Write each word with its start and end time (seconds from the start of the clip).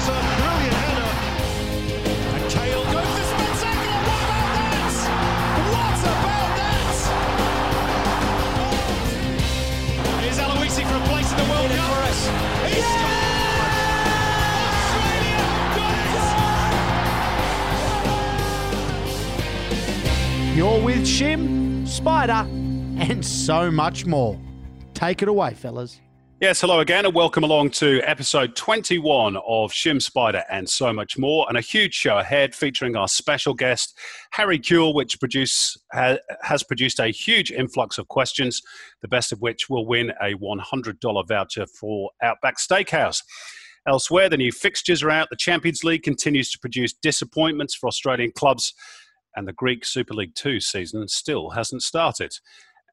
brilliant 0.00 0.76
header. 0.84 1.12
And 2.36 2.44
Kewell 2.50 2.84
goes 2.92 3.06
to. 3.06 3.36
What 4.08 4.22
about 4.24 4.56
that? 4.64 4.94
What 5.72 6.00
about 6.00 6.50
that? 6.58 6.96
Here's 10.20 10.38
Aloisi 10.38 10.82
for 10.88 10.96
a 10.96 11.00
place 11.08 11.30
in 11.30 11.36
the 11.38 11.44
World 11.44 11.70
Cup. 11.70 11.90
He 12.68 12.80
scored! 12.80 13.72
Australia 14.72 15.40
got 15.76 15.96
it! 20.52 20.56
You're 20.56 20.80
with 20.82 21.04
Shim, 21.06 21.86
Spider, 21.86 22.46
and 22.98 23.24
so 23.24 23.70
much 23.70 24.06
more. 24.06 24.38
Take 24.94 25.22
it 25.22 25.28
away, 25.28 25.54
fellas. 25.54 26.01
Yes, 26.42 26.60
hello 26.60 26.80
again, 26.80 27.06
and 27.06 27.14
welcome 27.14 27.44
along 27.44 27.70
to 27.70 28.00
episode 28.02 28.56
21 28.56 29.36
of 29.36 29.70
Shim 29.70 30.02
Spider 30.02 30.42
and 30.50 30.68
so 30.68 30.92
much 30.92 31.16
more. 31.16 31.46
And 31.48 31.56
a 31.56 31.60
huge 31.60 31.94
show 31.94 32.18
ahead 32.18 32.52
featuring 32.52 32.96
our 32.96 33.06
special 33.06 33.54
guest, 33.54 33.96
Harry 34.32 34.58
Kewell, 34.58 34.92
which 34.92 35.20
produce, 35.20 35.76
ha, 35.92 36.16
has 36.42 36.64
produced 36.64 36.98
a 36.98 37.12
huge 37.12 37.52
influx 37.52 37.96
of 37.96 38.08
questions, 38.08 38.60
the 39.02 39.06
best 39.06 39.30
of 39.30 39.40
which 39.40 39.70
will 39.70 39.86
win 39.86 40.10
a 40.20 40.34
$100 40.34 41.28
voucher 41.28 41.64
for 41.78 42.10
Outback 42.20 42.58
Steakhouse. 42.58 43.22
Elsewhere, 43.86 44.28
the 44.28 44.36
new 44.36 44.50
fixtures 44.50 45.00
are 45.04 45.10
out. 45.10 45.30
The 45.30 45.36
Champions 45.36 45.84
League 45.84 46.02
continues 46.02 46.50
to 46.50 46.58
produce 46.58 46.92
disappointments 46.92 47.76
for 47.76 47.86
Australian 47.86 48.32
clubs, 48.32 48.74
and 49.36 49.46
the 49.46 49.52
Greek 49.52 49.84
Super 49.84 50.14
League 50.14 50.34
2 50.34 50.58
season 50.58 51.06
still 51.06 51.50
hasn't 51.50 51.82
started. 51.82 52.32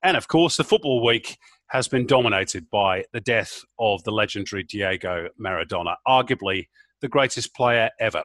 And 0.03 0.15
of 0.15 0.27
course, 0.27 0.55
the 0.55 0.63
Football 0.63 1.03
Week 1.03 1.39
has 1.69 1.87
been 1.87 2.05
dominated 2.05 2.69
by 2.69 3.05
the 3.13 3.21
death 3.21 3.61
of 3.77 4.03
the 4.03 4.11
legendary 4.11 4.63
Diego 4.63 5.29
Maradona, 5.39 5.95
arguably 6.07 6.67
the 7.01 7.07
greatest 7.07 7.55
player 7.55 7.89
ever. 7.99 8.23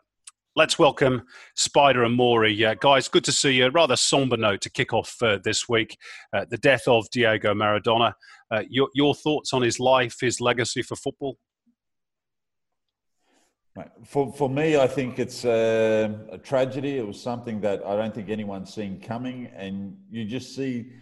Let's 0.57 0.79
welcome 0.79 1.23
Spider 1.57 2.05
and 2.05 2.15
Maury. 2.15 2.65
Uh, 2.65 2.75
guys, 2.75 3.09
good 3.09 3.25
to 3.25 3.33
see 3.33 3.55
you. 3.55 3.69
Rather 3.71 3.97
somber 3.97 4.37
note 4.37 4.61
to 4.63 4.71
kick 4.71 4.93
off 4.93 5.17
uh, 5.21 5.39
this 5.43 5.69
week. 5.69 5.99
Uh, 6.33 6.45
the 6.49 6.59
death 6.59 6.87
of 6.87 7.11
Diego 7.11 7.55
Maradona. 7.55 8.15
Uh, 8.51 8.63
your, 8.69 8.89
your 8.95 9.15
thoughts 9.15 9.53
on 9.53 9.63
his 9.63 9.81
life, 9.81 10.17
his 10.21 10.41
legacy 10.41 10.83
for 10.83 10.95
football? 10.97 11.37
For 14.05 14.33
for 14.33 14.49
me, 14.49 14.77
I 14.77 14.87
think 14.87 15.19
it's 15.19 15.45
a, 15.45 16.09
a 16.31 16.39
tragedy. 16.39 16.99
It 16.99 17.07
was 17.07 17.21
something 17.21 17.61
that 17.63 17.85
I 17.85 17.97
don't 17.97 18.15
think 18.15 18.29
anyone's 18.29 18.73
seen 18.73 19.01
coming, 19.01 19.51
and 19.57 19.97
you 20.11 20.25
just 20.25 20.55
see 20.55 20.93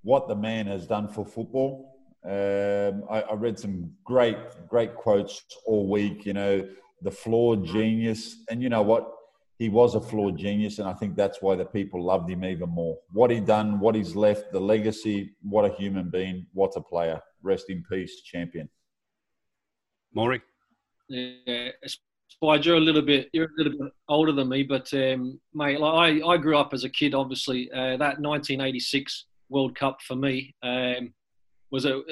what 0.00 0.28
the 0.28 0.34
man 0.34 0.66
has 0.66 0.86
done 0.86 1.08
for 1.08 1.26
football. 1.26 1.91
Um, 2.24 3.04
I, 3.10 3.22
I 3.22 3.34
read 3.34 3.58
some 3.58 3.90
great 4.04 4.36
great 4.68 4.94
quotes 4.94 5.42
all 5.66 5.88
week. 5.88 6.24
You 6.24 6.34
know, 6.34 6.68
the 7.02 7.10
flawed 7.10 7.64
genius, 7.64 8.44
and 8.48 8.62
you 8.62 8.68
know 8.68 8.82
what? 8.82 9.12
He 9.58 9.68
was 9.68 9.94
a 9.94 10.00
flawed 10.00 10.38
genius, 10.38 10.78
and 10.78 10.88
I 10.88 10.92
think 10.92 11.16
that's 11.16 11.42
why 11.42 11.56
the 11.56 11.64
people 11.64 12.04
loved 12.04 12.30
him 12.30 12.44
even 12.44 12.70
more. 12.70 12.98
What 13.12 13.30
he 13.30 13.40
done, 13.40 13.80
what 13.80 13.94
he's 13.94 14.14
left, 14.14 14.52
the 14.52 14.60
legacy. 14.60 15.34
What 15.42 15.64
a 15.64 15.74
human 15.74 16.10
being! 16.10 16.46
What 16.52 16.72
a 16.76 16.80
player! 16.80 17.20
Rest 17.42 17.70
in 17.70 17.82
peace, 17.90 18.22
champion. 18.22 18.68
Maury? 20.14 20.42
Yeah, 21.08 21.70
Spide, 22.32 22.64
you're 22.64 22.76
a 22.76 22.80
little 22.80 23.02
bit 23.02 23.28
you're 23.32 23.46
a 23.46 23.56
little 23.56 23.78
bit 23.78 23.92
older 24.08 24.32
than 24.32 24.48
me, 24.48 24.62
but 24.62 24.92
um, 24.94 25.40
mate, 25.54 25.80
like 25.80 26.22
I, 26.22 26.28
I 26.28 26.36
grew 26.36 26.56
up 26.56 26.72
as 26.72 26.84
a 26.84 26.88
kid. 26.88 27.14
Obviously, 27.14 27.70
uh, 27.72 27.96
that 27.96 28.20
1986 28.20 29.26
World 29.48 29.74
Cup 29.74 30.00
for 30.02 30.16
me 30.16 30.54
um, 30.62 31.12
was 31.72 31.84
a 31.84 32.02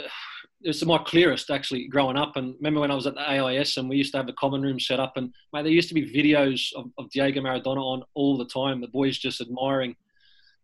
it 0.62 0.68
was 0.68 0.84
my 0.84 0.98
clearest 0.98 1.50
actually 1.50 1.86
growing 1.86 2.16
up. 2.18 2.36
And 2.36 2.54
remember 2.56 2.80
when 2.80 2.90
I 2.90 2.94
was 2.94 3.06
at 3.06 3.14
the 3.14 3.30
AIS 3.30 3.76
and 3.76 3.88
we 3.88 3.96
used 3.96 4.12
to 4.12 4.18
have 4.18 4.26
the 4.26 4.34
common 4.34 4.60
room 4.60 4.80
set 4.80 5.00
up, 5.00 5.12
and 5.16 5.32
mate, 5.52 5.62
there 5.62 5.72
used 5.72 5.88
to 5.88 5.94
be 5.94 6.12
videos 6.12 6.68
of, 6.76 6.86
of 6.98 7.08
Diego 7.10 7.40
Maradona 7.40 7.82
on 7.82 8.02
all 8.14 8.36
the 8.36 8.44
time. 8.46 8.80
The 8.80 8.88
boys 8.88 9.18
just 9.18 9.40
admiring 9.40 9.94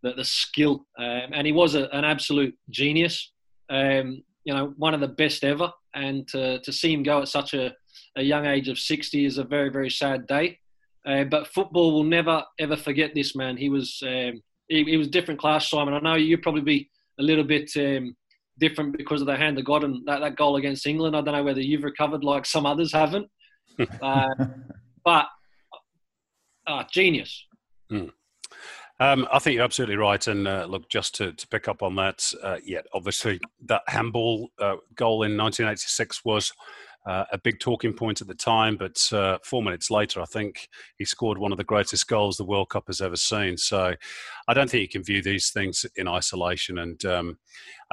the, 0.03 0.12
the 0.12 0.25
skill, 0.25 0.87
um, 0.99 1.31
and 1.33 1.47
he 1.47 1.53
was 1.53 1.75
a, 1.75 1.89
an 1.95 2.05
absolute 2.05 2.55
genius. 2.71 3.33
Um, 3.71 4.23
you 4.45 4.55
know, 4.55 4.75
one 4.77 4.95
of 4.95 5.01
the 5.01 5.09
best 5.09 5.45
ever, 5.45 5.73
and 5.95 6.27
to, 6.28 6.61
to 6.61 6.73
see 6.73 6.93
him 6.93 7.03
go 7.03 7.23
at 7.23 7.28
such 7.28 7.55
a 7.55 7.75
a 8.17 8.23
young 8.23 8.47
age 8.47 8.69
of 8.69 8.78
60 8.78 9.25
is 9.25 9.39
a 9.39 9.45
very, 9.45 9.69
very 9.69 9.91
sad 9.91 10.27
day. 10.27 10.59
Uh, 11.07 11.25
but 11.25 11.47
football 11.49 11.93
will 11.93 12.05
never, 12.05 12.43
ever 12.59 12.77
forget 12.77 13.15
this 13.15 13.37
man. 13.37 13.57
He 13.57 13.69
was, 13.69 14.03
um, 14.05 14.43
he, 14.69 14.84
he, 14.84 14.97
was 14.97 15.09
different 15.09 15.39
class, 15.39 15.71
Simon. 15.71 15.95
I 15.95 16.01
know 16.01 16.15
you'd 16.15 16.43
probably 16.43 16.63
be 16.63 16.91
a 17.21 17.23
little 17.23 17.45
bit 17.45 17.71
um, 17.77 18.17
different 18.59 18.97
because 18.97 19.21
of 19.21 19.27
the 19.27 19.37
hand 19.37 19.59
of 19.59 19.65
God 19.65 19.84
and 19.84 20.06
that, 20.06 20.21
that 20.21 20.37
goal 20.37 20.56
against 20.56 20.87
England. 20.87 21.17
I 21.17 21.21
don't 21.21 21.34
know 21.34 21.44
whether 21.44 21.61
you've 21.61 21.84
recovered 21.84 22.25
like 22.25 22.47
some 22.47 22.67
others 22.67 22.93
haven't. 22.93 23.28
uh, 24.03 24.28
but 25.05 25.27
uh, 26.66 26.84
genius. 26.91 27.47
Mm. 27.91 28.11
Um, 28.99 29.28
I 29.31 29.39
think 29.39 29.56
you're 29.56 29.65
absolutely 29.65 29.97
right. 29.97 30.27
And 30.27 30.49
uh, 30.49 30.66
look, 30.69 30.89
just 30.89 31.15
to, 31.16 31.33
to 31.33 31.49
pick 31.49 31.69
up 31.69 31.83
on 31.83 31.97
that, 31.97 32.33
uh, 32.43 32.59
yeah, 32.65 32.81
obviously 32.95 33.41
that 33.66 33.83
handball 33.87 34.49
uh, 34.59 34.77
goal 34.95 35.22
in 35.22 35.37
1986 35.37 36.25
was 36.25 36.53
uh, 37.06 37.25
a 37.33 37.39
big 37.39 37.61
talking 37.61 37.93
point 37.93 38.21
at 38.21 38.27
the 38.27 38.34
time, 38.34 38.77
but 38.77 39.00
uh, 39.12 39.39
four 39.44 39.62
minutes 39.62 39.91
later, 39.91 40.21
I 40.21 40.25
think 40.25 40.69
he 40.99 41.05
scored 41.05 41.39
one 41.39 41.53
of 41.53 41.59
the 41.59 41.65
greatest 41.65 42.09
goals 42.09 42.37
the 42.37 42.44
World 42.44 42.71
Cup 42.71 42.84
has 42.89 43.00
ever 43.00 43.15
seen. 43.15 43.56
So 43.56 43.94
I 44.48 44.54
don't 44.54 44.69
think 44.69 44.83
you 44.83 44.89
can 44.89 45.04
view 45.04 45.22
these 45.22 45.51
things 45.51 45.86
in 45.95 46.09
isolation. 46.09 46.78
And 46.78 47.04
um, 47.04 47.39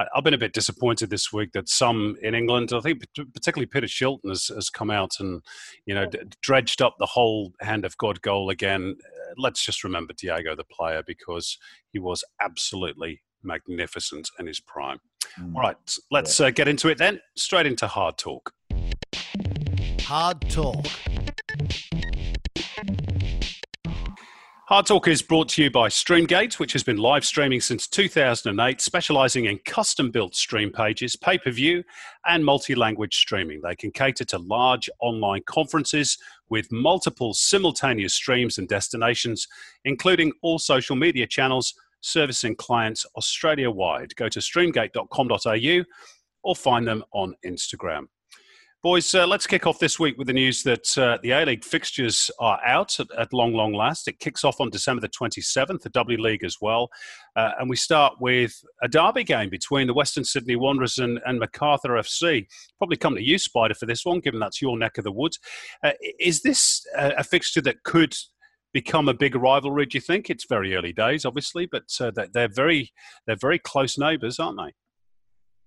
I, 0.00 0.06
have 0.16 0.24
been 0.24 0.34
a 0.34 0.38
bit 0.38 0.52
disappointed 0.52 1.10
this 1.10 1.32
week 1.32 1.52
that 1.52 1.68
some 1.68 2.16
in 2.22 2.34
England, 2.34 2.72
I 2.72 2.80
think 2.80 3.04
particularly 3.32 3.66
Peter 3.66 3.86
Shilton, 3.86 4.28
has, 4.28 4.48
has 4.48 4.68
come 4.68 4.90
out 4.90 5.20
and 5.20 5.42
you 5.86 5.94
know 5.94 6.06
dredged 6.42 6.82
up 6.82 6.96
the 6.98 7.06
whole 7.06 7.52
hand 7.60 7.84
of 7.84 7.96
God 7.98 8.20
goal 8.22 8.50
again. 8.50 8.96
Uh, 8.98 9.34
let's 9.36 9.64
just 9.64 9.84
remember 9.84 10.12
Diego, 10.14 10.56
the 10.56 10.64
player, 10.64 11.04
because 11.06 11.56
he 11.92 12.00
was 12.00 12.24
absolutely 12.40 13.22
magnificent 13.44 14.28
in 14.40 14.46
his 14.46 14.58
prime. 14.58 14.98
Mm. 15.40 15.54
All 15.54 15.62
right, 15.62 15.76
let's 16.10 16.40
uh, 16.40 16.50
get 16.50 16.68
into 16.68 16.88
it 16.88 16.98
then. 16.98 17.20
Straight 17.36 17.66
into 17.66 17.86
hard 17.86 18.18
talk. 18.18 18.52
Hard 20.04 20.40
talk. 20.50 20.84
Hard 24.66 24.86
Talk 24.86 25.08
is 25.08 25.22
brought 25.22 25.48
to 25.50 25.62
you 25.62 25.70
by 25.70 25.88
Streamgate, 25.88 26.58
which 26.58 26.74
has 26.74 26.82
been 26.82 26.98
live 26.98 27.24
streaming 27.24 27.62
since 27.62 27.88
2008, 27.88 28.82
specializing 28.82 29.46
in 29.46 29.58
custom 29.64 30.10
built 30.10 30.34
stream 30.34 30.70
pages, 30.70 31.16
pay 31.16 31.38
per 31.38 31.50
view, 31.50 31.82
and 32.26 32.44
multi 32.44 32.74
language 32.74 33.16
streaming. 33.16 33.62
They 33.62 33.76
can 33.76 33.90
cater 33.90 34.26
to 34.26 34.38
large 34.38 34.90
online 35.00 35.42
conferences 35.46 36.18
with 36.50 36.70
multiple 36.70 37.32
simultaneous 37.32 38.14
streams 38.14 38.58
and 38.58 38.68
destinations, 38.68 39.48
including 39.86 40.32
all 40.42 40.58
social 40.58 40.96
media 40.96 41.26
channels, 41.26 41.72
servicing 42.02 42.56
clients 42.56 43.06
Australia 43.16 43.70
wide. 43.70 44.14
Go 44.16 44.28
to 44.28 44.40
streamgate.com.au 44.40 45.84
or 46.42 46.54
find 46.54 46.86
them 46.86 47.02
on 47.12 47.34
Instagram. 47.46 48.06
Boys, 48.84 49.14
uh, 49.14 49.26
let's 49.26 49.46
kick 49.46 49.66
off 49.66 49.78
this 49.78 49.98
week 49.98 50.18
with 50.18 50.26
the 50.26 50.34
news 50.34 50.62
that 50.62 50.98
uh, 50.98 51.16
the 51.22 51.30
A 51.30 51.46
League 51.46 51.64
fixtures 51.64 52.30
are 52.38 52.60
out 52.66 53.00
at, 53.00 53.06
at, 53.16 53.32
long, 53.32 53.54
long 53.54 53.72
last. 53.72 54.06
It 54.08 54.18
kicks 54.18 54.44
off 54.44 54.60
on 54.60 54.68
December 54.68 55.00
the 55.00 55.08
27th, 55.08 55.80
the 55.80 55.88
W 55.88 56.20
League 56.20 56.44
as 56.44 56.58
well. 56.60 56.90
Uh, 57.34 57.52
and 57.58 57.70
we 57.70 57.76
start 57.76 58.16
with 58.20 58.52
a 58.82 58.88
derby 58.88 59.24
game 59.24 59.48
between 59.48 59.86
the 59.86 59.94
Western 59.94 60.22
Sydney 60.22 60.56
Wanderers 60.56 60.98
and, 60.98 61.18
and 61.24 61.38
Macarthur 61.38 61.92
FC. 61.92 62.44
Probably 62.76 62.98
come 62.98 63.14
to 63.14 63.24
you, 63.24 63.38
Spider, 63.38 63.72
for 63.72 63.86
this 63.86 64.04
one, 64.04 64.20
given 64.20 64.38
that's 64.38 64.60
your 64.60 64.76
neck 64.76 64.98
of 64.98 65.04
the 65.04 65.12
woods. 65.12 65.38
Uh, 65.82 65.92
is 66.20 66.42
this 66.42 66.86
a, 66.94 67.24
fixture 67.24 67.62
that 67.62 67.84
could 67.84 68.14
become 68.74 69.08
a 69.08 69.14
big 69.14 69.34
rivalry? 69.34 69.86
Do 69.86 69.96
you 69.96 70.02
think 70.02 70.28
it's 70.28 70.44
very 70.46 70.76
early 70.76 70.92
days, 70.92 71.24
obviously, 71.24 71.64
but 71.64 71.84
uh, 72.02 72.12
they're 72.34 72.48
very 72.48 72.92
they're 73.26 73.34
very 73.34 73.58
close 73.58 73.96
neighbours, 73.96 74.38
aren't 74.38 74.58
they? 74.58 74.74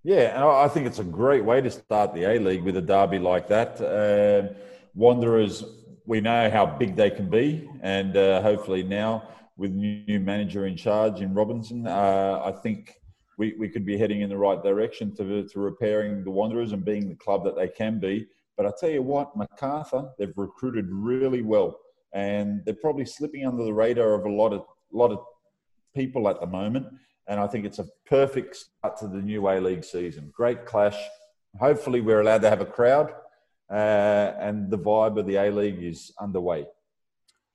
Yeah, 0.08 0.34
and 0.34 0.42
I 0.42 0.68
think 0.68 0.86
it's 0.86 1.00
a 1.00 1.04
great 1.04 1.44
way 1.44 1.60
to 1.60 1.70
start 1.70 2.14
the 2.14 2.24
A 2.24 2.38
League 2.38 2.62
with 2.62 2.78
a 2.78 2.80
derby 2.80 3.18
like 3.18 3.46
that. 3.48 3.78
Uh, 3.78 4.54
Wanderers, 4.94 5.62
we 6.06 6.22
know 6.22 6.48
how 6.48 6.64
big 6.64 6.96
they 6.96 7.10
can 7.10 7.28
be, 7.28 7.68
and 7.82 8.16
uh, 8.16 8.40
hopefully 8.40 8.82
now 8.82 9.28
with 9.58 9.72
new 9.72 10.18
manager 10.18 10.64
in 10.64 10.78
charge 10.78 11.20
in 11.20 11.34
Robinson, 11.34 11.86
uh, 11.86 12.40
I 12.42 12.52
think 12.52 12.94
we, 13.36 13.52
we 13.58 13.68
could 13.68 13.84
be 13.84 13.98
heading 13.98 14.22
in 14.22 14.30
the 14.30 14.38
right 14.38 14.62
direction 14.62 15.14
to, 15.16 15.46
to 15.46 15.60
repairing 15.60 16.24
the 16.24 16.30
Wanderers 16.30 16.72
and 16.72 16.82
being 16.82 17.10
the 17.10 17.14
club 17.14 17.44
that 17.44 17.54
they 17.54 17.68
can 17.68 18.00
be. 18.00 18.28
But 18.56 18.64
I 18.64 18.72
tell 18.80 18.88
you 18.88 19.02
what, 19.02 19.36
Macarthur, 19.36 20.08
they've 20.18 20.32
recruited 20.36 20.86
really 20.88 21.42
well, 21.42 21.78
and 22.14 22.62
they're 22.64 22.72
probably 22.72 23.04
slipping 23.04 23.46
under 23.46 23.62
the 23.62 23.74
radar 23.74 24.14
of 24.14 24.24
a 24.24 24.32
lot 24.32 24.54
of 24.54 24.64
lot 24.90 25.12
of 25.12 25.18
people 25.94 26.28
at 26.28 26.40
the 26.40 26.46
moment 26.46 26.86
and 27.28 27.38
I 27.38 27.46
think 27.46 27.66
it's 27.66 27.78
a 27.78 27.86
perfect 28.06 28.56
start 28.56 28.96
to 28.98 29.06
the 29.06 29.20
new 29.20 29.48
A 29.48 29.60
League 29.60 29.84
season. 29.84 30.32
Great 30.34 30.64
clash. 30.64 30.96
Hopefully, 31.60 32.00
we're 32.00 32.20
allowed 32.20 32.42
to 32.42 32.50
have 32.50 32.62
a 32.62 32.66
crowd, 32.66 33.12
uh, 33.70 34.32
and 34.40 34.70
the 34.70 34.78
vibe 34.78 35.18
of 35.18 35.26
the 35.26 35.36
A 35.36 35.50
League 35.50 35.82
is 35.82 36.12
underway. 36.18 36.66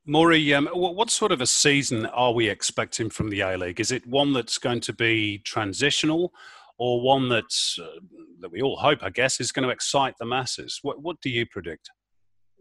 Maury, 0.06 0.54
um, 0.54 0.68
what 0.74 1.10
sort 1.10 1.32
of 1.32 1.42
a 1.42 1.46
season 1.46 2.06
are 2.08 2.34
we 2.34 2.50
expecting 2.50 3.10
from 3.10 3.30
the 3.30 3.42
A 3.42 3.58
League? 3.58 3.80
Is 3.80 3.92
it 3.92 4.06
one 4.06 4.34
that's 4.34 4.58
going 4.58 4.82
to 4.82 4.94
be 4.94 5.40
transitional, 5.40 6.34
or 6.78 7.02
one 7.02 7.30
that's 7.30 7.80
uh, 7.82 8.00
that 8.42 8.52
we 8.52 8.62
all 8.62 8.78
hope, 8.78 9.00
I 9.02 9.10
guess, 9.10 9.40
is 9.40 9.52
going 9.52 9.68
to 9.68 9.74
excite 9.74 10.16
the 10.20 10.26
masses? 10.26 10.80
What 10.84 11.02
What 11.02 11.20
do 11.22 11.30
you 11.30 11.48
predict? 11.48 11.90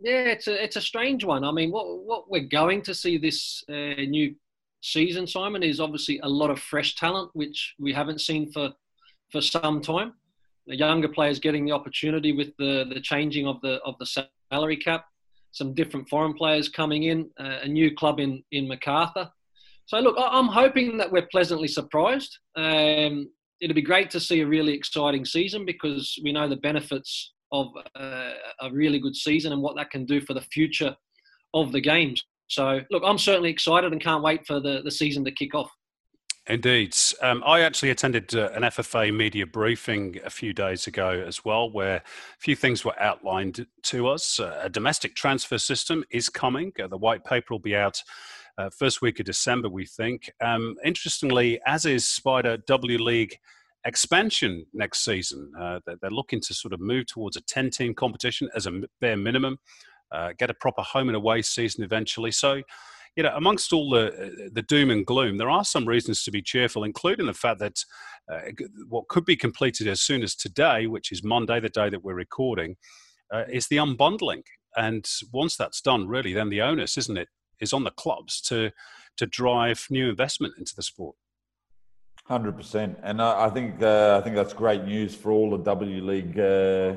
Yeah, 0.01 0.25
it's 0.31 0.49
a 0.49 0.63
it's 0.63 0.77
a 0.77 0.81
strange 0.81 1.25
one. 1.25 1.45
I 1.45 1.53
mean, 1.53 1.71
what 1.71 1.87
what 2.05 2.31
we're 2.31 2.49
going 2.49 2.81
to 2.83 2.95
see 2.95 3.19
this 3.19 3.63
uh, 3.69 3.73
new 3.73 4.35
season, 4.83 5.27
Simon, 5.27 5.63
is 5.63 5.81
obviously 5.81 6.21
a 6.23 6.29
lot 6.29 6.51
of 6.51 6.59
fresh 6.59 6.95
talent, 6.97 7.31
which 7.33 7.75
we 7.79 7.93
haven't 7.93 8.21
seen 8.21 8.53
for 8.53 8.73
for 9.31 9.41
some 9.41 9.81
time. 9.81 10.13
The 10.67 10.77
younger 10.77 11.09
players 11.09 11.41
getting 11.41 11.65
the 11.65 11.73
opportunity 11.73 12.33
with 12.33 12.55
the 12.59 12.85
the 12.93 13.01
changing 13.01 13.47
of 13.47 13.61
the 13.63 13.81
of 13.85 13.95
the 13.99 14.25
salary 14.51 14.77
cap, 14.77 15.07
some 15.53 15.75
different 15.75 16.09
foreign 16.09 16.35
players 16.35 16.69
coming 16.69 17.05
in, 17.05 17.31
uh, 17.41 17.61
a 17.63 17.69
new 17.69 17.95
club 17.95 18.21
in 18.21 18.43
in 18.53 18.69
Macarthur. 18.69 19.31
So 19.87 19.99
look, 19.99 20.17
I'm 20.19 20.47
hoping 20.49 20.97
that 20.99 21.11
we're 21.11 21.27
pleasantly 21.31 21.69
surprised. 21.69 22.39
Um, 22.57 23.29
it'd 23.61 23.77
be 23.77 23.83
great 23.83 24.11
to 24.11 24.21
see 24.21 24.41
a 24.41 24.47
really 24.47 24.75
exciting 24.75 25.25
season 25.25 25.65
because 25.65 26.19
we 26.23 26.33
know 26.33 26.49
the 26.49 26.57
benefits 26.57 27.33
of 27.53 27.69
uh, 27.95 28.33
a 28.61 28.71
really 28.73 28.99
good 28.99 29.15
season 29.15 29.53
and 29.53 29.63
what 29.63 29.77
that 29.77 29.91
can 29.91 30.05
do 30.05 30.21
for 30.21 30.35
the 30.35 30.41
future 30.41 30.97
of 31.55 31.73
the 31.73 31.81
games. 31.81 32.25
So, 32.53 32.83
look, 32.91 33.03
I'm 33.07 33.17
certainly 33.17 33.49
excited 33.49 33.93
and 33.93 34.01
can't 34.01 34.23
wait 34.23 34.47
for 34.47 34.61
the, 34.61 34.83
the 34.85 34.91
season 34.91 35.25
to 35.25 35.33
kick 35.33 35.55
off. 35.55 35.71
Indeed. 36.49 36.95
Um, 37.23 37.43
I 37.47 37.61
actually 37.61 37.89
attended 37.91 38.35
uh, 38.35 38.51
an 38.53 38.63
FFA 38.65 39.15
media 39.15 39.47
briefing 39.47 40.19
a 40.23 40.29
few 40.29 40.53
days 40.53 40.87
ago 40.87 41.25
as 41.27 41.47
well, 41.47 41.71
where 41.71 41.97
a 41.97 42.03
few 42.41 42.55
things 42.55 42.85
were 42.85 43.01
outlined 43.01 43.67
to 43.85 44.07
us. 44.07 44.39
Uh, 44.39 44.61
a 44.63 44.69
domestic 44.69 45.15
transfer 45.15 45.57
system 45.57 46.05
is 46.11 46.29
coming. 46.29 46.73
Uh, 46.79 46.89
the 46.89 46.99
white 46.99 47.25
paper 47.25 47.55
will 47.55 47.59
be 47.59 47.75
out 47.75 48.03
uh, 48.59 48.69
first 48.69 49.01
week 49.01 49.19
of 49.19 49.25
December, 49.25 49.71
we 49.71 49.87
think. 49.87 50.31
Um, 50.43 50.77
interestingly, 50.85 51.59
as 51.65 51.87
is 51.87 52.07
Spider 52.07 52.59
W 52.67 52.99
League 52.99 53.39
expansion 53.87 54.67
next 54.75 55.07
season. 55.07 55.51
Uh, 55.59 55.81
they're 55.87 56.11
looking 56.11 56.41
to 56.43 56.53
sort 56.53 56.75
of 56.75 56.81
move 56.81 57.07
towards 57.07 57.37
a 57.37 57.41
10 57.41 57.71
team 57.71 57.95
competition 57.95 58.51
as 58.55 58.67
a 58.67 58.83
bare 59.01 59.17
minimum 59.17 59.59
uh, 60.13 60.33
get 60.39 60.51
a 60.51 60.55
proper 60.55 60.83
home 60.83 61.09
and 61.09 61.17
away 61.17 61.43
season 61.43 61.83
eventually. 61.83 62.31
So, 62.31 62.63
you 63.17 63.23
know, 63.23 63.35
amongst 63.37 63.73
all 63.73 63.91
the 63.91 64.51
the 64.53 64.63
doom 64.63 64.91
and 64.91 65.05
gloom, 65.05 65.39
there 65.39 65.51
are 65.51 65.65
some 65.65 65.87
reasons 65.87 66.23
to 66.25 66.31
be 66.31 66.43
cheerful, 66.43 66.85
including 66.85 67.27
the 67.27 67.35
fact 67.35 67.61
that 67.61 67.85
uh, 68.33 68.41
what 68.89 69.09
could 69.09 69.25
be 69.25 69.37
completed 69.37 69.87
as 69.89 70.01
soon 70.01 70.23
as 70.23 70.35
today, 70.35 70.87
which 70.87 71.13
is 71.13 71.23
Monday, 71.25 71.61
the 71.61 71.69
day 71.69 71.91
that 71.91 72.05
we're 72.05 72.15
recording, 72.15 72.77
uh, 73.33 73.45
is 73.51 73.69
the 73.69 73.77
unbundling. 73.77 74.43
And 74.77 75.07
once 75.33 75.57
that's 75.57 75.83
done, 75.83 76.09
really, 76.09 76.33
then 76.33 76.49
the 76.49 76.63
onus, 76.63 76.97
isn't 76.97 77.19
it, 77.19 77.29
is 77.61 77.73
on 77.73 77.85
the 77.85 77.91
clubs 77.91 78.41
to 78.43 78.71
to 79.17 79.27
drive 79.27 79.87
new 79.91 80.09
investment 80.09 80.55
into 80.59 80.75
the 80.75 80.83
sport. 80.83 81.17
Hundred 82.25 82.57
percent, 82.57 82.99
and 83.03 83.21
I, 83.21 83.47
I 83.47 83.51
think 83.51 83.83
uh, 83.83 84.17
I 84.19 84.25
think 84.25 84.37
that's 84.37 84.55
great 84.55 84.85
news 84.85 85.15
for 85.15 85.33
all 85.33 85.51
the 85.51 85.65
W 85.65 86.03
League 86.03 86.39
uh, 86.39 86.95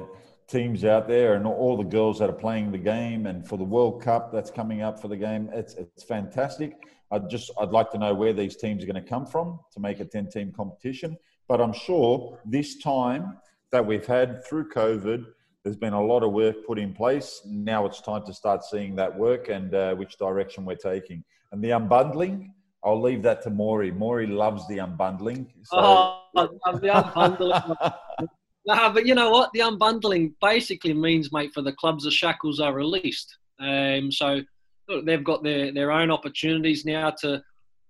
teams 0.48 0.86
out 0.86 1.08
there 1.08 1.36
and 1.36 1.46
all 1.48 1.76
the 1.76 1.84
girls 1.84 2.20
that 2.20 2.30
are 2.30 2.34
playing 2.34 2.72
the 2.72 2.78
game 2.78 3.26
and 3.26 3.48
for 3.48 3.58
the 3.58 3.64
World 3.64 4.02
Cup 4.02 4.32
that's 4.32 4.52
coming 4.52 4.82
up 4.82 5.02
for 5.02 5.08
the 5.08 5.18
game. 5.18 5.50
It's, 5.54 5.74
it's 5.76 6.04
fantastic. 6.04 6.74
I'd 7.12 7.30
just, 7.30 7.52
I'd 7.60 7.70
like 7.70 7.92
to 7.92 7.98
know 7.98 8.14
where 8.14 8.34
these 8.34 8.56
teams 8.56 8.84
are 8.84 8.88
going 8.88 9.02
to 9.02 9.10
come 9.10 9.26
from 9.26 9.60
to 9.74 9.80
make 9.80 10.00
a 10.00 10.06
10 10.06 10.30
team 10.30 10.52
competition. 10.56 11.18
But 11.48 11.62
I'm 11.62 11.74
sure 11.74 12.40
this 12.46 12.78
time 12.78 13.38
that 13.72 13.86
we've 13.86 14.06
had 14.06 14.46
through 14.46 14.70
COVID, 14.70 15.26
there's 15.64 15.76
been 15.76 15.94
a 15.94 16.04
lot 16.04 16.24
of 16.24 16.32
work 16.32 16.66
put 16.66 16.78
in 16.78 16.94
place. 16.94 17.42
Now 17.46 17.86
it's 17.86 18.02
time 18.02 18.26
to 18.26 18.34
start 18.34 18.64
seeing 18.64 18.96
that 18.96 19.16
work 19.16 19.50
and 19.50 19.74
uh, 19.74 19.96
which 19.96 20.18
direction 20.18 20.66
we're 20.66 20.76
taking. 20.76 21.24
And 21.52 21.64
the 21.64 21.70
unbundling, 21.70 22.50
I'll 22.84 23.02
leave 23.02 23.24
that 23.24 23.42
to 23.44 23.50
Maury. 23.50 23.92
Maury 23.92 24.28
loves 24.28 24.68
the 24.68 24.78
unbundling. 24.78 25.48
So... 25.64 25.78
Oh, 25.78 26.22
I 26.36 26.48
love 26.68 26.82
the 26.82 26.88
unbundling. 26.88 28.28
Nah, 28.66 28.92
but 28.92 29.06
you 29.06 29.14
know 29.14 29.30
what? 29.30 29.52
The 29.54 29.60
unbundling 29.60 30.34
basically 30.42 30.94
means, 30.94 31.32
mate, 31.32 31.52
for 31.54 31.62
the 31.62 31.74
clubs, 31.74 32.04
the 32.04 32.12
shackles 32.12 32.60
are 32.60 32.74
released. 32.74 33.38
Um, 33.60 34.12
so 34.12 34.42
look, 34.90 35.06
they've 35.06 35.24
got 35.24 35.44
their, 35.44 35.72
their 35.72 35.92
own 35.92 36.12
opportunities 36.12 36.86
now 36.86 37.12
to 37.22 37.44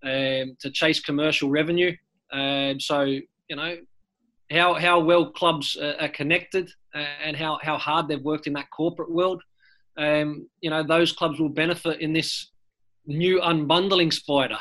um, 0.04 0.56
to 0.60 0.70
chase 0.72 1.00
commercial 1.00 1.50
revenue. 1.50 1.96
Um, 2.32 2.80
so 2.80 3.04
you 3.04 3.56
know 3.56 3.78
how 4.52 4.74
how 4.74 5.00
well 5.00 5.32
clubs 5.32 5.78
are 5.78 6.10
connected 6.10 6.70
uh, 6.94 7.06
and 7.24 7.36
how 7.36 7.60
how 7.62 7.78
hard 7.78 8.08
they've 8.08 8.22
worked 8.22 8.48
in 8.48 8.54
that 8.54 8.70
corporate 8.72 9.12
world. 9.12 9.42
Um, 9.98 10.50
you 10.62 10.70
know 10.70 10.84
those 10.84 11.14
clubs 11.14 11.40
will 11.40 11.50
benefit 11.50 12.02
in 12.02 12.14
this 12.14 12.52
new 13.08 13.40
unbundling 13.40 14.12
spider. 14.12 14.60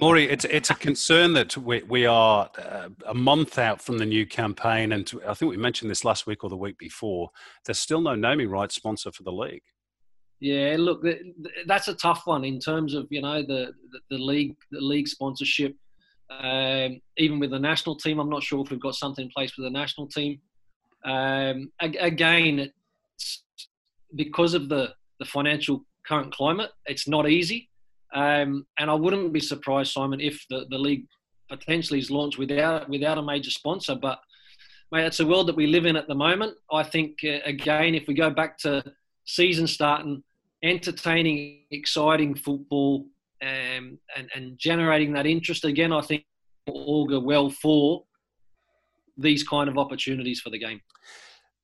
Maury, 0.00 0.24
it's 0.28 0.44
it's 0.44 0.70
a 0.70 0.74
concern 0.74 1.32
that 1.34 1.56
we 1.56 1.82
we 1.82 2.06
are 2.06 2.50
uh, 2.58 2.88
a 3.06 3.14
month 3.14 3.58
out 3.58 3.80
from 3.80 3.98
the 3.98 4.06
new 4.06 4.26
campaign, 4.26 4.92
and 4.92 5.10
I 5.26 5.34
think 5.34 5.50
we 5.50 5.56
mentioned 5.56 5.90
this 5.90 6.04
last 6.04 6.26
week 6.26 6.44
or 6.44 6.50
the 6.50 6.56
week 6.56 6.78
before. 6.78 7.30
There's 7.64 7.78
still 7.78 8.00
no 8.00 8.14
naming 8.14 8.50
rights 8.50 8.74
sponsor 8.74 9.12
for 9.12 9.22
the 9.22 9.32
league. 9.32 9.62
Yeah, 10.40 10.76
look, 10.78 11.04
that's 11.66 11.88
a 11.88 11.94
tough 11.94 12.22
one 12.24 12.44
in 12.44 12.58
terms 12.60 12.94
of 12.94 13.06
you 13.10 13.22
know 13.22 13.42
the 13.42 13.72
the, 13.92 14.00
the 14.10 14.18
league 14.18 14.56
the 14.70 14.80
league 14.80 15.08
sponsorship. 15.08 15.76
Um, 16.30 17.00
even 17.16 17.40
with 17.40 17.50
the 17.50 17.58
national 17.58 17.96
team, 17.96 18.20
I'm 18.20 18.30
not 18.30 18.42
sure 18.42 18.62
if 18.62 18.70
we've 18.70 18.80
got 18.80 18.94
something 18.94 19.24
in 19.24 19.30
place 19.30 19.50
for 19.50 19.62
the 19.62 19.70
national 19.70 20.06
team. 20.06 20.40
Um, 21.04 21.72
again, 21.80 22.70
because 24.14 24.54
of 24.54 24.68
the 24.68 24.94
the 25.18 25.24
financial 25.24 25.84
current 26.06 26.34
climate. 26.34 26.70
It's 26.86 27.06
not 27.06 27.28
easy. 27.28 27.69
Um, 28.14 28.66
and 28.78 28.90
I 28.90 28.94
wouldn't 28.94 29.32
be 29.32 29.40
surprised, 29.40 29.92
Simon, 29.92 30.20
if 30.20 30.44
the, 30.50 30.66
the 30.70 30.78
league 30.78 31.06
potentially 31.48 31.98
is 31.98 32.10
launched 32.10 32.38
without 32.38 32.88
without 32.88 33.18
a 33.18 33.22
major 33.22 33.50
sponsor. 33.50 33.94
But 33.94 34.20
mate, 34.92 35.04
it's 35.04 35.20
a 35.20 35.26
world 35.26 35.48
that 35.48 35.56
we 35.56 35.66
live 35.66 35.86
in 35.86 35.96
at 35.96 36.08
the 36.08 36.14
moment. 36.14 36.54
I 36.72 36.82
think 36.82 37.18
uh, 37.24 37.38
again, 37.44 37.94
if 37.94 38.06
we 38.06 38.14
go 38.14 38.30
back 38.30 38.58
to 38.58 38.82
season 39.24 39.66
starting, 39.66 40.22
entertaining, 40.62 41.62
exciting 41.70 42.34
football, 42.34 43.06
um, 43.42 43.98
and 44.16 44.28
and 44.34 44.58
generating 44.58 45.12
that 45.14 45.26
interest 45.26 45.64
again, 45.64 45.92
I 45.92 46.00
think 46.00 46.24
augur 46.68 47.20
well 47.20 47.50
for 47.50 48.04
these 49.16 49.42
kind 49.42 49.68
of 49.68 49.76
opportunities 49.76 50.40
for 50.40 50.50
the 50.50 50.58
game. 50.58 50.80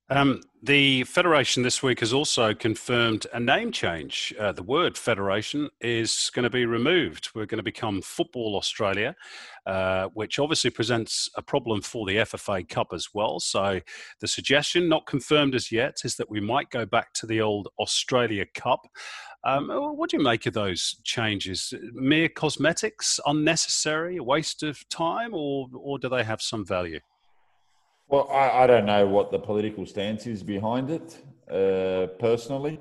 Um, 0.09 0.39
the 0.63 1.03
Federation 1.03 1.63
this 1.63 1.83
week 1.83 1.99
has 1.99 2.13
also 2.13 2.53
confirmed 2.53 3.27
a 3.33 3.39
name 3.41 3.73
change. 3.73 4.33
Uh, 4.39 4.53
the 4.53 4.63
word 4.63 4.97
Federation 4.97 5.69
is 5.81 6.31
going 6.33 6.43
to 6.43 6.49
be 6.49 6.65
removed. 6.65 7.29
We're 7.35 7.45
going 7.45 7.57
to 7.57 7.63
become 7.63 8.01
Football 8.01 8.55
Australia, 8.55 9.15
uh, 9.65 10.07
which 10.13 10.39
obviously 10.39 10.69
presents 10.69 11.29
a 11.35 11.41
problem 11.41 11.81
for 11.81 12.05
the 12.05 12.17
FFA 12.17 12.67
Cup 12.69 12.87
as 12.93 13.09
well. 13.13 13.41
So, 13.41 13.81
the 14.21 14.27
suggestion, 14.29 14.87
not 14.87 15.07
confirmed 15.07 15.53
as 15.53 15.73
yet, 15.73 15.97
is 16.05 16.15
that 16.15 16.29
we 16.29 16.39
might 16.39 16.69
go 16.69 16.85
back 16.85 17.11
to 17.15 17.25
the 17.25 17.41
old 17.41 17.67
Australia 17.77 18.45
Cup. 18.55 18.87
Um, 19.43 19.67
what 19.69 20.09
do 20.09 20.17
you 20.17 20.23
make 20.23 20.45
of 20.45 20.53
those 20.53 21.01
changes? 21.03 21.73
Mere 21.93 22.29
cosmetics, 22.29 23.19
unnecessary, 23.25 24.17
a 24.17 24.23
waste 24.23 24.63
of 24.63 24.87
time, 24.87 25.33
or, 25.33 25.67
or 25.75 25.99
do 25.99 26.07
they 26.07 26.23
have 26.23 26.41
some 26.41 26.65
value? 26.65 27.01
Well, 28.09 28.29
I, 28.31 28.63
I 28.63 28.67
don't 28.67 28.85
know 28.85 29.05
what 29.05 29.31
the 29.31 29.39
political 29.39 29.85
stance 29.85 30.27
is 30.27 30.41
behind 30.41 30.89
it, 30.89 31.17
uh, 31.51 32.07
personally. 32.19 32.79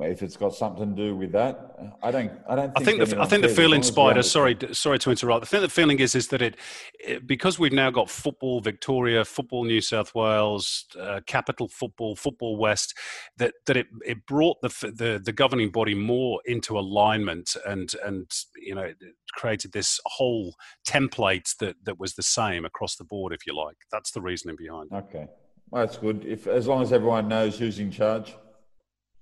If 0.00 0.24
it's 0.24 0.36
got 0.36 0.52
something 0.54 0.96
to 0.96 1.02
do 1.02 1.14
with 1.14 1.30
that, 1.32 1.76
I 2.02 2.10
don't. 2.10 2.32
I 2.48 2.56
don't. 2.56 2.74
Think 2.74 2.78
I 2.78 2.84
think 2.84 3.10
the, 3.10 3.22
I 3.22 3.26
think 3.26 3.42
the 3.42 3.48
feeling, 3.48 3.84
Spider. 3.84 4.24
Sorry, 4.24 4.56
sorry 4.72 4.98
to 4.98 5.10
interrupt. 5.10 5.44
I 5.44 5.46
think 5.46 5.62
the 5.62 5.68
feeling 5.68 6.00
is 6.00 6.16
is 6.16 6.28
that 6.28 6.42
it, 6.42 6.56
it 6.98 7.28
because 7.28 7.60
we've 7.60 7.72
now 7.72 7.90
got 7.90 8.10
football 8.10 8.60
Victoria, 8.60 9.24
football 9.24 9.64
New 9.64 9.80
South 9.80 10.12
Wales, 10.12 10.86
uh, 11.00 11.20
capital 11.28 11.68
football, 11.68 12.16
football 12.16 12.56
West, 12.56 12.98
that 13.36 13.54
that 13.66 13.76
it, 13.76 13.86
it 14.04 14.26
brought 14.26 14.60
the, 14.62 14.68
the 14.68 15.20
the 15.24 15.32
governing 15.32 15.70
body 15.70 15.94
more 15.94 16.40
into 16.44 16.76
alignment 16.76 17.54
and 17.64 17.94
and 18.04 18.28
you 18.56 18.74
know 18.74 18.92
created 19.34 19.70
this 19.70 20.00
whole 20.06 20.56
template 20.88 21.56
that 21.58 21.76
that 21.84 22.00
was 22.00 22.14
the 22.14 22.22
same 22.22 22.64
across 22.64 22.96
the 22.96 23.04
board, 23.04 23.32
if 23.32 23.46
you 23.46 23.56
like. 23.56 23.76
That's 23.92 24.10
the 24.10 24.20
reasoning 24.20 24.56
behind. 24.56 24.88
it. 24.90 24.96
Okay, 24.96 25.28
well, 25.70 25.86
that's 25.86 25.98
good. 25.98 26.24
If 26.24 26.48
as 26.48 26.66
long 26.66 26.82
as 26.82 26.92
everyone 26.92 27.28
knows 27.28 27.56
who's 27.60 27.78
in 27.78 27.92
charge. 27.92 28.34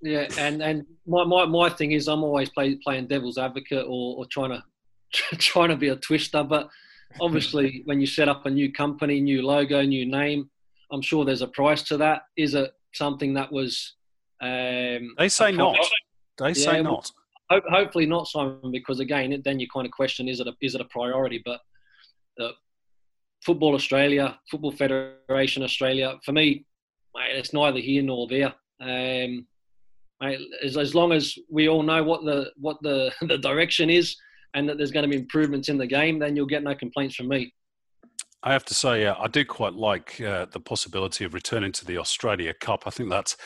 Yeah, 0.03 0.27
and 0.37 0.61
and 0.63 0.85
my, 1.07 1.25
my, 1.25 1.47
my 1.47 1.71
thing 1.71 1.93
is 1.93 2.09
I'm 2.09 2.25
always 2.25 2.51
play, 2.51 2.75
playing 2.75 3.07
devil's 3.07 3.39
advocate 3.39 3.85
or, 3.87 4.17
or 4.17 4.27
trying 4.27 4.51
to 4.51 4.63
trying 5.39 5.69
to 5.69 5.77
be 5.77 5.89
a 5.89 5.97
twister, 5.97 6.43
but 6.43 6.69
obviously 7.21 7.83
when 7.87 8.01
you 8.01 8.07
set 8.07 8.29
up 8.29 8.45
a 8.45 8.51
new 8.51 8.73
company, 8.73 9.21
new 9.21 9.43
logo, 9.43 9.83
new 9.83 10.05
name, 10.05 10.51
I'm 10.91 11.03
sure 11.03 11.25
there's 11.25 11.43
a 11.43 11.47
price 11.47 11.83
to 11.85 11.97
that. 11.99 12.23
Is 12.37 12.55
it 12.55 12.73
something 12.93 13.35
that 13.35 13.53
was? 13.53 13.95
Um, 14.41 15.15
they 15.19 15.29
say 15.29 15.53
not. 15.53 15.79
They 16.39 16.49
yeah, 16.49 16.53
say 16.53 16.83
not. 16.83 17.11
Well, 17.49 17.61
hopefully 17.71 18.07
not, 18.07 18.27
Simon, 18.27 18.73
because 18.73 18.99
again, 18.99 19.41
then 19.45 19.61
you 19.61 19.69
kind 19.73 19.87
of 19.87 19.93
question: 19.93 20.29
is 20.29 20.41
it 20.41 20.49
a, 20.49 20.55
is 20.61 20.75
it 20.75 20.81
a 20.81 20.87
priority? 20.87 21.41
But 21.45 21.61
the 22.37 22.51
Football 23.45 23.75
Australia, 23.75 24.39
Football 24.51 24.73
Federation 24.73 25.63
Australia, 25.63 26.19
for 26.25 26.33
me, 26.33 26.65
mate, 27.15 27.37
it's 27.37 27.53
neither 27.53 27.79
here 27.79 28.03
nor 28.03 28.27
there. 28.27 28.55
Um, 28.81 29.47
as, 30.63 30.77
as 30.77 30.95
long 30.95 31.13
as 31.13 31.37
we 31.51 31.69
all 31.69 31.83
know 31.83 32.03
what 32.03 32.25
the 32.25 32.51
what 32.57 32.77
the, 32.83 33.13
the 33.23 33.39
direction 33.39 33.91
is 33.91 34.17
and 34.55 34.69
that 34.69 34.77
there's 34.77 34.91
going 34.91 35.05
to 35.05 35.09
be 35.09 35.17
improvements 35.17 35.69
in 35.69 35.79
the 35.79 35.87
game, 35.87 36.19
then 36.19 36.37
you'll 36.37 36.47
get 36.47 36.63
no 36.63 36.75
complaints 36.75 37.15
from 37.15 37.29
me. 37.29 37.53
I 38.43 38.53
have 38.53 38.65
to 38.67 38.75
say, 38.75 39.07
uh, 39.07 39.15
I 39.19 39.29
do 39.29 39.45
quite 39.45 39.75
like 39.75 40.21
uh, 40.21 40.47
the 40.51 40.61
possibility 40.61 41.25
of 41.25 41.33
returning 41.33 41.73
to 41.73 41.85
the 41.85 41.99
Australia 41.99 42.53
Cup. 42.53 42.85
I 42.87 42.91
think 42.91 43.09
that's 43.09 43.37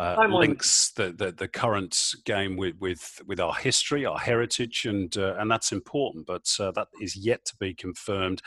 uh, 0.00 0.26
links 0.28 0.92
the, 0.92 1.12
the, 1.12 1.30
the, 1.30 1.46
current 1.46 2.14
game 2.24 2.56
with, 2.56 2.74
with, 2.80 3.20
with 3.26 3.38
our 3.38 3.54
history, 3.54 4.06
our 4.06 4.18
heritage, 4.18 4.86
and, 4.86 5.14
uh, 5.18 5.34
and 5.38 5.50
that's 5.50 5.72
important, 5.72 6.26
but 6.26 6.50
uh, 6.58 6.70
that 6.70 6.88
is 7.02 7.16
yet 7.16 7.44
to 7.44 7.54
be 7.56 7.74
confirmed. 7.74 8.40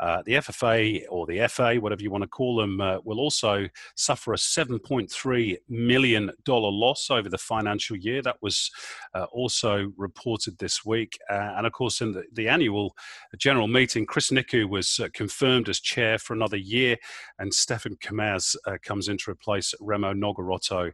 Uh, 0.00 0.22
the 0.24 0.32
FFA 0.32 1.04
or 1.10 1.26
the 1.26 1.46
FA, 1.48 1.76
whatever 1.76 2.02
you 2.02 2.10
want 2.10 2.22
to 2.22 2.28
call 2.28 2.56
them, 2.56 2.80
uh, 2.80 2.98
will 3.04 3.20
also 3.20 3.66
suffer 3.94 4.32
a 4.32 4.36
$7.3 4.36 5.56
million 5.68 6.30
loss 6.48 7.10
over 7.10 7.28
the 7.28 7.38
financial 7.38 7.96
year. 7.96 8.22
That 8.22 8.36
was 8.40 8.70
uh, 9.14 9.26
also 9.30 9.92
reported 9.96 10.58
this 10.58 10.84
week. 10.84 11.18
and 11.28 11.66
of 11.66 11.72
course, 11.72 12.00
in 12.00 12.12
the, 12.12 12.24
the, 12.32 12.48
annual 12.48 12.96
general 13.38 13.68
meeting, 13.68 14.06
Chris 14.06 14.30
Nikou 14.30 14.68
was 14.68 14.98
confirmed 15.12 15.68
as 15.68 15.78
chair 15.78 16.18
for 16.18 16.32
another 16.32 16.56
year, 16.56 16.96
and 17.38 17.52
Stefan 17.52 17.96
Kamasz 17.96 18.56
comes 18.82 19.08
in 19.08 19.18
to 19.18 19.30
replace 19.30 19.74
Remo 19.80 20.14
Nogarotto 20.14 20.92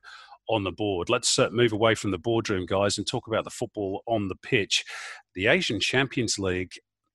on 0.48 0.64
the 0.64 0.72
board. 0.72 1.08
Let's 1.08 1.38
uh, 1.38 1.48
move 1.50 1.72
away 1.72 1.94
from 1.94 2.10
the 2.10 2.18
boardroom, 2.18 2.66
guys, 2.66 2.98
and 2.98 3.06
talk 3.06 3.26
about 3.26 3.44
the 3.44 3.50
football 3.50 4.02
on 4.06 4.28
the 4.28 4.36
pitch. 4.36 4.84
The 5.34 5.48
Asian 5.48 5.80
Champions 5.80 6.38
League, 6.38 6.72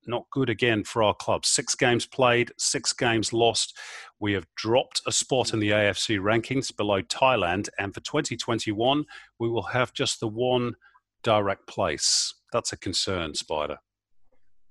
not 0.08 0.26
good 0.32 0.50
again 0.50 0.84
for 0.84 1.04
our 1.04 1.14
club. 1.14 1.46
Six 1.46 1.76
games 1.76 2.06
played, 2.06 2.52
six 2.58 2.94
games 2.94 3.34
lost. 3.34 3.78
We 4.20 4.34
have 4.34 4.48
dropped 4.56 5.02
a 5.06 5.12
spot 5.12 5.54
in 5.54 5.60
the 5.60 5.72
AFC 5.72 6.20
rankings 6.20 6.76
below 6.76 7.02
Thailand, 7.02 7.70
and 7.80 7.94
for 7.94 8.02
2021, 8.02 9.06
we 9.40 9.50
will 9.50 9.64
have 9.64 9.94
just 9.94 10.20
the 10.20 10.28
one 10.28 10.76
direct 11.24 11.68
place. 11.68 12.34
That's 12.52 12.74
a 12.74 12.78
concern, 12.78 13.36
Spider. 13.36 13.78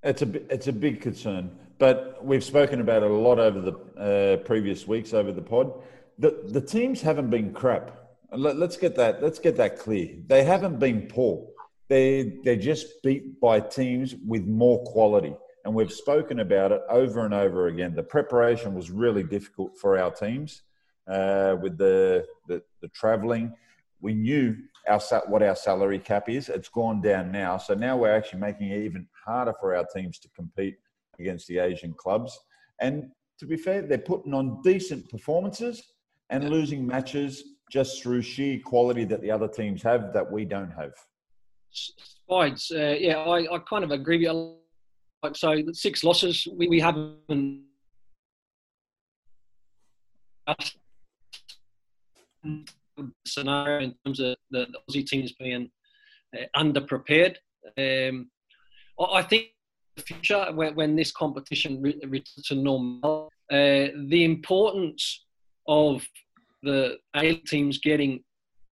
It's 0.02 0.22
a 0.22 0.52
it's 0.52 0.66
a 0.66 0.72
big 0.72 1.00
concern, 1.00 1.50
but 1.78 2.24
we've 2.24 2.44
spoken 2.44 2.80
about 2.80 3.02
it 3.02 3.10
a 3.10 3.14
lot 3.14 3.38
over 3.38 3.60
the 3.60 3.72
uh, 4.00 4.36
previous 4.44 4.86
weeks 4.86 5.12
over 5.12 5.30
the 5.30 5.42
pod 5.42 5.72
the 6.20 6.42
the 6.48 6.60
teams 6.60 7.00
haven't 7.00 7.30
been 7.30 7.52
crap. 7.52 7.96
Let, 8.32 8.56
us 8.56 8.76
get 8.76 8.94
that 8.96 9.22
let's 9.22 9.40
get 9.40 9.56
that 9.56 9.78
clear. 9.78 10.10
They 10.26 10.44
haven't 10.44 10.78
been 10.78 11.08
poor. 11.08 11.48
They 11.90 12.38
they're 12.44 12.54
just 12.54 13.02
beat 13.02 13.40
by 13.40 13.58
teams 13.58 14.14
with 14.24 14.46
more 14.46 14.80
quality, 14.84 15.34
and 15.64 15.74
we've 15.74 15.92
spoken 15.92 16.38
about 16.38 16.70
it 16.70 16.82
over 16.88 17.24
and 17.24 17.34
over 17.34 17.66
again. 17.66 17.96
The 17.96 18.04
preparation 18.04 18.74
was 18.74 18.92
really 18.92 19.24
difficult 19.24 19.76
for 19.76 19.98
our 19.98 20.12
teams 20.12 20.62
uh, 21.08 21.56
with 21.60 21.76
the 21.78 22.24
the, 22.46 22.62
the 22.80 22.86
traveling. 22.88 23.52
We 24.00 24.14
knew 24.14 24.56
our 24.86 25.00
what 25.26 25.42
our 25.42 25.56
salary 25.56 25.98
cap 25.98 26.28
is. 26.28 26.48
It's 26.48 26.68
gone 26.68 27.02
down 27.02 27.32
now, 27.32 27.58
so 27.58 27.74
now 27.74 27.96
we're 27.96 28.14
actually 28.14 28.38
making 28.38 28.68
it 28.70 28.84
even 28.84 29.08
harder 29.26 29.54
for 29.60 29.74
our 29.74 29.84
teams 29.92 30.20
to 30.20 30.28
compete 30.28 30.76
against 31.18 31.48
the 31.48 31.58
Asian 31.58 31.92
clubs. 31.92 32.38
And 32.80 33.10
to 33.40 33.46
be 33.46 33.56
fair, 33.56 33.82
they're 33.82 33.98
putting 33.98 34.32
on 34.32 34.62
decent 34.62 35.08
performances 35.08 35.82
and 36.30 36.50
losing 36.50 36.86
matches 36.86 37.42
just 37.68 38.00
through 38.00 38.22
sheer 38.22 38.60
quality 38.64 39.04
that 39.06 39.22
the 39.22 39.30
other 39.32 39.48
teams 39.48 39.82
have 39.82 40.12
that 40.12 40.30
we 40.30 40.44
don't 40.44 40.70
have. 40.70 40.92
Spides, 41.72 42.70
uh, 42.74 42.96
yeah, 42.98 43.18
I, 43.18 43.54
I 43.54 43.58
kind 43.68 43.84
of 43.84 43.90
agree 43.90 44.26
with 44.26 44.34
you. 44.34 44.56
So 45.34 45.54
six 45.72 46.02
losses, 46.02 46.46
we, 46.56 46.68
we 46.68 46.80
haven't 46.80 47.64
scenario 53.26 53.80
in 53.80 53.94
terms 54.04 54.20
of 54.20 54.36
the, 54.50 54.66
Aussie 54.88 55.06
teams 55.06 55.32
being 55.32 55.70
uh, 56.36 56.44
underprepared. 56.56 57.36
Um, 57.78 58.30
I 59.00 59.22
think 59.22 59.48
the 59.96 60.02
future 60.02 60.46
when, 60.52 60.74
when 60.74 60.96
this 60.96 61.12
competition 61.12 61.82
returns 61.82 62.46
to 62.46 62.54
normal, 62.54 63.30
uh, 63.50 63.88
the 64.08 64.24
importance 64.24 65.24
of 65.66 66.06
the 66.62 66.98
A 67.16 67.34
teams 67.34 67.78
getting 67.78 68.22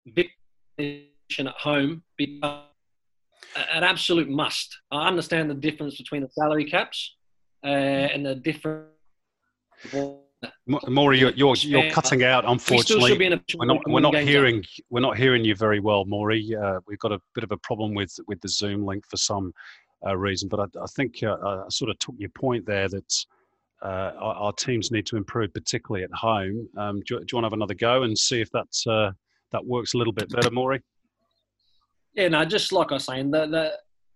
victory 0.06 1.10
at 1.40 1.48
home 1.48 2.04
become 2.18 2.64
an 3.74 3.84
absolute 3.84 4.30
must. 4.30 4.78
I 4.92 5.08
understand 5.08 5.50
the 5.50 5.56
difference 5.56 5.98
between 5.98 6.22
the 6.22 6.30
salary 6.30 6.66
caps 6.66 7.16
uh, 7.64 7.68
and 7.68 8.26
the 8.26 8.36
different. 8.36 8.88
Maury, 10.68 11.20
you're, 11.20 11.32
you're, 11.32 11.56
you're 11.56 11.92
cutting 11.92 12.24
out. 12.24 12.44
Unfortunately, 12.46 13.18
we 13.18 13.30
we're 13.58 13.66
not 13.66 13.82
we're 13.88 14.00
not 14.02 14.16
hearing 14.16 14.56
time. 14.56 14.84
we're 14.90 15.00
not 15.00 15.18
hearing 15.18 15.46
you 15.46 15.56
very 15.56 15.80
well, 15.80 16.04
Maury. 16.06 16.56
Uh, 16.56 16.80
we've 16.88 17.00
got 17.00 17.14
a 17.14 17.20
bit 17.34 17.44
of 17.44 17.52
a 17.52 17.58
problem 17.58 17.94
with 17.94 18.14
with 18.28 18.42
the 18.42 18.50
Zoom 18.50 18.86
link 18.86 19.06
for 19.10 19.18
some 19.18 19.54
uh, 20.06 20.18
reason, 20.18 20.50
but 20.50 20.60
I, 20.60 20.64
I 20.82 20.86
think 20.96 21.24
uh, 21.24 21.38
I 21.42 21.64
sort 21.70 21.92
of 21.92 22.00
took 22.00 22.16
your 22.18 22.30
point 22.30 22.66
there 22.66 22.90
that 22.90 23.26
uh, 23.84 24.12
our, 24.18 24.36
our, 24.36 24.54
teams 24.54 24.92
need 24.92 25.06
to 25.06 25.18
improve, 25.18 25.54
particularly 25.54 26.04
at 26.04 26.14
home. 26.14 26.68
Um, 26.78 27.02
do, 27.06 27.20
do, 27.20 27.26
you 27.32 27.36
want 27.36 27.44
to 27.44 27.48
have 27.48 27.54
another 27.54 27.74
go 27.74 28.04
and 28.04 28.18
see 28.18 28.40
if 28.40 28.50
that's, 28.52 28.88
uh, 28.88 29.12
that 29.52 29.66
works 29.66 29.94
a 29.94 29.98
little 29.98 30.14
bit 30.14 30.30
better, 30.30 30.50
Maury? 30.52 30.82
Yeah, 32.16 32.28
no, 32.28 32.46
just 32.46 32.72
like 32.72 32.92
I 32.92 32.96
was 32.96 33.06
saying, 33.06 33.32
the, 33.32 33.48
the 33.48 33.72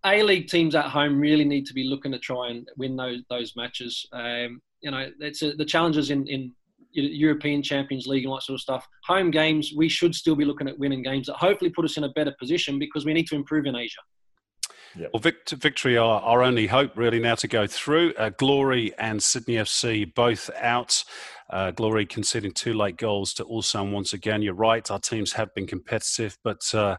A 0.05 0.21
League 0.23 0.47
teams 0.47 0.75
at 0.75 0.85
home 0.85 1.19
really 1.19 1.45
need 1.45 1.65
to 1.65 1.73
be 1.73 1.83
looking 1.83 2.11
to 2.11 2.19
try 2.19 2.49
and 2.49 2.67
win 2.77 2.95
those 2.95 3.23
those 3.29 3.53
matches. 3.55 4.05
Um, 4.13 4.61
you 4.81 4.91
know, 4.91 5.09
it's 5.19 5.41
a, 5.41 5.53
the 5.53 5.65
challenges 5.65 6.11
in, 6.11 6.27
in 6.27 6.53
European 6.91 7.61
Champions 7.61 8.07
League 8.07 8.23
and 8.23 8.29
all 8.29 8.37
that 8.37 8.43
sort 8.43 8.55
of 8.55 8.61
stuff. 8.61 8.87
Home 9.05 9.31
games, 9.31 9.73
we 9.75 9.89
should 9.89 10.15
still 10.15 10.35
be 10.35 10.45
looking 10.45 10.67
at 10.67 10.77
winning 10.77 11.03
games 11.03 11.27
that 11.27 11.35
hopefully 11.35 11.69
put 11.71 11.85
us 11.85 11.97
in 11.97 12.03
a 12.03 12.09
better 12.09 12.35
position 12.39 12.79
because 12.79 13.05
we 13.05 13.13
need 13.13 13.27
to 13.27 13.35
improve 13.35 13.65
in 13.65 13.75
Asia. 13.75 13.99
Yep. 14.95 15.11
Well, 15.13 15.33
victory 15.53 15.97
are 15.97 16.21
our 16.21 16.41
only 16.41 16.67
hope 16.67 16.97
really 16.97 17.19
now 17.19 17.35
to 17.35 17.47
go 17.47 17.67
through. 17.67 18.13
Uh, 18.17 18.29
Glory 18.37 18.93
and 18.97 19.21
Sydney 19.21 19.55
FC 19.55 20.11
both 20.13 20.49
out. 20.57 21.03
Uh, 21.49 21.71
Glory 21.71 22.05
conceding 22.05 22.51
two 22.51 22.73
late 22.73 22.97
goals 22.97 23.33
to 23.35 23.45
Ulsan 23.45 23.91
once 23.91 24.13
again. 24.13 24.41
You're 24.41 24.53
right, 24.53 24.89
our 24.91 24.99
teams 24.99 25.31
have 25.33 25.53
been 25.55 25.67
competitive, 25.67 26.37
but 26.43 26.73
uh, 26.73 26.97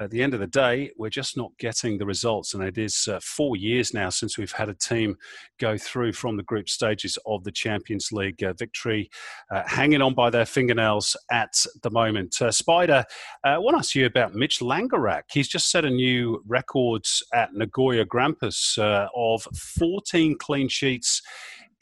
at 0.00 0.10
the 0.10 0.22
end 0.22 0.34
of 0.34 0.40
the 0.40 0.46
day, 0.46 0.90
we're 0.98 1.08
just 1.08 1.36
not 1.36 1.52
getting 1.58 1.96
the 1.96 2.04
results. 2.04 2.54
And 2.54 2.62
it 2.62 2.76
is 2.76 3.08
uh, 3.08 3.20
four 3.22 3.56
years 3.56 3.94
now 3.94 4.10
since 4.10 4.36
we've 4.36 4.52
had 4.52 4.68
a 4.68 4.74
team 4.74 5.16
go 5.58 5.78
through 5.78 6.12
from 6.12 6.36
the 6.36 6.42
group 6.42 6.68
stages 6.68 7.18
of 7.26 7.44
the 7.44 7.52
Champions 7.52 8.12
League 8.12 8.42
uh, 8.42 8.52
victory, 8.52 9.10
uh, 9.50 9.62
hanging 9.66 10.02
on 10.02 10.14
by 10.14 10.28
their 10.28 10.46
fingernails 10.46 11.16
at 11.30 11.54
the 11.82 11.90
moment. 11.90 12.40
Uh, 12.40 12.50
Spider, 12.50 13.04
I 13.44 13.58
want 13.58 13.74
to 13.74 13.78
ask 13.78 13.94
you 13.94 14.06
about 14.06 14.34
Mitch 14.34 14.60
Langerak. 14.60 15.22
He's 15.32 15.48
just 15.48 15.70
set 15.70 15.84
a 15.84 15.90
new 15.90 16.42
record 16.46 17.06
at 17.32 17.54
Nagoya 17.54 18.04
Grampus 18.04 18.78
of 19.14 19.42
14 19.54 20.36
clean 20.38 20.68
sheets 20.68 21.22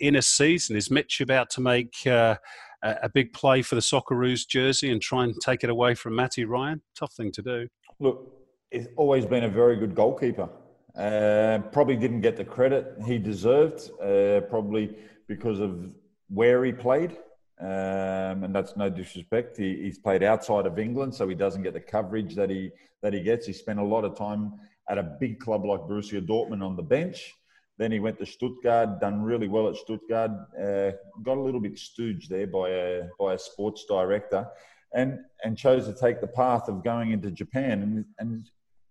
in 0.07 0.17
a 0.17 0.23
season. 0.23 0.77
Is 0.77 0.91
Mitch 0.91 1.21
about 1.21 1.49
to 1.51 1.61
make 1.61 1.95
uh, 2.07 2.37
a 2.83 3.09
big 3.09 3.33
play 3.33 3.63
for 3.63 3.75
the 3.75 3.81
Socceroos 3.81 4.47
jersey 4.47 4.93
and 4.93 5.01
try 5.01 5.25
and 5.25 5.35
take 5.41 5.65
it 5.65 5.71
away 5.71 5.95
from 5.95 6.15
Matty 6.15 6.45
Ryan? 6.45 6.83
Tough 6.99 7.15
thing 7.15 7.33
to 7.33 7.43
do. 7.43 7.69
Look, 8.01 8.31
he's 8.71 8.89
always 8.97 9.25
been 9.25 9.45
a 9.45 9.49
very 9.49 9.77
good 9.77 9.95
goalkeeper. 9.95 10.49
Uh, 10.97 11.59
probably 11.73 11.97
didn't 11.97 12.21
get 12.21 12.37
the 12.37 12.45
credit 12.45 12.95
he 13.07 13.19
deserved, 13.19 13.91
uh, 14.01 14.41
probably 14.51 14.95
because 15.27 15.59
of 15.59 15.91
where 16.29 16.65
he 16.65 16.73
played. 16.73 17.17
Um, 17.61 18.45
and 18.45 18.55
that's 18.55 18.77
no 18.77 18.91
disrespect. 18.91 19.57
He, 19.57 19.77
he's 19.83 19.99
played 19.99 20.23
outside 20.23 20.67
of 20.67 20.79
England, 20.79 21.15
so 21.15 21.27
he 21.29 21.35
doesn't 21.35 21.63
get 21.63 21.73
the 21.73 21.81
coverage 21.81 22.35
that 22.35 22.51
he 22.51 22.71
that 23.03 23.15
he 23.15 23.21
gets. 23.23 23.47
He 23.47 23.53
spent 23.53 23.79
a 23.79 23.85
lot 23.85 24.05
of 24.05 24.17
time 24.19 24.55
at 24.91 24.99
a 24.99 25.03
big 25.03 25.39
club 25.39 25.65
like 25.65 25.81
Borussia 25.81 26.21
Dortmund 26.21 26.63
on 26.63 26.77
the 26.77 26.83
bench. 26.83 27.35
Then 27.79 27.91
he 27.91 27.99
went 27.99 28.19
to 28.19 28.27
Stuttgart, 28.27 29.01
done 29.01 29.23
really 29.23 29.49
well 29.49 29.69
at 29.69 29.77
Stuttgart. 29.77 30.31
Uh, 30.57 30.93
got 31.23 31.39
a 31.39 31.41
little 31.41 31.61
bit 31.61 31.75
stooged 31.75 32.29
there 32.29 32.47
by 32.47 32.71
a 32.71 33.03
by 33.19 33.35
a 33.35 33.39
sports 33.39 33.85
director, 33.89 34.47
and 34.95 35.19
and 35.43 35.59
chose 35.59 35.87
to 35.87 35.95
take 35.95 36.21
the 36.21 36.27
path 36.27 36.69
of 36.69 36.85
going 36.85 37.11
into 37.11 37.31
Japan 37.31 38.05
and 38.19 38.49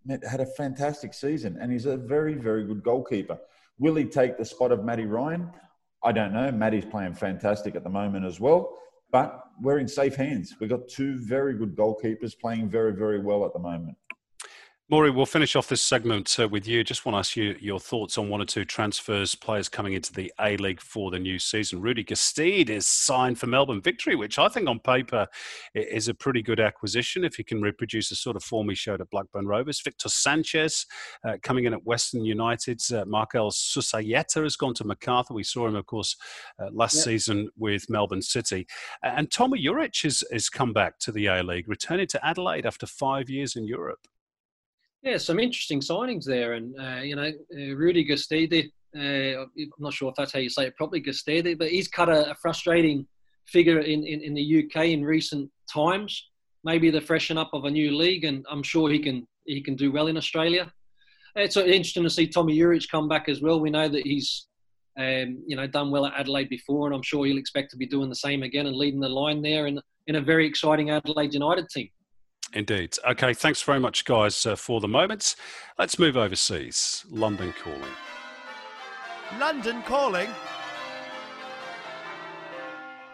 and 0.07 0.23
had 0.25 0.41
a 0.41 0.45
fantastic 0.45 1.13
season. 1.13 1.57
And 1.61 1.71
he's 1.71 1.85
a 1.85 1.95
very 1.95 2.33
very 2.33 2.65
good 2.65 2.83
goalkeeper. 2.83 3.39
Will 3.79 3.95
he 3.95 4.05
take 4.05 4.37
the 4.37 4.45
spot 4.45 4.71
of 4.71 4.83
Matty 4.83 5.05
Ryan? 5.05 5.49
I 6.03 6.11
don't 6.11 6.33
know. 6.33 6.51
Matty's 6.51 6.85
playing 6.85 7.13
fantastic 7.13 7.75
at 7.75 7.83
the 7.83 7.89
moment 7.89 8.25
as 8.25 8.39
well. 8.39 8.77
But 9.11 9.41
we're 9.61 9.77
in 9.77 9.87
safe 9.87 10.15
hands. 10.15 10.55
We've 10.59 10.69
got 10.69 10.87
two 10.89 11.19
very 11.19 11.53
good 11.55 11.75
goalkeepers 11.75 12.37
playing 12.37 12.69
very, 12.69 12.93
very 12.93 13.19
well 13.19 13.45
at 13.45 13.53
the 13.53 13.59
moment. 13.59 13.95
Maury, 14.89 15.09
we'll 15.09 15.25
finish 15.25 15.55
off 15.55 15.69
this 15.69 15.81
segment 15.81 16.37
uh, 16.37 16.47
with 16.47 16.67
you. 16.67 16.83
Just 16.83 17.05
want 17.05 17.15
to 17.15 17.19
ask 17.19 17.37
you 17.37 17.55
your 17.61 17.79
thoughts 17.79 18.17
on 18.17 18.27
one 18.27 18.41
or 18.41 18.45
two 18.45 18.65
transfers, 18.65 19.33
players 19.33 19.69
coming 19.69 19.93
into 19.93 20.11
the 20.11 20.31
A 20.41 20.57
League 20.57 20.81
for 20.81 21.09
the 21.09 21.17
new 21.17 21.39
season. 21.39 21.79
Rudy 21.79 22.03
Gestede 22.03 22.69
is 22.69 22.85
signed 22.85 23.39
for 23.39 23.47
Melbourne 23.47 23.81
Victory, 23.81 24.17
which 24.17 24.37
I 24.37 24.49
think 24.49 24.67
on 24.67 24.81
paper 24.81 25.25
is 25.73 26.09
a 26.09 26.13
pretty 26.13 26.41
good 26.41 26.59
acquisition 26.59 27.23
if 27.23 27.35
he 27.35 27.45
can 27.45 27.61
reproduce 27.61 28.09
the 28.09 28.15
sort 28.15 28.35
of 28.35 28.43
form 28.43 28.67
he 28.67 28.75
showed 28.75 28.99
at 28.99 29.09
Blackburn 29.09 29.47
Rovers. 29.47 29.81
Victor 29.81 30.09
Sanchez 30.09 30.85
uh, 31.23 31.37
coming 31.41 31.63
in 31.63 31.73
at 31.73 31.85
Western 31.85 32.25
United. 32.25 32.81
Uh, 32.93 33.05
Markel 33.05 33.51
Susaeta 33.51 34.43
has 34.43 34.57
gone 34.57 34.73
to 34.73 34.83
Macarthur. 34.83 35.33
We 35.33 35.43
saw 35.43 35.65
him, 35.65 35.77
of 35.77 35.85
course, 35.85 36.17
uh, 36.59 36.67
last 36.73 36.95
yep. 36.97 37.05
season 37.05 37.49
with 37.57 37.89
Melbourne 37.89 38.21
City. 38.21 38.67
And 39.01 39.31
Tomi 39.31 39.63
Juric 39.63 40.03
has, 40.03 40.25
has 40.29 40.49
come 40.49 40.73
back 40.73 40.99
to 40.99 41.13
the 41.13 41.27
A 41.27 41.41
League, 41.41 41.69
returning 41.69 42.07
to 42.07 42.23
Adelaide 42.25 42.65
after 42.65 42.85
five 42.85 43.29
years 43.29 43.55
in 43.55 43.65
Europe. 43.65 43.99
Yeah, 45.03 45.17
some 45.17 45.37
interesting 45.37 45.81
signings 45.81 46.23
there, 46.23 46.53
and 46.53 46.73
uh, 46.79 47.01
you 47.01 47.17
know, 47.17 47.29
uh, 47.29 47.75
Rudy 47.75 48.07
Gestede. 48.07 48.71
Uh, 48.95 49.41
I'm 49.41 49.69
not 49.79 49.93
sure 49.93 50.09
if 50.09 50.15
that's 50.15 50.31
how 50.31 50.39
you 50.39 50.49
say 50.49 50.67
it 50.67 50.77
properly, 50.77 51.01
Gestede, 51.01 51.57
but 51.57 51.69
he's 51.69 51.89
cut 51.89 52.07
a, 52.07 52.31
a 52.31 52.35
frustrating 52.35 53.05
figure 53.47 53.79
in, 53.79 54.05
in, 54.05 54.21
in, 54.21 54.33
the 54.33 54.63
UK 54.63 54.85
in 54.85 55.03
recent 55.03 55.49
times. 55.71 56.29
Maybe 56.63 56.89
the 56.89 57.01
freshen 57.01 57.37
up 57.37 57.49
of 57.53 57.65
a 57.65 57.71
new 57.71 57.97
league, 57.97 58.23
and 58.23 58.45
I'm 58.49 58.63
sure 58.63 58.89
he 58.89 58.99
can 58.99 59.27
he 59.45 59.61
can 59.61 59.75
do 59.75 59.91
well 59.91 60.07
in 60.07 60.15
Australia. 60.15 60.71
It's 61.35 61.57
interesting 61.57 62.03
to 62.03 62.09
see 62.09 62.27
Tommy 62.27 62.57
Juric 62.57 62.89
come 62.89 63.09
back 63.09 63.27
as 63.27 63.41
well. 63.41 63.59
We 63.59 63.71
know 63.71 63.89
that 63.89 64.05
he's 64.05 64.47
um, 64.97 65.43
you 65.45 65.57
know 65.57 65.67
done 65.67 65.91
well 65.91 66.05
at 66.05 66.13
Adelaide 66.17 66.49
before, 66.49 66.87
and 66.87 66.95
I'm 66.95 67.03
sure 67.03 67.25
he'll 67.25 67.37
expect 67.37 67.71
to 67.71 67.77
be 67.77 67.87
doing 67.87 68.07
the 68.07 68.15
same 68.15 68.43
again 68.43 68.67
and 68.67 68.77
leading 68.77 69.01
the 69.01 69.09
line 69.09 69.41
there 69.41 69.67
in 69.67 69.81
in 70.07 70.15
a 70.15 70.21
very 70.21 70.47
exciting 70.47 70.91
Adelaide 70.91 71.33
United 71.33 71.67
team. 71.67 71.89
Indeed. 72.53 72.95
Okay, 73.07 73.33
thanks 73.33 73.61
very 73.61 73.79
much, 73.79 74.05
guys, 74.05 74.45
uh, 74.45 74.55
for 74.55 74.79
the 74.79 74.87
moments. 74.87 75.35
Let's 75.79 75.97
move 75.97 76.15
overseas. 76.15 77.03
London 77.09 77.53
calling. 77.63 77.81
London 79.39 79.81
calling. 79.83 80.29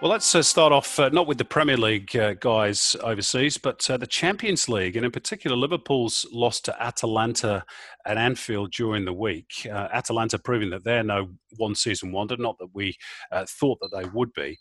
Well, 0.01 0.11
let's 0.11 0.33
uh, 0.33 0.41
start 0.43 0.71
off 0.71 0.97
uh, 0.97 1.09
not 1.09 1.27
with 1.27 1.39
the 1.39 1.43
Premier 1.43 1.75
League 1.75 2.15
uh, 2.15 2.33
guys 2.35 2.95
overseas, 3.03 3.57
but 3.57 3.89
uh, 3.89 3.97
the 3.97 4.07
Champions 4.07 4.69
League, 4.69 4.95
and 4.95 5.05
in 5.05 5.11
particular, 5.11 5.57
Liverpool's 5.57 6.25
loss 6.31 6.61
to 6.61 6.81
Atalanta 6.81 7.65
at 8.05 8.17
Anfield 8.17 8.71
during 8.71 9.03
the 9.03 9.11
week. 9.11 9.67
Uh, 9.69 9.89
Atalanta 9.91 10.39
proving 10.39 10.69
that 10.69 10.85
they're 10.85 11.03
no 11.03 11.27
one 11.57 11.75
season 11.75 12.13
wonder, 12.13 12.37
not 12.37 12.57
that 12.59 12.69
we 12.73 12.95
uh, 13.33 13.45
thought 13.45 13.77
that 13.81 13.91
they 13.93 14.07
would 14.13 14.31
be. 14.31 14.57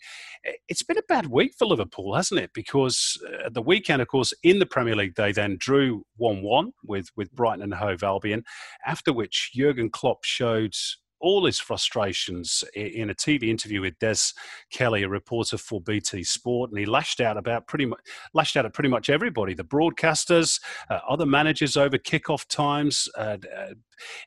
It's 0.68 0.82
been 0.82 0.98
a 0.98 1.02
bad 1.08 1.26
week 1.26 1.52
for 1.56 1.66
Liverpool, 1.66 2.16
hasn't 2.16 2.40
it? 2.40 2.50
Because 2.52 3.16
at 3.44 3.54
the 3.54 3.62
weekend, 3.62 4.02
of 4.02 4.08
course, 4.08 4.34
in 4.42 4.58
the 4.58 4.66
Premier 4.66 4.96
League, 4.96 5.14
they 5.14 5.30
then 5.30 5.56
drew 5.60 6.02
1 6.16 6.42
1 6.42 6.72
with, 6.82 7.10
with 7.14 7.30
Brighton 7.30 7.62
and 7.62 7.74
Hove 7.74 8.02
Albion, 8.02 8.42
after 8.84 9.12
which 9.12 9.52
Jurgen 9.54 9.88
Klopp 9.88 10.24
showed 10.24 10.74
all 11.20 11.44
his 11.44 11.58
frustrations 11.58 12.64
in 12.74 13.10
a 13.10 13.14
TV 13.14 13.44
interview 13.44 13.80
with 13.80 13.98
Des 13.98 14.32
Kelly, 14.70 15.02
a 15.02 15.08
reporter 15.08 15.58
for 15.58 15.80
BT 15.80 16.24
Sport, 16.24 16.70
and 16.70 16.78
he 16.78 16.86
lashed 16.86 17.20
out 17.20 17.36
about 17.36 17.66
pretty 17.66 17.86
much 17.86 18.00
lashed 18.34 18.56
out 18.56 18.66
at 18.66 18.74
pretty 18.74 18.88
much 18.88 19.10
everybody: 19.10 19.54
the 19.54 19.64
broadcasters, 19.64 20.60
uh, 20.90 21.00
other 21.08 21.26
managers 21.26 21.76
over 21.76 21.98
kickoff 21.98 22.46
times, 22.48 23.08
uh, 23.16 23.36
uh, 23.56 23.74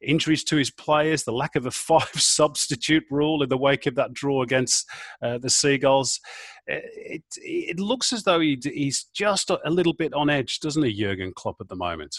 injuries 0.02 0.44
to 0.46 0.58
his 0.58 0.72
players, 0.72 1.24
the 1.24 1.32
lack 1.32 1.56
of 1.56 1.66
a 1.66 1.72
five 1.92 2.10
substitute 2.16 3.04
rule 3.10 3.44
in 3.44 3.50
the 3.50 3.58
wake 3.58 3.86
of 3.86 3.96
that 3.96 4.14
draw 4.14 4.42
against 4.42 4.88
uh, 5.22 5.38
the 5.38 5.50
Seagulls. 5.50 6.20
It, 6.68 7.24
it, 7.38 7.80
looks 7.80 8.14
as 8.14 8.24
though 8.24 8.40
he, 8.40 8.58
he's 8.64 9.06
just 9.06 9.50
a 9.50 9.70
little 9.70 9.94
bit 9.94 10.14
on 10.14 10.30
edge, 10.30 10.60
doesn't 10.60 10.84
he, 10.84 10.94
Jurgen 10.94 11.34
Klopp, 11.36 11.58
at 11.60 11.68
the 11.68 11.76
moment? 11.76 12.16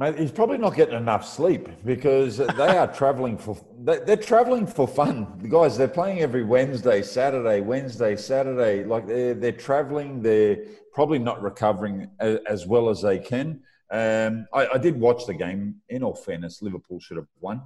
Mate, 0.00 0.18
he's 0.18 0.32
probably 0.32 0.56
not 0.56 0.74
getting 0.74 0.96
enough 0.96 1.28
sleep 1.28 1.68
because 1.84 2.38
they 2.38 2.78
are 2.78 2.86
travelling 3.00 3.36
for 3.36 3.54
they're 3.80 4.16
travelling 4.16 4.66
for 4.66 4.88
fun. 4.88 5.30
The 5.42 5.48
guys, 5.48 5.76
they're 5.76 5.88
playing 5.88 6.20
every 6.20 6.42
Wednesday, 6.42 7.02
Saturday, 7.02 7.60
Wednesday, 7.60 8.16
Saturday. 8.16 8.82
Like 8.82 9.06
they're 9.06 9.34
they're 9.34 9.52
travelling. 9.52 10.22
They're 10.22 10.64
probably 10.94 11.18
not 11.18 11.42
recovering 11.42 12.08
as, 12.18 12.38
as 12.48 12.66
well 12.66 12.88
as 12.88 13.02
they 13.02 13.18
can. 13.18 13.60
Um, 13.90 14.46
I, 14.54 14.68
I, 14.72 14.78
did 14.78 14.98
watch 14.98 15.26
the 15.26 15.34
game. 15.34 15.74
In 15.90 16.02
all 16.02 16.14
fairness, 16.14 16.62
Liverpool 16.62 16.98
should 16.98 17.18
have 17.18 17.28
won, 17.38 17.58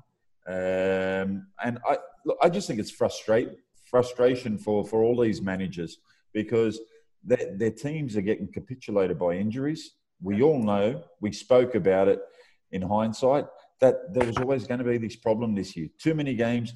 um, 0.49 1.47
and 1.62 1.79
I 1.88 1.99
look, 2.25 2.38
I 2.42 2.49
just 2.49 2.66
think 2.66 2.81
it's 2.81 2.90
frustrate 2.90 3.51
frustration 3.85 4.59
for 4.59 4.85
for 4.85 5.05
all 5.05 5.20
these 5.20 5.40
managers 5.40 5.99
because 6.33 6.81
their, 7.23 7.55
their 7.57 7.70
teams 7.70 8.16
are 8.16 8.23
getting 8.23 8.49
capitulated 8.49 9.20
by 9.20 9.35
injuries 9.35 9.92
we 10.25 10.43
all 10.43 10.61
know, 10.61 11.05
we 11.21 11.31
spoke 11.31 11.75
about 11.75 12.09
it 12.09 12.19
in 12.73 12.83
hindsight, 12.83 13.45
that 13.81 14.13
there 14.15 14.27
was 14.27 14.39
always 14.39 14.67
going 14.67 14.79
to 14.79 14.85
be 14.85 14.97
this 14.97 15.17
problem 15.17 15.55
this 15.55 15.77
year. 15.77 15.89
Too 15.99 16.15
many 16.15 16.35
games, 16.35 16.73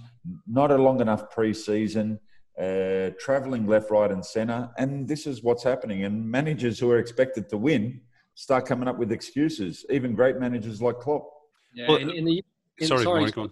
not 0.46 0.70
a 0.70 0.76
long 0.76 1.00
enough 1.00 1.30
pre-season, 1.30 2.20
uh, 2.60 3.10
travelling 3.18 3.66
left, 3.66 3.90
right, 3.90 4.10
and 4.10 4.24
centre, 4.24 4.68
and 4.78 5.08
this 5.08 5.26
is 5.26 5.42
what's 5.42 5.62
happening. 5.62 6.04
And 6.04 6.30
managers 6.30 6.78
who 6.78 6.90
are 6.90 6.98
expected 6.98 7.48
to 7.48 7.56
win 7.56 8.00
start 8.34 8.66
coming 8.66 8.86
up 8.86 8.98
with 8.98 9.10
excuses. 9.10 9.84
Even 9.90 10.14
great 10.14 10.38
managers 10.38 10.80
like 10.82 10.98
Klopp. 10.98 11.28
Yeah, 11.74 11.88
well, 11.88 11.96
in, 11.96 12.10
in, 12.10 12.24
the 12.24 12.42
in, 12.78 12.86
sorry, 12.86 13.02
sorry, 13.02 13.22
Mike, 13.22 13.50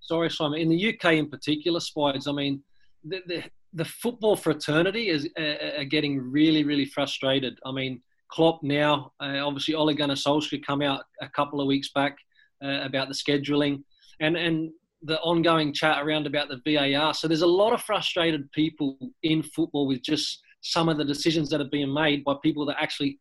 sorry, 0.00 0.30
Simon. 0.30 0.60
In 0.60 0.68
the 0.68 0.94
UK, 0.94 1.12
in 1.14 1.30
particular, 1.30 1.80
Spides. 1.80 2.26
I 2.26 2.32
mean, 2.32 2.62
the, 3.04 3.20
the, 3.26 3.44
the 3.72 3.84
football 3.84 4.36
fraternity 4.36 5.08
is 5.08 5.28
uh, 5.38 5.78
are 5.78 5.84
getting 5.84 6.18
really, 6.18 6.64
really 6.64 6.84
frustrated. 6.84 7.58
I 7.64 7.72
mean, 7.72 8.02
Klopp 8.28 8.62
now, 8.62 9.12
uh, 9.20 9.38
obviously 9.44 9.74
Ole 9.74 9.94
Gunnar 9.94 10.14
Solskjaer 10.14 10.64
come 10.64 10.82
out 10.82 11.04
a 11.20 11.28
couple 11.28 11.60
of 11.60 11.66
weeks 11.66 11.90
back 11.94 12.16
uh, 12.62 12.80
about 12.82 13.08
the 13.08 13.14
scheduling 13.14 13.82
and, 14.20 14.36
and 14.36 14.70
the 15.02 15.18
ongoing 15.20 15.72
chat 15.72 16.02
around 16.02 16.26
about 16.26 16.48
the 16.48 16.60
VAR. 16.66 17.14
So 17.14 17.28
there's 17.28 17.42
a 17.42 17.46
lot 17.46 17.72
of 17.72 17.80
frustrated 17.82 18.50
people 18.52 18.98
in 19.22 19.42
football 19.42 19.86
with 19.86 20.02
just 20.02 20.40
some 20.60 20.88
of 20.88 20.98
the 20.98 21.04
decisions 21.04 21.48
that 21.50 21.60
are 21.60 21.70
being 21.70 21.92
made 21.92 22.24
by 22.24 22.34
people 22.42 22.66
that 22.66 22.76
actually 22.80 23.18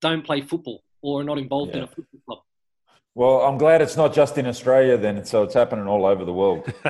don't 0.00 0.24
play 0.24 0.40
football 0.40 0.82
or 1.02 1.20
are 1.20 1.24
not 1.24 1.38
involved 1.38 1.72
yeah. 1.72 1.78
in 1.78 1.84
a 1.84 1.86
football 1.86 2.20
club. 2.26 2.38
Well, 3.18 3.40
I'm 3.40 3.58
glad 3.58 3.82
it's 3.82 3.96
not 3.96 4.14
just 4.14 4.38
in 4.38 4.46
Australia 4.46 4.96
then, 4.96 5.24
so 5.24 5.42
it's 5.42 5.54
happening 5.54 5.88
all 5.88 6.06
over 6.06 6.24
the 6.24 6.32
world. 6.32 6.72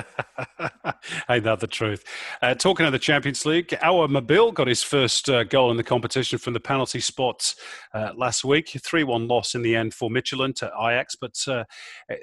Ain't 1.27 1.43
that 1.43 1.59
the 1.59 1.65
truth? 1.65 2.03
Uh, 2.39 2.53
talking 2.53 2.85
of 2.85 2.91
the 2.91 2.99
Champions 2.99 3.47
League, 3.47 3.69
Awer 3.81 4.07
Mabil 4.07 4.53
got 4.53 4.67
his 4.67 4.83
first 4.83 5.27
uh, 5.27 5.43
goal 5.43 5.71
in 5.71 5.77
the 5.77 5.83
competition 5.83 6.37
from 6.37 6.53
the 6.53 6.59
penalty 6.59 6.99
spot 6.99 7.55
uh, 7.95 8.11
last 8.15 8.45
week. 8.45 8.79
3 8.79 9.05
1 9.05 9.27
loss 9.27 9.55
in 9.55 9.63
the 9.63 9.75
end 9.75 9.95
for 9.95 10.11
Midtjylland 10.11 10.53
to 10.57 10.67
Ajax, 10.67 11.15
but 11.15 11.33
uh, 11.47 11.63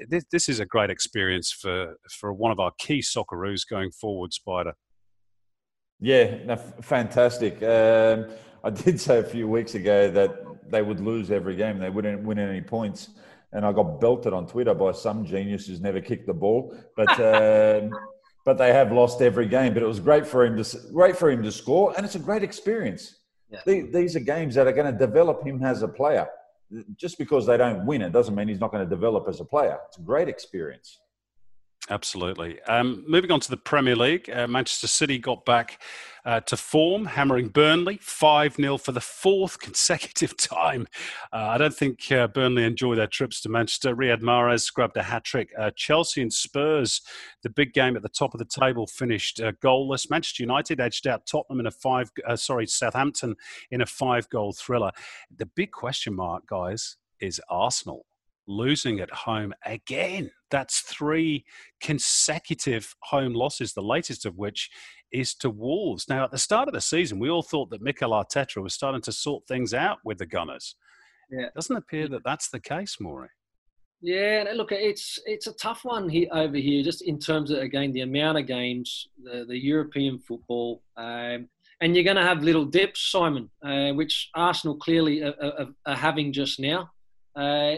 this, 0.08 0.24
this, 0.30 0.48
is 0.48 0.60
a 0.60 0.66
great 0.66 0.88
experience 0.88 1.50
for, 1.50 1.96
for 2.08 2.32
one 2.32 2.52
of 2.52 2.60
our 2.60 2.70
key 2.78 3.00
Socceroos 3.00 3.62
going 3.68 3.90
forward, 3.90 4.32
Spider. 4.32 4.74
Yeah, 5.98 6.44
no, 6.44 6.52
f- 6.52 6.74
fantastic. 6.80 7.60
Um, 7.60 8.28
I 8.62 8.70
did 8.70 9.00
say 9.06 9.18
a 9.18 9.24
few 9.24 9.48
weeks 9.48 9.74
ago 9.74 10.12
that 10.12 10.70
they 10.70 10.82
would 10.82 11.00
lose 11.00 11.32
every 11.32 11.56
game; 11.56 11.80
they 11.80 11.90
wouldn't 11.90 12.22
win 12.22 12.38
any 12.38 12.60
points, 12.60 13.08
and 13.56 13.64
I 13.64 13.72
got 13.72 14.00
belted 14.00 14.32
on 14.34 14.46
Twitter 14.46 14.74
by 14.74 14.92
some 14.92 15.24
genius 15.24 15.66
who's 15.66 15.80
never 15.80 16.00
kicked 16.00 16.26
the 16.26 16.34
ball. 16.34 16.76
But 16.94 17.08
um, 17.82 17.90
but 18.44 18.58
they 18.58 18.72
have 18.72 18.92
lost 18.92 19.20
every 19.22 19.48
game. 19.48 19.74
But 19.74 19.82
it 19.82 19.86
was 19.86 19.98
great 19.98 20.26
for 20.26 20.44
him 20.44 20.62
to 20.62 20.78
great 20.92 21.16
for 21.16 21.30
him 21.30 21.42
to 21.42 21.50
score, 21.50 21.92
and 21.96 22.04
it's 22.06 22.14
a 22.14 22.20
great 22.20 22.44
experience. 22.44 23.16
Yeah. 23.50 23.60
The- 23.66 23.88
These 23.92 24.14
are 24.14 24.20
games 24.20 24.54
that 24.54 24.66
are 24.66 24.72
going 24.72 24.92
to 24.92 24.98
develop 25.06 25.44
him 25.44 25.64
as 25.64 25.82
a 25.82 25.88
player. 25.88 26.28
Just 26.96 27.16
because 27.16 27.46
they 27.46 27.56
don't 27.56 27.86
win, 27.86 28.02
it 28.02 28.12
doesn't 28.12 28.34
mean 28.34 28.48
he's 28.48 28.60
not 28.60 28.72
going 28.72 28.84
to 28.84 28.90
develop 28.90 29.26
as 29.28 29.40
a 29.40 29.44
player. 29.44 29.78
It's 29.88 29.98
a 29.98 30.02
great 30.02 30.28
experience. 30.28 30.98
Absolutely. 31.88 32.60
Um, 32.62 33.04
moving 33.06 33.30
on 33.30 33.38
to 33.40 33.50
the 33.50 33.56
Premier 33.56 33.94
League, 33.94 34.28
uh, 34.28 34.48
Manchester 34.48 34.88
City 34.88 35.18
got 35.18 35.44
back 35.44 35.80
uh, 36.26 36.40
to 36.40 36.56
form, 36.56 37.06
hammering 37.06 37.48
Burnley 37.48 37.98
5 38.02 38.56
0 38.56 38.76
for 38.78 38.92
the 38.92 39.00
fourth 39.00 39.58
consecutive 39.60 40.36
time. 40.36 40.86
Uh, 41.32 41.50
I 41.50 41.58
don't 41.58 41.74
think 41.74 42.10
uh, 42.10 42.26
Burnley 42.26 42.64
enjoy 42.64 42.96
their 42.96 43.06
trips 43.06 43.40
to 43.42 43.48
Manchester. 43.48 43.94
Riyad 43.94 44.20
Mahrez 44.20 44.72
grabbed 44.72 44.96
a 44.96 45.04
hat 45.04 45.24
trick. 45.24 45.50
Uh, 45.56 45.70
Chelsea 45.76 46.20
and 46.20 46.32
Spurs, 46.32 47.00
the 47.42 47.50
big 47.50 47.72
game 47.72 47.96
at 47.96 48.02
the 48.02 48.08
top 48.08 48.34
of 48.34 48.38
the 48.38 48.44
table, 48.44 48.86
finished 48.86 49.40
uh, 49.40 49.52
goalless. 49.64 50.10
Manchester 50.10 50.42
United 50.42 50.80
edged 50.80 51.06
out 51.06 51.26
Tottenham 51.26 51.60
in 51.60 51.66
a 51.66 51.70
five, 51.70 52.10
sorry, 52.34 52.66
Southampton 52.66 53.36
in 53.70 53.80
a 53.80 53.86
five 53.86 54.28
goal 54.28 54.52
thriller. 54.52 54.90
The 55.34 55.46
big 55.46 55.70
question 55.70 56.14
mark, 56.14 56.46
guys, 56.46 56.96
is 57.20 57.40
Arsenal 57.48 58.04
losing 58.46 59.00
at 59.00 59.11
home 59.11 59.52
again. 59.64 60.30
That's 60.50 60.80
three 60.80 61.44
consecutive 61.80 62.94
home 63.02 63.35
losses, 63.35 63.72
the 63.72 63.82
latest 63.82 64.26
of 64.26 64.37
which 64.37 64.70
is 65.12 65.35
to 65.37 65.50
Wolves. 65.50 66.06
Now, 66.09 66.24
at 66.24 66.30
the 66.30 66.38
start 66.38 66.68
of 66.68 66.74
the 66.74 66.80
season, 66.80 67.18
we 67.18 67.30
all 67.30 67.42
thought 67.42 67.70
that 67.70 67.82
Mikel 67.82 68.11
Arteta 68.11 68.62
was 68.62 68.74
starting 68.74 69.02
to 69.02 69.12
sort 69.12 69.46
things 69.46 69.74
out 69.74 69.98
with 70.04 70.18
the 70.18 70.26
Gunners. 70.26 70.76
Yeah. 71.30 71.46
It 71.46 71.54
doesn't 71.54 71.76
appear 71.76 72.09
that 72.09 72.24
that's 72.24 72.50
the 72.50 72.61
case, 72.61 72.98
Maury. 73.00 73.28
Yeah, 74.02 74.44
look, 74.54 74.72
it's 74.72 75.18
it's 75.24 75.46
a 75.46 75.54
tough 75.54 75.85
one 75.85 76.09
here 76.09 76.28
over 76.30 76.56
here, 76.56 76.85
just 76.85 77.02
in 77.02 77.18
terms 77.18 77.50
of 77.50 77.59
again 77.59 77.92
the 77.92 78.02
amount 78.02 78.38
of 78.38 78.46
games, 78.46 79.09
the, 79.22 79.46
the 79.48 79.59
European 79.59 80.18
football, 80.18 80.82
um, 80.98 81.48
and 81.80 81.94
you're 81.94 82.04
going 82.04 82.16
to 82.16 82.22
have 82.22 82.42
little 82.42 82.66
dips, 82.66 83.11
Simon, 83.11 83.50
uh, 83.64 83.92
which 83.92 84.30
Arsenal 84.35 84.76
clearly 84.76 85.22
are, 85.22 85.35
are, 85.40 85.66
are 85.87 85.96
having 85.96 86.32
just 86.32 86.61
now. 86.61 86.90
Uh, 87.35 87.76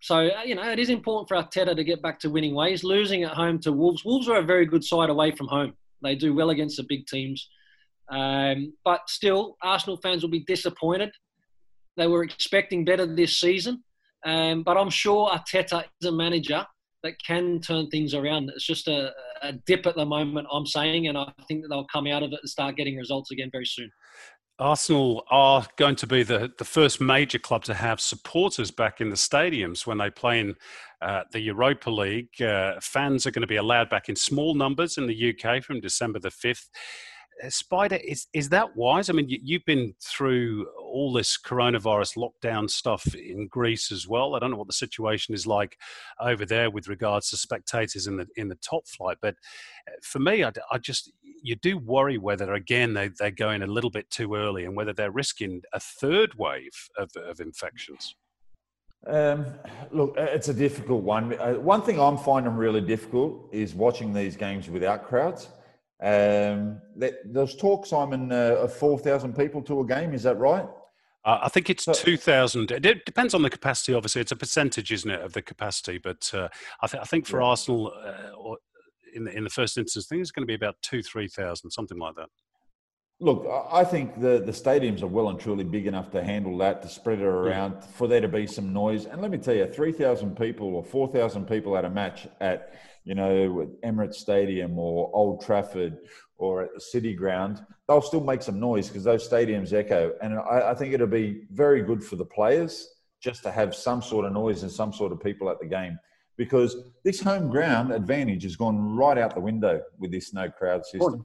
so 0.00 0.28
uh, 0.28 0.42
you 0.44 0.54
know 0.54 0.70
it 0.70 0.78
is 0.78 0.90
important 0.90 1.28
for 1.28 1.36
Arteta 1.36 1.74
to 1.74 1.84
get 1.84 2.02
back 2.02 2.18
to 2.20 2.30
winning 2.30 2.54
ways. 2.54 2.84
Losing 2.84 3.24
at 3.24 3.32
home 3.32 3.58
to 3.60 3.72
Wolves, 3.72 4.04
Wolves 4.04 4.28
are 4.28 4.38
a 4.38 4.42
very 4.42 4.66
good 4.66 4.84
side 4.84 5.10
away 5.10 5.32
from 5.32 5.48
home. 5.48 5.74
They 6.02 6.14
do 6.14 6.34
well 6.34 6.50
against 6.50 6.76
the 6.76 6.84
big 6.88 7.06
teams, 7.06 7.48
um, 8.10 8.74
but 8.84 9.08
still, 9.08 9.56
Arsenal 9.62 9.96
fans 9.98 10.22
will 10.22 10.30
be 10.30 10.44
disappointed. 10.44 11.10
They 11.96 12.06
were 12.06 12.22
expecting 12.22 12.84
better 12.84 13.06
this 13.06 13.40
season. 13.40 13.82
Um, 14.24 14.64
but 14.64 14.76
I'm 14.76 14.90
sure 14.90 15.30
Arteta 15.30 15.84
is 16.00 16.08
a 16.08 16.12
manager 16.12 16.66
that 17.04 17.14
can 17.24 17.60
turn 17.60 17.88
things 17.88 18.12
around. 18.12 18.50
It's 18.50 18.66
just 18.66 18.88
a, 18.88 19.12
a, 19.42 19.52
dip 19.52 19.86
at 19.86 19.94
the 19.94 20.04
moment, 20.04 20.48
I'm 20.52 20.66
saying, 20.66 21.06
and 21.06 21.16
I 21.16 21.32
think 21.46 21.62
that 21.62 21.68
they'll 21.68 21.86
come 21.86 22.08
out 22.08 22.24
of 22.24 22.32
it 22.32 22.40
and 22.42 22.50
start 22.50 22.76
getting 22.76 22.96
results 22.96 23.30
again 23.30 23.50
very 23.52 23.66
soon. 23.66 23.90
Arsenal 24.58 25.24
are 25.30 25.66
going 25.76 25.96
to 25.96 26.06
be 26.06 26.22
the, 26.22 26.50
the 26.56 26.64
first 26.64 27.00
major 27.00 27.38
club 27.38 27.64
to 27.64 27.74
have 27.74 28.00
supporters 28.00 28.70
back 28.70 29.00
in 29.00 29.10
the 29.10 29.16
stadiums 29.16 29.86
when 29.86 29.98
they 29.98 30.08
play 30.08 30.40
in 30.40 30.54
uh, 31.02 31.24
the 31.32 31.40
Europa 31.40 31.90
League. 31.90 32.40
Uh, 32.40 32.74
fans 32.80 33.26
are 33.26 33.30
going 33.30 33.42
to 33.42 33.46
be 33.46 33.56
allowed 33.56 33.90
back 33.90 34.08
in 34.08 34.16
small 34.16 34.54
numbers 34.54 34.96
in 34.96 35.06
the 35.06 35.34
UK 35.34 35.62
from 35.62 35.80
December 35.80 36.18
the 36.18 36.30
5th. 36.30 36.68
Spider, 37.48 37.96
is, 37.96 38.26
is 38.32 38.48
that 38.50 38.76
wise? 38.76 39.10
I 39.10 39.12
mean, 39.12 39.28
you, 39.28 39.38
you've 39.42 39.64
been 39.64 39.94
through 40.02 40.66
all 40.80 41.12
this 41.12 41.38
coronavirus 41.38 42.16
lockdown 42.16 42.68
stuff 42.70 43.14
in 43.14 43.46
Greece 43.48 43.92
as 43.92 44.08
well. 44.08 44.34
I 44.34 44.38
don't 44.38 44.50
know 44.50 44.56
what 44.56 44.66
the 44.66 44.72
situation 44.72 45.34
is 45.34 45.46
like 45.46 45.76
over 46.20 46.46
there 46.46 46.70
with 46.70 46.88
regards 46.88 47.30
to 47.30 47.36
spectators 47.36 48.06
in 48.06 48.16
the 48.16 48.26
in 48.36 48.48
the 48.48 48.56
top 48.56 48.86
flight, 48.88 49.18
but 49.20 49.34
uh, 49.88 49.92
for 50.02 50.18
me, 50.18 50.44
I, 50.44 50.52
I 50.72 50.78
just 50.78 51.12
you 51.42 51.56
do 51.56 51.78
worry 51.78 52.18
whether 52.18 52.54
again 52.54 52.94
they, 52.94 53.08
they're 53.18 53.30
going 53.30 53.62
a 53.62 53.66
little 53.66 53.90
bit 53.90 54.08
too 54.10 54.34
early 54.34 54.64
and 54.64 54.74
whether 54.74 54.92
they're 54.92 55.10
risking 55.10 55.62
a 55.72 55.80
third 55.80 56.34
wave 56.36 56.88
of, 56.96 57.10
of 57.16 57.40
infections. 57.40 58.16
Um, 59.06 59.46
look, 59.92 60.14
it's 60.16 60.48
a 60.48 60.54
difficult 60.54 61.04
one. 61.04 61.38
Uh, 61.38 61.54
one 61.54 61.82
thing 61.82 62.00
I'm 62.00 62.16
finding 62.16 62.56
really 62.56 62.80
difficult 62.80 63.48
is 63.52 63.74
watching 63.74 64.12
these 64.12 64.36
games 64.36 64.68
without 64.68 65.06
crowds. 65.06 65.48
Um, 66.00 66.80
that, 66.96 67.14
there's 67.24 67.56
talk, 67.56 67.86
Simon, 67.86 68.30
uh, 68.30 68.56
of 68.58 68.72
4,000 68.72 69.34
people 69.34 69.62
to 69.62 69.80
a 69.80 69.86
game. 69.86 70.12
Is 70.12 70.22
that 70.24 70.36
right? 70.38 70.66
Uh, 71.24 71.40
I 71.42 71.48
think 71.48 71.70
it's 71.70 71.84
So- 71.84 71.92
2,000. 71.92 72.70
It 72.70 73.04
depends 73.04 73.34
on 73.34 73.42
the 73.42 73.50
capacity, 73.50 73.94
obviously. 73.94 74.20
It's 74.20 74.32
a 74.32 74.36
percentage, 74.36 74.92
isn't 74.92 75.10
it, 75.10 75.22
of 75.22 75.32
the 75.32 75.42
capacity? 75.42 75.98
But 75.98 76.30
uh, 76.34 76.48
I, 76.82 76.86
th- 76.86 77.00
I 77.00 77.04
think 77.04 77.26
for 77.26 77.42
Arsenal, 77.42 77.92
uh, 78.04 78.30
or 78.36 78.58
in, 79.14 79.24
the, 79.24 79.36
in 79.36 79.44
the 79.44 79.50
first 79.50 79.78
instance, 79.78 80.06
I 80.06 80.08
think 80.08 80.20
it's 80.22 80.30
going 80.30 80.44
to 80.44 80.46
be 80.46 80.54
about 80.54 80.76
two, 80.82 81.02
3,000, 81.02 81.70
something 81.70 81.98
like 81.98 82.14
that. 82.16 82.28
Look, 83.18 83.46
I 83.72 83.82
think 83.82 84.20
the, 84.20 84.42
the 84.44 84.52
stadiums 84.52 85.02
are 85.02 85.06
well 85.06 85.30
and 85.30 85.40
truly 85.40 85.64
big 85.64 85.86
enough 85.86 86.10
to 86.10 86.22
handle 86.22 86.58
that, 86.58 86.82
to 86.82 86.88
spread 86.88 87.20
it 87.20 87.24
around, 87.24 87.82
for 87.82 88.06
there 88.06 88.20
to 88.20 88.28
be 88.28 88.46
some 88.46 88.74
noise. 88.74 89.06
And 89.06 89.22
let 89.22 89.30
me 89.30 89.38
tell 89.38 89.54
you, 89.54 89.66
3,000 89.66 90.36
people 90.36 90.74
or 90.74 90.84
4,000 90.84 91.46
people 91.46 91.78
at 91.78 91.86
a 91.86 91.90
match 91.90 92.28
at, 92.42 92.74
you 93.04 93.14
know, 93.14 93.70
Emirates 93.82 94.16
Stadium 94.16 94.78
or 94.78 95.10
Old 95.14 95.42
Trafford 95.42 95.96
or 96.36 96.64
at 96.64 96.74
the 96.74 96.80
City 96.80 97.14
Ground, 97.14 97.64
they'll 97.88 98.02
still 98.02 98.20
make 98.20 98.42
some 98.42 98.60
noise 98.60 98.88
because 98.88 99.04
those 99.04 99.26
stadiums 99.26 99.72
echo. 99.72 100.12
And 100.20 100.34
I, 100.38 100.72
I 100.72 100.74
think 100.74 100.92
it'll 100.92 101.06
be 101.06 101.44
very 101.50 101.80
good 101.80 102.04
for 102.04 102.16
the 102.16 102.24
players 102.26 102.86
just 103.22 103.42
to 103.44 103.50
have 103.50 103.74
some 103.74 104.02
sort 104.02 104.26
of 104.26 104.34
noise 104.34 104.62
and 104.62 104.70
some 104.70 104.92
sort 104.92 105.12
of 105.12 105.22
people 105.22 105.48
at 105.48 105.58
the 105.58 105.66
game. 105.66 105.98
Because 106.36 106.76
this 107.02 107.22
home 107.22 107.48
ground 107.48 107.92
advantage 107.92 108.42
has 108.42 108.56
gone 108.56 108.94
right 108.94 109.16
out 109.16 109.34
the 109.34 109.40
window 109.40 109.80
with 109.98 110.12
this 110.12 110.34
no 110.34 110.50
crowd 110.50 110.84
system. 110.84 111.24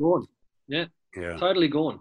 Gone. 0.00 0.26
Yeah, 0.66 0.86
Yeah. 1.16 1.36
totally 1.36 1.68
gone. 1.68 2.00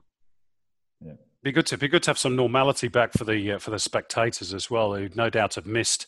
Yeah. 1.02 1.13
Be 1.43 1.52
good 1.52 1.65
to 1.67 1.78
be 1.78 1.89
good 1.89 2.04
to 2.04 2.10
have 2.10 2.17
some 2.17 2.36
normality 2.38 2.88
back 2.88 3.12
for 3.13 3.26
the 3.26 3.54
uh, 3.54 3.60
for 3.60 3.71
the 3.71 3.80
spectators 3.80 4.54
as 4.54 4.69
well, 4.69 4.95
who 4.95 5.10
no 5.15 5.30
doubt 5.30 5.56
have 5.56 5.65
missed 5.65 6.08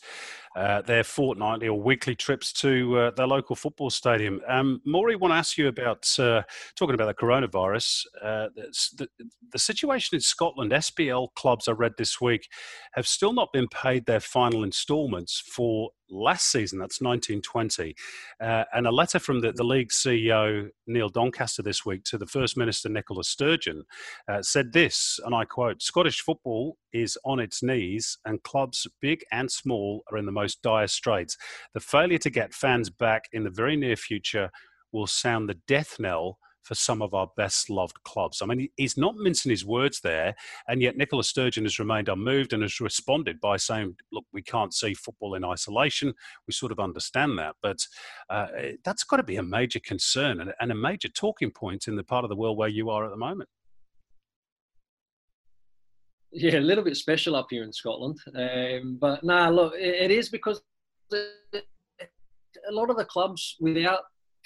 uh, 0.56 0.80
their 0.80 1.04
fortnightly 1.04 1.68
or 1.68 1.78
weekly 1.78 2.14
trips 2.14 2.50
to 2.54 2.98
uh, 2.98 3.10
their 3.10 3.26
local 3.26 3.54
football 3.54 3.90
stadium. 3.90 4.40
Um, 4.48 4.80
Maury, 4.86 5.14
want 5.14 5.32
to 5.32 5.36
ask 5.36 5.58
you 5.58 5.68
about 5.68 6.08
uh, 6.18 6.42
talking 6.74 6.94
about 6.94 7.14
the 7.14 7.22
coronavirus. 7.22 8.06
Uh, 8.22 8.48
the, 8.96 9.06
the 9.52 9.58
situation 9.58 10.16
in 10.16 10.22
Scotland, 10.22 10.72
SBL 10.72 11.28
clubs 11.34 11.68
I 11.68 11.72
read 11.72 11.92
this 11.98 12.18
week 12.18 12.48
have 12.94 13.06
still 13.06 13.34
not 13.34 13.52
been 13.52 13.68
paid 13.68 14.06
their 14.06 14.20
final 14.20 14.64
instalments 14.64 15.42
for 15.46 15.90
last 16.10 16.50
season. 16.50 16.78
That's 16.78 17.00
1920, 17.00 17.94
uh, 18.40 18.64
and 18.74 18.86
a 18.86 18.90
letter 18.90 19.18
from 19.18 19.40
the, 19.40 19.52
the 19.52 19.64
league 19.64 19.90
CEO 19.90 20.68
Neil 20.86 21.08
Doncaster 21.08 21.62
this 21.62 21.84
week 21.84 22.04
to 22.04 22.18
the 22.18 22.26
First 22.26 22.56
Minister 22.56 22.88
Nicola 22.88 23.24
Sturgeon 23.24 23.84
uh, 24.28 24.42
said 24.42 24.72
this, 24.72 25.18
and 25.24 25.34
I 25.34 25.44
quote 25.44 25.82
Scottish 25.82 26.20
football 26.20 26.76
is 26.92 27.18
on 27.24 27.40
its 27.40 27.62
knees, 27.62 28.18
and 28.24 28.42
clubs, 28.42 28.86
big 29.00 29.24
and 29.32 29.50
small, 29.50 30.02
are 30.10 30.18
in 30.18 30.26
the 30.26 30.32
most 30.32 30.62
dire 30.62 30.86
straits. 30.86 31.36
The 31.74 31.80
failure 31.80 32.18
to 32.18 32.30
get 32.30 32.54
fans 32.54 32.90
back 32.90 33.24
in 33.32 33.44
the 33.44 33.50
very 33.50 33.76
near 33.76 33.96
future 33.96 34.50
will 34.92 35.06
sound 35.06 35.48
the 35.48 35.58
death 35.66 35.96
knell 35.98 36.38
for 36.66 36.74
some 36.74 37.00
of 37.00 37.14
our 37.14 37.28
best 37.36 37.70
loved 37.70 38.02
clubs. 38.02 38.42
I 38.42 38.46
mean, 38.46 38.68
he's 38.76 38.96
not 38.96 39.16
mincing 39.16 39.50
his 39.50 39.64
words 39.64 40.00
there, 40.00 40.34
and 40.68 40.82
yet 40.82 40.96
Nicola 40.96 41.22
Sturgeon 41.22 41.64
has 41.64 41.78
remained 41.78 42.08
unmoved 42.08 42.52
and 42.52 42.62
has 42.62 42.80
responded 42.80 43.40
by 43.40 43.56
saying, 43.56 43.94
Look, 44.12 44.24
we 44.32 44.42
can't 44.42 44.74
see 44.74 44.92
football 44.92 45.34
in 45.34 45.44
isolation. 45.44 46.12
We 46.46 46.52
sort 46.52 46.72
of 46.72 46.80
understand 46.80 47.38
that, 47.38 47.54
but 47.62 47.78
uh, 48.30 48.48
that's 48.84 49.04
got 49.04 49.18
to 49.18 49.22
be 49.22 49.36
a 49.36 49.42
major 49.42 49.78
concern 49.78 50.40
and, 50.40 50.52
and 50.60 50.72
a 50.72 50.74
major 50.74 51.08
talking 51.08 51.52
point 51.52 51.86
in 51.86 51.94
the 51.94 52.02
part 52.02 52.24
of 52.24 52.30
the 52.30 52.36
world 52.36 52.58
where 52.58 52.68
you 52.68 52.90
are 52.90 53.04
at 53.04 53.10
the 53.10 53.16
moment. 53.16 53.48
Yeah, 56.32 56.58
a 56.58 56.60
little 56.60 56.84
bit 56.84 56.96
special 56.96 57.36
up 57.36 57.46
here 57.50 57.62
in 57.62 57.72
Scotland. 57.72 58.18
Um, 58.34 58.98
but 59.00 59.22
nah, 59.22 59.48
look, 59.48 59.74
it, 59.74 60.10
it 60.10 60.10
is 60.10 60.28
because 60.28 60.60
the- 61.10 61.30
a 62.68 62.72
lot 62.72 62.90
of 62.90 62.96
the 62.96 63.04
clubs 63.04 63.54
without 63.60 64.00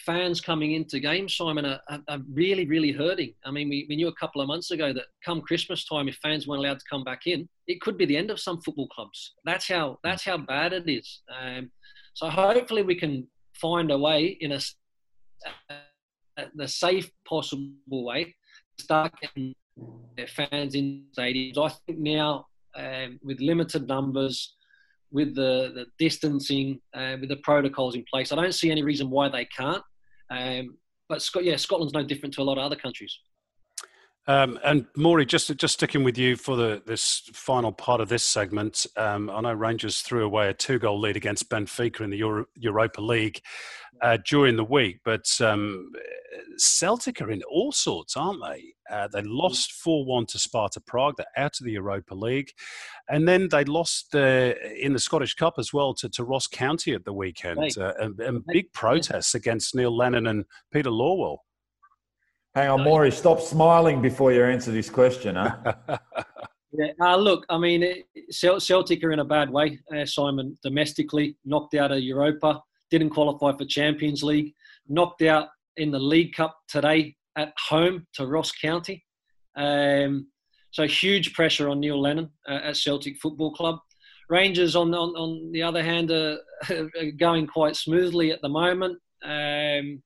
fans 0.04 0.40
coming 0.40 0.72
into 0.72 1.00
games, 1.00 1.36
Simon, 1.36 1.64
are, 1.66 1.80
are- 1.88 2.18
really, 2.32 2.66
really 2.66 2.92
hurting. 2.92 3.34
I 3.44 3.50
mean, 3.50 3.68
we, 3.68 3.86
we 3.88 3.96
knew 3.96 4.08
a 4.08 4.14
couple 4.14 4.40
of 4.40 4.48
months 4.48 4.70
ago 4.70 4.92
that 4.92 5.04
come 5.24 5.40
Christmas 5.40 5.84
time, 5.84 6.08
if 6.08 6.16
fans 6.16 6.46
weren't 6.46 6.60
allowed 6.60 6.78
to 6.78 6.84
come 6.88 7.04
back 7.04 7.26
in, 7.26 7.48
it 7.66 7.80
could 7.80 7.96
be 7.96 8.06
the 8.06 8.16
end 8.16 8.30
of 8.30 8.40
some 8.40 8.60
football 8.60 8.88
clubs. 8.88 9.34
That's 9.44 9.68
how 9.68 9.98
that's 10.02 10.24
how 10.24 10.38
bad 10.38 10.72
it 10.72 10.88
is. 10.88 11.20
Um, 11.40 11.70
so 12.14 12.28
hopefully 12.28 12.82
we 12.82 12.94
can 12.94 13.26
find 13.54 13.90
a 13.90 13.98
way 13.98 14.36
in 14.40 14.52
a 14.52 14.60
the 16.54 16.68
safe 16.68 17.10
possible 17.28 18.04
way 18.04 18.34
to 18.76 18.84
start 18.84 19.12
getting 19.20 19.54
their 20.16 20.26
fans 20.26 20.74
in 20.74 21.04
stadiums. 21.16 21.58
I 21.58 21.68
think 21.86 21.98
now, 21.98 22.46
um, 22.74 23.18
with 23.22 23.40
limited 23.40 23.86
numbers, 23.88 24.54
with 25.10 25.34
the, 25.34 25.72
the 25.74 25.86
distancing, 25.98 26.80
uh, 26.94 27.16
with 27.20 27.28
the 27.28 27.36
protocols 27.36 27.94
in 27.94 28.04
place, 28.12 28.32
I 28.32 28.36
don't 28.36 28.54
see 28.54 28.70
any 28.70 28.82
reason 28.82 29.10
why 29.10 29.28
they 29.28 29.44
can't. 29.44 29.82
Um, 30.30 30.76
but 31.08 31.26
yeah, 31.42 31.56
Scotland's 31.56 31.94
no 31.94 32.04
different 32.04 32.34
to 32.34 32.42
a 32.42 32.44
lot 32.44 32.58
of 32.58 32.64
other 32.64 32.76
countries. 32.76 33.18
Um, 34.26 34.58
and 34.62 34.86
Maury, 34.96 35.26
just 35.26 35.54
just 35.56 35.74
sticking 35.74 36.04
with 36.04 36.16
you 36.18 36.36
for 36.36 36.54
the 36.54 36.82
this 36.86 37.22
final 37.32 37.72
part 37.72 38.00
of 38.00 38.08
this 38.08 38.22
segment, 38.24 38.86
um, 38.96 39.28
I 39.30 39.40
know 39.40 39.54
Rangers 39.54 40.00
threw 40.00 40.24
away 40.24 40.48
a 40.48 40.54
two 40.54 40.78
goal 40.78 41.00
lead 41.00 41.16
against 41.16 41.48
Benfica 41.48 42.02
in 42.02 42.10
the 42.10 42.18
Euro- 42.18 42.46
Europa 42.54 43.00
League 43.00 43.40
uh, 44.02 44.18
during 44.28 44.56
the 44.56 44.64
week, 44.64 45.00
but 45.04 45.24
um, 45.40 45.90
Celtic 46.58 47.20
are 47.20 47.30
in 47.30 47.42
all 47.50 47.72
sorts, 47.72 48.16
aren't 48.16 48.40
they? 48.42 48.74
Uh, 48.90 49.08
they 49.08 49.22
lost 49.22 49.72
four 49.72 50.04
one 50.04 50.26
to 50.26 50.38
Sparta 50.38 50.80
Prague. 50.80 51.14
They're 51.16 51.26
out 51.44 51.58
of 51.58 51.64
the 51.64 51.72
Europa 51.72 52.14
League, 52.14 52.52
and 53.08 53.26
then 53.26 53.48
they 53.50 53.64
lost 53.64 54.14
uh, 54.14 54.52
in 54.78 54.92
the 54.92 54.98
Scottish 55.00 55.34
Cup 55.34 55.54
as 55.58 55.72
well 55.72 55.94
to, 55.94 56.08
to 56.10 56.24
Ross 56.24 56.46
County 56.46 56.92
at 56.94 57.04
the 57.04 57.12
weekend, 57.12 57.58
Right. 57.58 57.76
uh, 57.78 57.94
and, 57.98 58.20
and 58.20 58.44
big 58.46 58.72
protests 58.72 59.34
against 59.34 59.74
Neil 59.74 59.96
Lennon 59.96 60.26
and 60.26 60.44
Peter 60.72 60.90
Lawwell. 60.90 61.38
Hang 62.54 62.68
on, 62.68 62.82
Maury, 62.82 63.12
stop 63.12 63.40
smiling 63.40 64.02
before 64.02 64.32
you 64.32 64.44
answer 64.44 64.72
this 64.72 64.90
question, 64.90 65.36
huh? 65.36 65.74
Yeah, 66.72 66.92
uh, 67.00 67.16
look, 67.16 67.44
I 67.48 67.58
mean, 67.58 67.82
it- 67.82 68.06
Celtic 68.30 69.02
are 69.02 69.10
in 69.10 69.18
a 69.18 69.24
bad 69.24 69.50
way, 69.50 69.80
uh, 69.94 70.06
Simon, 70.06 70.56
domestically, 70.62 71.36
knocked 71.44 71.74
out 71.74 71.90
of 71.90 72.00
Europa, 72.00 72.62
didn't 72.90 73.10
qualify 73.10 73.56
for 73.56 73.64
Champions 73.64 74.22
League, 74.22 74.54
knocked 74.88 75.22
out 75.22 75.48
in 75.76 75.90
the 75.90 75.98
League 75.98 76.32
Cup 76.32 76.56
today 76.68 77.16
at 77.36 77.52
home 77.68 78.06
to 78.14 78.26
Ross 78.26 78.52
County. 78.52 79.04
Um, 79.56 80.28
so 80.70 80.86
huge 80.86 81.34
pressure 81.34 81.68
on 81.68 81.80
Neil 81.80 82.00
Lennon 82.00 82.30
uh, 82.48 82.60
at 82.62 82.76
Celtic 82.76 83.16
Football 83.16 83.52
Club. 83.52 83.80
Rangers, 84.28 84.76
on, 84.76 84.94
on, 84.94 85.10
on 85.16 85.50
the 85.50 85.62
other 85.62 85.82
hand, 85.82 86.12
are, 86.12 86.38
are 86.70 87.10
going 87.18 87.48
quite 87.48 87.74
smoothly 87.74 88.30
at 88.30 88.40
the 88.42 88.48
moment. 88.48 88.96
Um, 89.24 90.02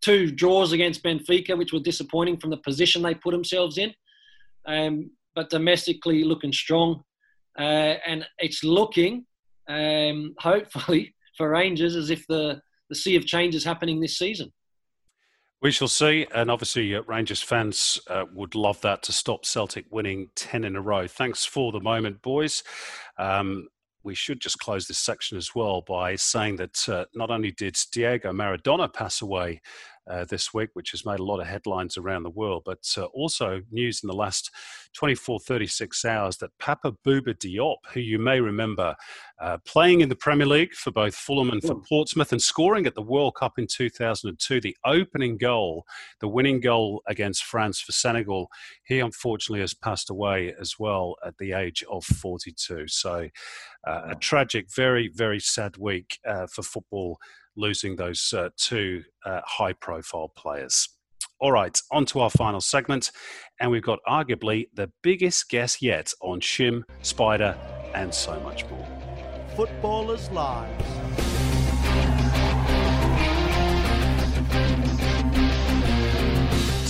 two 0.00 0.30
draws 0.30 0.72
against 0.72 1.02
Benfica, 1.02 1.56
which 1.56 1.72
were 1.72 1.80
disappointing 1.80 2.38
from 2.38 2.50
the 2.50 2.56
position 2.58 3.02
they 3.02 3.14
put 3.14 3.32
themselves 3.32 3.78
in. 3.78 3.92
Um, 4.66 5.10
but 5.34 5.50
domestically 5.50 6.24
looking 6.24 6.52
strong. 6.52 7.02
Uh, 7.58 7.96
and 8.06 8.26
it's 8.38 8.64
looking, 8.64 9.26
um, 9.68 10.34
hopefully, 10.38 11.14
for 11.36 11.50
Rangers 11.50 11.96
as 11.96 12.10
if 12.10 12.26
the, 12.28 12.60
the 12.88 12.94
sea 12.94 13.16
of 13.16 13.26
change 13.26 13.54
is 13.54 13.64
happening 13.64 14.00
this 14.00 14.18
season. 14.18 14.52
We 15.62 15.70
shall 15.70 15.88
see. 15.88 16.26
And 16.34 16.50
obviously, 16.50 16.94
uh, 16.94 17.02
Rangers 17.06 17.42
fans 17.42 18.00
uh, 18.08 18.24
would 18.32 18.54
love 18.54 18.80
that 18.80 19.02
to 19.04 19.12
stop 19.12 19.44
Celtic 19.44 19.84
winning 19.90 20.30
10 20.34 20.64
in 20.64 20.74
a 20.74 20.80
row. 20.80 21.06
Thanks 21.06 21.44
for 21.44 21.70
the 21.70 21.80
moment, 21.80 22.22
boys. 22.22 22.62
Um, 23.18 23.68
we 24.02 24.14
should 24.14 24.40
just 24.40 24.58
close 24.58 24.86
this 24.86 24.98
section 24.98 25.36
as 25.36 25.54
well 25.54 25.82
by 25.82 26.16
saying 26.16 26.56
that 26.56 26.88
uh, 26.88 27.04
not 27.14 27.30
only 27.30 27.52
did 27.52 27.76
Diego 27.92 28.32
Maradona 28.32 28.92
pass 28.92 29.22
away 29.22 29.60
uh, 30.10 30.24
this 30.24 30.52
week, 30.52 30.70
which 30.74 30.90
has 30.90 31.06
made 31.06 31.20
a 31.20 31.24
lot 31.24 31.40
of 31.40 31.46
headlines 31.46 31.96
around 31.96 32.24
the 32.24 32.30
world, 32.30 32.62
but 32.66 32.78
uh, 32.98 33.04
also 33.06 33.60
news 33.70 34.02
in 34.02 34.08
the 34.08 34.14
last 34.14 34.50
24, 34.94 35.40
36 35.40 36.04
hours 36.04 36.36
that 36.38 36.50
Papa 36.58 36.92
Bouba 37.06 37.34
Diop, 37.34 37.76
who 37.92 38.00
you 38.00 38.18
may 38.18 38.40
remember 38.40 38.96
uh, 39.40 39.58
playing 39.64 40.00
in 40.00 40.08
the 40.08 40.16
Premier 40.16 40.46
League 40.46 40.74
for 40.74 40.90
both 40.90 41.14
Fulham 41.14 41.50
and 41.50 41.62
for 41.62 41.80
Portsmouth 41.88 42.32
and 42.32 42.42
scoring 42.42 42.86
at 42.86 42.94
the 42.94 43.02
World 43.02 43.36
Cup 43.36 43.58
in 43.58 43.66
2002, 43.66 44.60
the 44.60 44.76
opening 44.84 45.38
goal, 45.38 45.84
the 46.20 46.28
winning 46.28 46.60
goal 46.60 47.02
against 47.06 47.44
France 47.44 47.80
for 47.80 47.92
Senegal, 47.92 48.48
he 48.84 48.98
unfortunately 48.98 49.60
has 49.60 49.74
passed 49.74 50.10
away 50.10 50.54
as 50.60 50.74
well 50.78 51.14
at 51.24 51.38
the 51.38 51.52
age 51.52 51.84
of 51.90 52.04
42. 52.04 52.88
So 52.88 53.28
uh, 53.86 54.02
a 54.08 54.14
tragic, 54.16 54.66
very, 54.74 55.08
very 55.08 55.40
sad 55.40 55.76
week 55.76 56.18
uh, 56.26 56.46
for 56.46 56.62
football, 56.62 57.18
losing 57.56 57.96
those 57.96 58.32
uh, 58.32 58.48
two 58.56 59.02
uh, 59.24 59.40
high 59.44 59.72
profile 59.72 60.30
players. 60.36 60.88
All 61.40 61.52
right, 61.52 61.78
on 61.90 62.04
to 62.06 62.20
our 62.20 62.30
final 62.30 62.60
segment. 62.60 63.10
And 63.60 63.70
we've 63.70 63.82
got 63.82 63.98
arguably 64.06 64.68
the 64.74 64.90
biggest 65.02 65.48
guest 65.48 65.80
yet 65.80 66.12
on 66.20 66.40
Shim, 66.40 66.82
Spider, 67.02 67.56
and 67.94 68.12
so 68.14 68.38
much 68.40 68.66
more. 68.66 68.86
Footballers' 69.56 70.30
lives. 70.30 70.99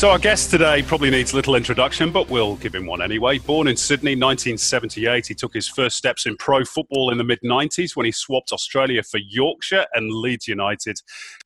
So, 0.01 0.09
our 0.09 0.19
guest 0.19 0.51
today 0.51 0.83
probably 0.83 1.11
needs 1.11 1.35
little 1.35 1.57
introduction, 1.57 2.11
but 2.11 2.31
we'll 2.31 2.57
give 2.57 2.75
him 2.75 2.87
one 2.87 3.03
anyway. 3.03 3.37
Born 3.39 3.69
in 3.69 3.77
Sydney, 3.77 4.13
1978, 4.13 5.27
he 5.27 5.35
took 5.35 5.53
his 5.53 5.69
first 5.69 5.99
steps 5.99 6.25
in 6.25 6.39
pro 6.39 6.65
football 6.65 7.11
in 7.11 7.19
the 7.19 7.25
mid 7.25 7.39
90s 7.45 7.95
when 7.95 8.07
he 8.07 8.11
swapped 8.11 8.51
Australia 8.51 9.03
for 9.03 9.19
Yorkshire 9.19 9.85
and 9.93 10.11
Leeds 10.11 10.49
United. 10.49 10.99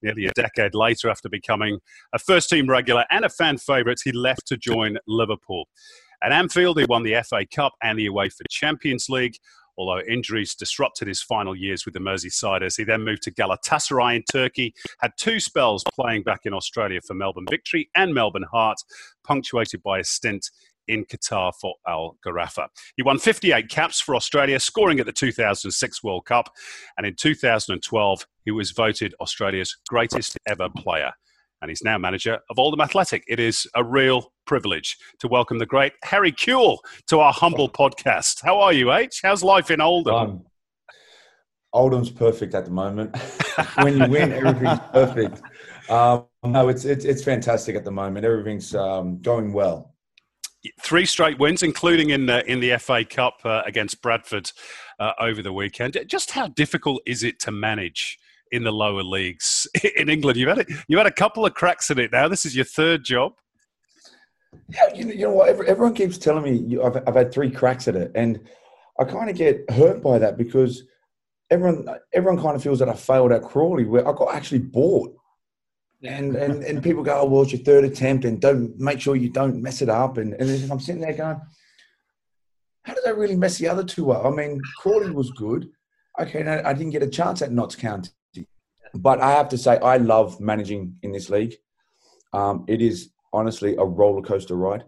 Nearly 0.02 0.26
a 0.26 0.32
decade 0.34 0.72
later, 0.72 1.10
after 1.10 1.28
becoming 1.28 1.80
a 2.12 2.18
first 2.20 2.48
team 2.48 2.70
regular 2.70 3.04
and 3.10 3.24
a 3.24 3.28
fan 3.28 3.58
favourite, 3.58 3.98
he 4.04 4.12
left 4.12 4.46
to 4.46 4.56
join 4.56 4.98
Liverpool. 5.08 5.66
At 6.22 6.30
Anfield, 6.30 6.78
he 6.78 6.86
won 6.88 7.02
the 7.02 7.20
FA 7.28 7.44
Cup 7.52 7.72
and 7.82 7.98
the 7.98 8.08
UEFA 8.08 8.42
Champions 8.48 9.08
League. 9.08 9.36
Although 9.76 10.02
injuries 10.08 10.54
disrupted 10.54 11.08
his 11.08 11.22
final 11.22 11.54
years 11.54 11.84
with 11.84 11.94
the 11.94 12.00
Merseysiders, 12.00 12.76
he 12.76 12.84
then 12.84 13.02
moved 13.02 13.22
to 13.22 13.32
Galatasaray 13.32 14.16
in 14.16 14.22
Turkey, 14.30 14.74
had 15.00 15.12
two 15.16 15.40
spells 15.40 15.84
playing 15.94 16.22
back 16.22 16.40
in 16.44 16.54
Australia 16.54 17.00
for 17.06 17.14
Melbourne 17.14 17.46
Victory 17.50 17.90
and 17.96 18.14
Melbourne 18.14 18.46
Heart, 18.50 18.78
punctuated 19.24 19.82
by 19.82 19.98
a 19.98 20.04
stint 20.04 20.50
in 20.88 21.04
Qatar 21.04 21.52
for 21.60 21.74
Al 21.88 22.16
Gharafa. 22.24 22.68
He 22.96 23.02
won 23.02 23.18
58 23.18 23.68
caps 23.68 24.00
for 24.00 24.14
Australia, 24.14 24.60
scoring 24.60 25.00
at 25.00 25.06
the 25.06 25.12
2006 25.12 26.04
World 26.04 26.26
Cup, 26.26 26.50
and 26.96 27.06
in 27.06 27.14
2012 27.16 28.26
he 28.44 28.50
was 28.50 28.70
voted 28.70 29.14
Australia's 29.20 29.76
greatest 29.88 30.36
ever 30.46 30.68
player. 30.68 31.12
And 31.62 31.70
he's 31.70 31.82
now 31.82 31.96
manager 31.98 32.38
of 32.50 32.58
Oldham 32.58 32.80
Athletic. 32.80 33.24
It 33.26 33.40
is 33.40 33.66
a 33.74 33.82
real 33.82 34.32
privilege 34.46 34.96
to 35.20 35.28
welcome 35.28 35.58
the 35.58 35.66
great 35.66 35.92
Harry 36.04 36.32
Kewell 36.32 36.78
to 37.08 37.20
our 37.20 37.32
humble 37.32 37.68
podcast. 37.70 38.42
How 38.42 38.60
are 38.60 38.72
you, 38.72 38.92
H? 38.92 39.20
How's 39.22 39.42
life 39.42 39.70
in 39.70 39.80
Oldham? 39.80 40.14
Um, 40.14 40.44
Oldham's 41.72 42.10
perfect 42.10 42.54
at 42.54 42.64
the 42.64 42.70
moment. 42.70 43.16
when 43.82 43.98
you 43.98 44.08
win, 44.08 44.32
everything's 44.32 44.78
perfect. 44.92 45.42
Um, 45.90 46.26
no, 46.44 46.68
it's, 46.68 46.84
it's 46.84 47.04
it's 47.04 47.22
fantastic 47.24 47.76
at 47.76 47.84
the 47.84 47.90
moment. 47.90 48.24
Everything's 48.24 48.74
um, 48.74 49.20
going 49.20 49.52
well. 49.52 49.94
Three 50.80 51.04
straight 51.04 51.38
wins, 51.38 51.62
including 51.62 52.10
in 52.10 52.26
the 52.26 52.48
in 52.50 52.60
the 52.60 52.76
FA 52.78 53.04
Cup 53.04 53.38
uh, 53.44 53.62
against 53.66 54.00
Bradford 54.00 54.50
uh, 54.98 55.12
over 55.18 55.42
the 55.42 55.52
weekend. 55.52 55.98
Just 56.06 56.30
how 56.30 56.46
difficult 56.46 57.02
is 57.06 57.22
it 57.22 57.40
to 57.40 57.50
manage 57.50 58.18
in 58.54 58.64
the 58.64 58.72
lower 58.72 59.02
leagues 59.02 59.66
in 59.96 60.08
England? 60.08 60.38
You've 60.38 60.48
had 60.48 60.58
it, 60.58 60.68
you've 60.88 60.98
had 60.98 61.06
a 61.06 61.12
couple 61.12 61.44
of 61.44 61.54
cracks 61.54 61.90
at 61.90 61.98
it 61.98 62.12
now. 62.12 62.28
This 62.28 62.44
is 62.44 62.54
your 62.56 62.64
third 62.64 63.04
job. 63.04 63.32
Yeah, 64.68 64.94
you 64.94 65.04
know, 65.04 65.12
you 65.12 65.26
know 65.26 65.32
what? 65.32 65.48
Everyone 65.48 65.94
keeps 65.94 66.16
telling 66.16 66.44
me 66.44 66.56
you, 66.56 66.82
I've, 66.82 66.96
I've 67.06 67.16
had 67.16 67.32
three 67.32 67.50
cracks 67.50 67.88
at 67.88 67.96
it, 67.96 68.12
and 68.14 68.40
I 68.98 69.04
kind 69.04 69.28
of 69.28 69.36
get 69.36 69.68
hurt 69.70 70.02
by 70.02 70.18
that 70.18 70.36
because 70.36 70.84
everyone 71.50 71.86
everyone 72.12 72.40
kind 72.42 72.56
of 72.56 72.62
feels 72.62 72.78
that 72.78 72.88
I 72.88 72.94
failed 72.94 73.32
at 73.32 73.42
Crawley, 73.42 73.84
where 73.84 74.06
I 74.06 74.12
got 74.12 74.34
actually 74.34 74.60
bought. 74.60 75.14
And, 76.02 76.36
and 76.36 76.62
and 76.62 76.82
people 76.82 77.02
go, 77.02 77.20
oh, 77.20 77.24
well, 77.24 77.42
it's 77.42 77.52
your 77.52 77.62
third 77.62 77.84
attempt, 77.84 78.26
and 78.26 78.38
don't 78.38 78.78
make 78.78 79.00
sure 79.00 79.16
you 79.16 79.30
don't 79.30 79.62
mess 79.62 79.80
it 79.80 79.88
up. 79.88 80.18
And, 80.18 80.34
and 80.34 80.70
I'm 80.70 80.78
sitting 80.78 81.00
there 81.00 81.14
going, 81.14 81.40
how 82.82 82.92
did 82.92 83.06
I 83.06 83.10
really 83.10 83.36
mess 83.36 83.56
the 83.58 83.68
other 83.68 83.82
two 83.82 84.12
up? 84.12 84.26
I 84.26 84.30
mean, 84.30 84.60
Crawley 84.78 85.10
was 85.10 85.30
good. 85.30 85.70
Okay, 86.20 86.42
no, 86.42 86.62
I 86.64 86.74
didn't 86.74 86.92
get 86.92 87.02
a 87.02 87.08
chance 87.08 87.40
at 87.42 87.52
Notts 87.52 87.74
County, 87.74 88.10
but 88.94 89.20
I 89.20 89.32
have 89.32 89.48
to 89.50 89.58
say, 89.58 89.78
I 89.78 89.96
love 89.96 90.40
managing 90.40 90.96
in 91.02 91.12
this 91.12 91.30
league. 91.30 91.56
Um, 92.32 92.64
it 92.68 92.80
is 92.80 93.10
honestly 93.32 93.76
a 93.76 93.84
roller 93.84 94.22
coaster 94.22 94.56
ride. 94.56 94.84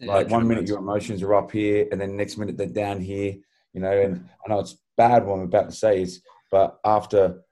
Like 0.00 0.30
one 0.30 0.48
minute 0.48 0.66
your 0.66 0.78
emotions 0.78 1.22
are 1.22 1.34
up 1.34 1.52
here, 1.52 1.86
and 1.92 2.00
then 2.00 2.16
next 2.16 2.36
minute 2.36 2.56
they're 2.56 2.66
down 2.66 3.00
here. 3.00 3.36
You 3.72 3.80
know, 3.80 3.92
and 3.92 4.28
I 4.44 4.48
know 4.48 4.58
it's 4.58 4.76
bad 4.96 5.24
what 5.24 5.34
I'm 5.34 5.42
about 5.42 5.70
to 5.70 5.76
say 5.76 6.02
is, 6.02 6.22
but 6.50 6.78
after 6.84 7.42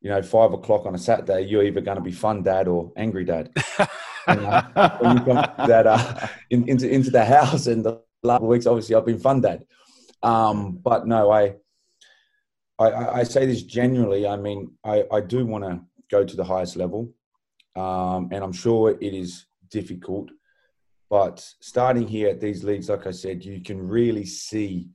you 0.00 0.08
know 0.08 0.22
five 0.22 0.54
o'clock 0.54 0.86
on 0.86 0.94
a 0.94 0.98
Saturday, 0.98 1.42
you're 1.42 1.62
either 1.62 1.82
going 1.82 1.98
to 1.98 2.02
be 2.02 2.10
fun 2.10 2.42
dad 2.42 2.68
or 2.68 2.90
angry 2.96 3.24
dad. 3.24 3.50
you 4.28 4.34
know, 4.34 4.62
when 4.98 5.18
you 5.18 5.24
come 5.24 5.46
that 5.58 5.86
uh, 5.86 6.26
in, 6.48 6.66
into 6.68 6.88
into 6.88 7.10
the 7.10 7.24
house, 7.24 7.66
and 7.66 7.84
the 7.84 8.00
last 8.22 8.42
weeks 8.42 8.66
obviously 8.66 8.94
I've 8.94 9.04
been 9.04 9.18
fun 9.18 9.42
dad. 9.42 9.66
Um, 10.22 10.78
but 10.82 11.06
no, 11.06 11.30
I, 11.30 11.56
I 12.78 13.20
I 13.20 13.22
say 13.22 13.46
this 13.46 13.62
genuinely. 13.62 14.26
I 14.26 14.36
mean, 14.36 14.72
I 14.84 15.04
I 15.12 15.20
do 15.20 15.46
want 15.46 15.64
to 15.64 15.80
go 16.10 16.24
to 16.24 16.36
the 16.36 16.44
highest 16.44 16.76
level, 16.76 17.12
um, 17.76 18.28
and 18.32 18.42
I'm 18.42 18.52
sure 18.52 18.90
it 18.90 19.14
is 19.14 19.46
difficult. 19.70 20.30
But 21.10 21.46
starting 21.60 22.08
here 22.08 22.28
at 22.30 22.40
these 22.40 22.64
leagues, 22.64 22.88
like 22.88 23.06
I 23.06 23.12
said, 23.12 23.44
you 23.44 23.60
can 23.62 23.80
really 23.80 24.26
see 24.26 24.88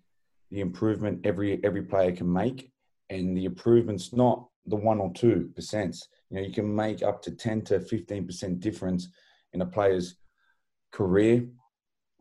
the 0.52 0.62
improvement 0.62 1.26
every 1.26 1.64
every 1.64 1.84
player 1.84 2.12
can 2.12 2.32
make, 2.32 2.72
and 3.10 3.36
the 3.38 3.46
improvement's 3.46 4.12
not 4.14 4.48
the 4.66 4.76
one 4.76 5.00
or 5.00 5.12
two 5.14 5.52
percent. 5.56 5.96
You 6.30 6.38
know, 6.38 6.44
you 6.46 6.54
can 6.54 6.74
make 6.76 7.02
up 7.04 7.22
to 7.24 7.32
ten 7.32 7.62
to 7.64 7.80
fifteen 7.80 8.26
percent 8.26 8.60
difference 8.60 9.08
in 9.54 9.62
a 9.62 9.66
player's 9.66 10.16
career, 10.92 11.48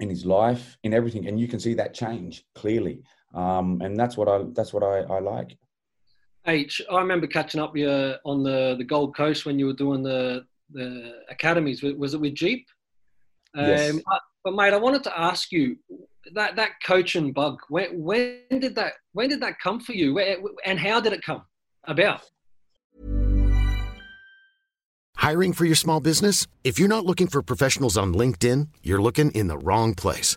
in 0.01 0.09
his 0.09 0.25
life, 0.25 0.79
in 0.85 0.95
everything, 0.95 1.27
and 1.27 1.41
you 1.41 1.49
can 1.49 1.61
see 1.61 1.75
that 1.75 1.95
change 1.95 2.45
clearly. 2.55 3.03
Um, 3.35 3.81
and 3.83 3.97
that's 3.97 4.17
what 4.17 4.29
I 4.29 4.45
that's 4.53 4.73
what 4.73 4.83
I, 4.83 5.01
I 5.01 5.21
like. 5.21 5.57
H, 6.47 6.81
I 6.91 6.99
remember 6.99 7.27
catching 7.27 7.61
up 7.61 7.75
with 7.75 7.83
you 7.83 8.15
on 8.25 8.43
the, 8.43 8.75
the 8.79 8.85
Gold 8.85 9.15
Coast 9.15 9.45
when 9.45 9.59
you 9.59 9.67
were 9.67 9.75
doing 9.75 10.03
the 10.03 10.45
the 10.73 11.15
academies. 11.29 11.83
Was 11.83 12.15
it 12.15 12.21
with 12.21 12.35
Jeep? 12.35 12.67
Yes. 13.55 13.95
Um, 13.95 14.03
but 14.45 14.55
mate, 14.55 14.73
I 14.73 14.79
wanted 14.79 15.05
to 15.05 15.19
ask 15.19 15.53
you 15.53 15.77
that 16.35 16.57
that 16.57 16.73
coaching 16.85 17.33
bug. 17.33 17.61
When 17.69 18.03
when 18.03 18.41
did 18.51 18.75
that 18.77 18.95
when 19.13 19.29
did 19.29 19.43
that 19.43 19.59
come 19.61 19.81
for 19.81 19.93
you? 19.93 20.15
Where, 20.15 20.39
and 20.65 20.79
how 20.79 21.01
did 21.01 21.13
it 21.13 21.23
come 21.23 21.43
about? 21.85 22.23
Hiring 25.17 25.53
for 25.53 25.65
your 25.65 25.75
small 25.75 26.01
business? 26.01 26.47
If 26.65 26.79
you're 26.79 26.89
not 26.89 27.05
looking 27.05 27.27
for 27.27 27.43
professionals 27.43 27.99
on 27.99 28.15
LinkedIn, 28.15 28.69
you're 28.83 29.03
looking 29.03 29.31
in 29.33 29.49
the 29.49 29.59
wrong 29.59 29.95
place. 29.95 30.37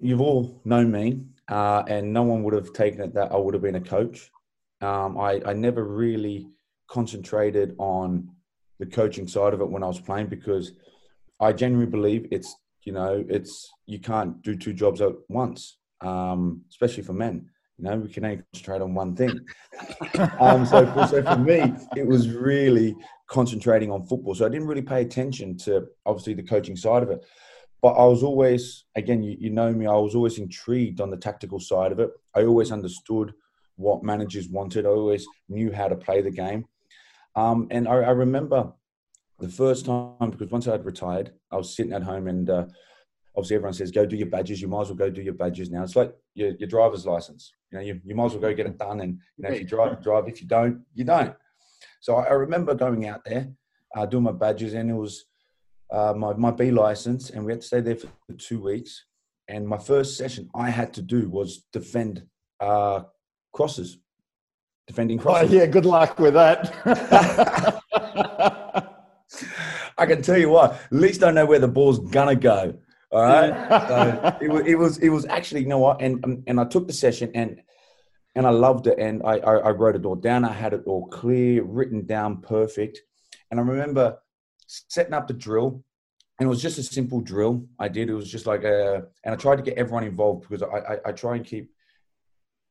you've 0.00 0.20
all 0.20 0.60
known 0.64 0.90
me, 0.90 1.20
uh, 1.48 1.82
and 1.88 2.12
no 2.12 2.22
one 2.22 2.42
would 2.42 2.54
have 2.54 2.72
taken 2.72 3.00
it 3.00 3.14
that 3.14 3.32
I 3.32 3.36
would 3.36 3.54
have 3.54 3.62
been 3.62 3.76
a 3.76 3.80
coach. 3.80 4.30
Um, 4.80 5.18
I, 5.18 5.40
I 5.44 5.52
never 5.52 5.84
really 5.84 6.48
concentrated 6.88 7.74
on 7.78 8.30
the 8.78 8.86
coaching 8.86 9.28
side 9.28 9.52
of 9.54 9.60
it 9.60 9.68
when 9.70 9.82
I 9.82 9.86
was 9.86 10.00
playing 10.00 10.28
because 10.28 10.72
I 11.38 11.52
genuinely 11.52 11.90
believe 11.90 12.26
it's 12.30 12.54
you 12.84 12.92
know 12.92 13.24
it's 13.28 13.70
you 13.86 13.98
can't 13.98 14.40
do 14.42 14.56
two 14.56 14.72
jobs 14.72 15.00
at 15.00 15.12
once, 15.28 15.78
um, 16.00 16.62
especially 16.70 17.02
for 17.02 17.12
men. 17.12 17.48
You 17.78 17.84
know, 17.84 17.96
we 17.96 18.10
can 18.10 18.24
only 18.24 18.42
concentrate 18.52 18.82
on 18.82 18.94
one 18.94 19.16
thing. 19.16 19.40
um, 20.38 20.66
so, 20.66 20.86
for, 20.92 21.06
so 21.06 21.22
for 21.22 21.38
me, 21.38 21.72
it 21.96 22.06
was 22.06 22.28
really 22.28 22.94
concentrating 23.26 23.90
on 23.90 24.04
football. 24.04 24.34
So 24.34 24.44
I 24.44 24.50
didn't 24.50 24.66
really 24.66 24.82
pay 24.82 25.00
attention 25.00 25.56
to 25.58 25.86
obviously 26.04 26.34
the 26.34 26.42
coaching 26.42 26.76
side 26.76 27.02
of 27.02 27.10
it. 27.10 27.24
But 27.82 27.92
I 27.92 28.04
was 28.04 28.22
always, 28.22 28.84
again, 28.94 29.22
you, 29.22 29.36
you 29.38 29.50
know 29.50 29.72
me, 29.72 29.86
I 29.86 29.96
was 29.96 30.14
always 30.14 30.38
intrigued 30.38 31.00
on 31.00 31.10
the 31.10 31.16
tactical 31.16 31.58
side 31.60 31.92
of 31.92 32.00
it. 32.00 32.10
I 32.34 32.44
always 32.44 32.72
understood 32.72 33.32
what 33.76 34.04
managers 34.04 34.48
wanted. 34.48 34.84
I 34.84 34.90
always 34.90 35.26
knew 35.48 35.72
how 35.72 35.88
to 35.88 35.96
play 35.96 36.20
the 36.20 36.30
game. 36.30 36.66
Um, 37.34 37.68
and 37.70 37.88
I, 37.88 37.92
I, 37.92 38.10
remember 38.10 38.72
the 39.38 39.48
first 39.48 39.86
time, 39.86 40.30
because 40.30 40.50
once 40.50 40.68
I 40.68 40.72
had 40.72 40.84
retired, 40.84 41.32
I 41.50 41.56
was 41.56 41.74
sitting 41.74 41.92
at 41.92 42.02
home 42.02 42.26
and 42.26 42.50
uh, 42.50 42.66
obviously 43.36 43.56
everyone 43.56 43.72
says, 43.72 43.90
go 43.90 44.04
do 44.04 44.16
your 44.16 44.28
badges. 44.28 44.60
You 44.60 44.68
might 44.68 44.82
as 44.82 44.88
well 44.88 44.96
go 44.96 45.10
do 45.10 45.22
your 45.22 45.34
badges 45.34 45.70
now. 45.70 45.82
It's 45.82 45.96
like 45.96 46.14
your, 46.34 46.50
your 46.58 46.68
driver's 46.68 47.06
license. 47.06 47.52
You 47.70 47.78
know, 47.78 47.84
you, 47.84 48.00
you 48.04 48.14
might 48.14 48.26
as 48.26 48.32
well 48.32 48.42
go 48.42 48.54
get 48.54 48.66
it 48.66 48.76
done. 48.76 49.00
And, 49.00 49.18
you 49.36 49.44
know, 49.44 49.50
if 49.50 49.60
you 49.60 49.66
drive, 49.66 50.02
drive. 50.02 50.28
If 50.28 50.42
you 50.42 50.48
don't, 50.48 50.82
you 50.92 51.04
don't. 51.04 51.34
So 52.00 52.16
I, 52.16 52.24
I 52.24 52.32
remember 52.32 52.74
going 52.74 53.06
out 53.06 53.24
there, 53.24 53.48
uh, 53.96 54.06
doing 54.06 54.24
my 54.24 54.32
badges 54.32 54.74
and 54.74 54.90
it 54.90 54.94
was 54.94 55.26
uh, 55.92 56.14
my, 56.16 56.32
my 56.34 56.50
B 56.50 56.70
license 56.70 57.30
and 57.30 57.44
we 57.44 57.52
had 57.52 57.60
to 57.62 57.66
stay 57.66 57.80
there 57.80 57.96
for 57.96 58.08
two 58.38 58.60
weeks. 58.62 59.04
And 59.48 59.66
my 59.66 59.78
first 59.78 60.16
session 60.16 60.48
I 60.54 60.70
had 60.70 60.92
to 60.94 61.02
do 61.02 61.28
was 61.28 61.64
defend 61.72 62.24
uh, 62.60 63.02
crosses, 63.52 63.98
defending 64.86 65.18
Oh, 65.18 65.22
crosses. 65.22 65.50
yeah, 65.52 65.66
good 65.66 65.86
luck 65.86 66.18
with 66.20 66.34
that. 66.34 66.72
I 69.98 70.06
can 70.06 70.22
tell 70.22 70.38
you 70.38 70.50
what, 70.50 70.72
at 70.72 70.92
least 70.92 71.22
I 71.22 71.30
know 71.30 71.46
where 71.46 71.58
the 71.58 71.68
ball's 71.68 71.98
gonna 71.98 72.34
go. 72.36 72.74
All 73.12 73.22
right. 73.22 73.52
so 73.88 74.38
it 74.40 74.48
was, 74.48 74.62
it 74.66 74.74
was, 74.76 74.98
it 74.98 75.08
was 75.08 75.26
actually, 75.26 75.62
you 75.62 75.68
know 75.68 75.78
what? 75.78 76.00
And 76.00 76.24
um, 76.24 76.42
and 76.46 76.60
I 76.60 76.64
took 76.64 76.86
the 76.86 76.92
session 76.92 77.30
and 77.34 77.60
and 78.36 78.46
I 78.46 78.50
loved 78.50 78.86
it. 78.86 78.98
And 78.98 79.22
I, 79.24 79.38
I, 79.38 79.54
I 79.56 79.70
wrote 79.70 79.96
it 79.96 80.06
all 80.06 80.14
down. 80.14 80.44
I 80.44 80.52
had 80.52 80.72
it 80.72 80.82
all 80.86 81.08
clear, 81.08 81.64
written 81.64 82.06
down, 82.06 82.40
perfect. 82.40 83.00
And 83.50 83.58
I 83.58 83.62
remember 83.64 84.18
setting 84.88 85.14
up 85.14 85.26
the 85.26 85.34
drill, 85.34 85.82
and 86.38 86.46
it 86.46 86.50
was 86.50 86.62
just 86.62 86.78
a 86.78 86.82
simple 86.82 87.20
drill. 87.20 87.66
I 87.78 87.88
did. 87.88 88.08
It 88.08 88.14
was 88.14 88.30
just 88.30 88.46
like 88.46 88.64
a, 88.64 89.04
and 89.24 89.34
I 89.34 89.36
tried 89.36 89.56
to 89.56 89.62
get 89.62 89.76
everyone 89.76 90.04
involved 90.04 90.48
because 90.48 90.62
I, 90.62 90.94
I, 90.94 90.98
I 91.06 91.12
try 91.12 91.36
and 91.36 91.44
keep 91.44 91.70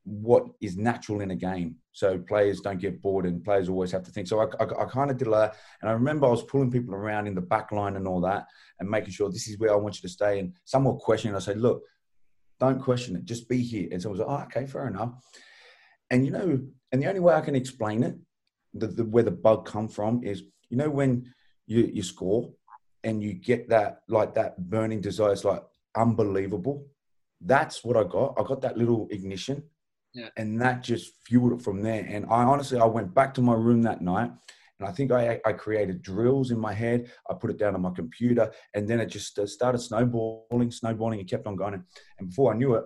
what 0.04 0.46
is 0.60 0.76
natural 0.76 1.20
in 1.20 1.30
a 1.30 1.36
game. 1.36 1.76
So 1.92 2.18
players 2.18 2.60
don't 2.60 2.80
get 2.80 3.02
bored 3.02 3.26
and 3.26 3.44
players 3.44 3.68
always 3.68 3.92
have 3.92 4.02
to 4.04 4.10
think. 4.10 4.26
So 4.26 4.40
I, 4.40 4.46
I, 4.58 4.82
I 4.82 4.84
kind 4.86 5.10
of 5.10 5.18
did 5.18 5.30
that. 5.30 5.56
And 5.80 5.90
I 5.90 5.92
remember 5.92 6.26
I 6.26 6.30
was 6.30 6.42
pulling 6.42 6.70
people 6.70 6.94
around 6.94 7.26
in 7.26 7.34
the 7.34 7.40
back 7.40 7.70
line 7.70 7.96
and 7.96 8.08
all 8.08 8.20
that 8.22 8.46
and 8.78 8.88
making 8.88 9.10
sure 9.10 9.30
this 9.30 9.46
is 9.46 9.58
where 9.58 9.72
I 9.72 9.76
want 9.76 9.96
you 9.96 10.02
to 10.02 10.12
stay. 10.12 10.40
And 10.40 10.54
some 10.64 10.84
were 10.84 10.94
questioning. 10.94 11.36
I 11.36 11.40
said, 11.40 11.60
look, 11.60 11.82
don't 12.58 12.80
question 12.80 13.14
it. 13.16 13.24
Just 13.24 13.48
be 13.48 13.62
here. 13.62 13.88
And 13.92 14.00
someone 14.00 14.18
was 14.18 14.26
like, 14.26 14.40
oh, 14.40 14.44
okay, 14.44 14.66
fair 14.66 14.88
enough. 14.88 15.12
And, 16.10 16.24
you 16.24 16.32
know, 16.32 16.60
and 16.92 17.02
the 17.02 17.06
only 17.06 17.20
way 17.20 17.34
I 17.34 17.40
can 17.40 17.54
explain 17.54 18.02
it, 18.02 18.16
the, 18.74 18.86
the 18.86 19.04
where 19.04 19.22
the 19.22 19.30
bug 19.30 19.66
come 19.66 19.88
from 19.88 20.24
is, 20.24 20.42
you 20.70 20.76
know, 20.76 20.90
when 20.90 21.32
you, 21.70 21.88
you 21.96 22.02
score 22.02 22.52
and 23.04 23.22
you 23.22 23.32
get 23.32 23.68
that, 23.70 24.00
like 24.08 24.34
that 24.34 24.52
burning 24.68 25.00
desire, 25.00 25.32
it's 25.32 25.44
like 25.44 25.62
unbelievable. 25.96 26.86
That's 27.40 27.84
what 27.84 27.96
I 27.96 28.04
got. 28.04 28.34
I 28.38 28.42
got 28.42 28.60
that 28.62 28.76
little 28.76 29.06
ignition 29.10 29.62
Yeah. 30.12 30.28
and 30.36 30.60
that 30.60 30.82
just 30.82 31.06
fueled 31.26 31.52
it 31.52 31.62
from 31.62 31.80
there. 31.82 32.04
And 32.14 32.26
I 32.26 32.42
honestly, 32.42 32.78
I 32.78 32.84
went 32.86 33.14
back 33.14 33.32
to 33.34 33.40
my 33.42 33.54
room 33.54 33.82
that 33.82 34.02
night, 34.02 34.30
and 34.78 34.88
I 34.88 34.92
think 34.92 35.12
I, 35.12 35.40
I 35.46 35.52
created 35.52 36.02
drills 36.02 36.50
in 36.50 36.58
my 36.58 36.74
head. 36.74 37.10
I 37.30 37.34
put 37.34 37.50
it 37.50 37.58
down 37.58 37.74
on 37.76 37.82
my 37.82 37.90
computer, 38.00 38.50
and 38.74 38.88
then 38.88 38.98
it 39.00 39.06
just 39.06 39.38
started 39.48 39.78
snowballing, 39.78 40.70
snowballing, 40.72 41.20
and 41.20 41.28
kept 41.30 41.46
on 41.46 41.54
going. 41.56 41.82
And 42.18 42.28
before 42.30 42.52
I 42.52 42.56
knew 42.56 42.74
it, 42.74 42.84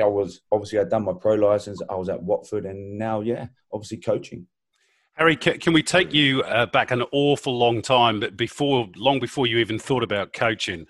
I 0.00 0.06
was 0.06 0.40
obviously 0.50 0.78
I'd 0.80 0.88
done 0.90 1.04
my 1.04 1.12
pro 1.24 1.34
license. 1.34 1.80
I 1.88 1.94
was 1.94 2.08
at 2.08 2.22
Watford, 2.22 2.64
and 2.66 2.98
now, 2.98 3.20
yeah, 3.20 3.46
obviously 3.72 3.98
coaching. 3.98 4.46
Harry, 5.16 5.36
can, 5.36 5.72
we 5.72 5.82
take 5.82 6.12
you 6.12 6.42
uh, 6.42 6.66
back 6.66 6.90
an 6.90 7.04
awful 7.12 7.56
long 7.56 7.80
time, 7.80 8.18
but 8.18 8.36
before, 8.36 8.88
long 8.96 9.20
before 9.20 9.46
you 9.46 9.58
even 9.58 9.78
thought 9.78 10.02
about 10.02 10.32
coaching? 10.32 10.86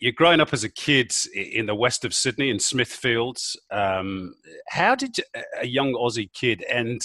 You're 0.00 0.12
growing 0.12 0.40
up 0.40 0.52
as 0.52 0.64
a 0.64 0.68
kid 0.68 1.14
in 1.34 1.64
the 1.64 1.74
west 1.74 2.04
of 2.04 2.12
Sydney 2.12 2.50
in 2.50 2.58
Smithfields. 2.58 3.56
Um, 3.70 4.34
how 4.68 4.94
did 4.94 5.16
a 5.58 5.66
young 5.66 5.94
Aussie 5.94 6.30
kid 6.34 6.62
end 6.68 7.00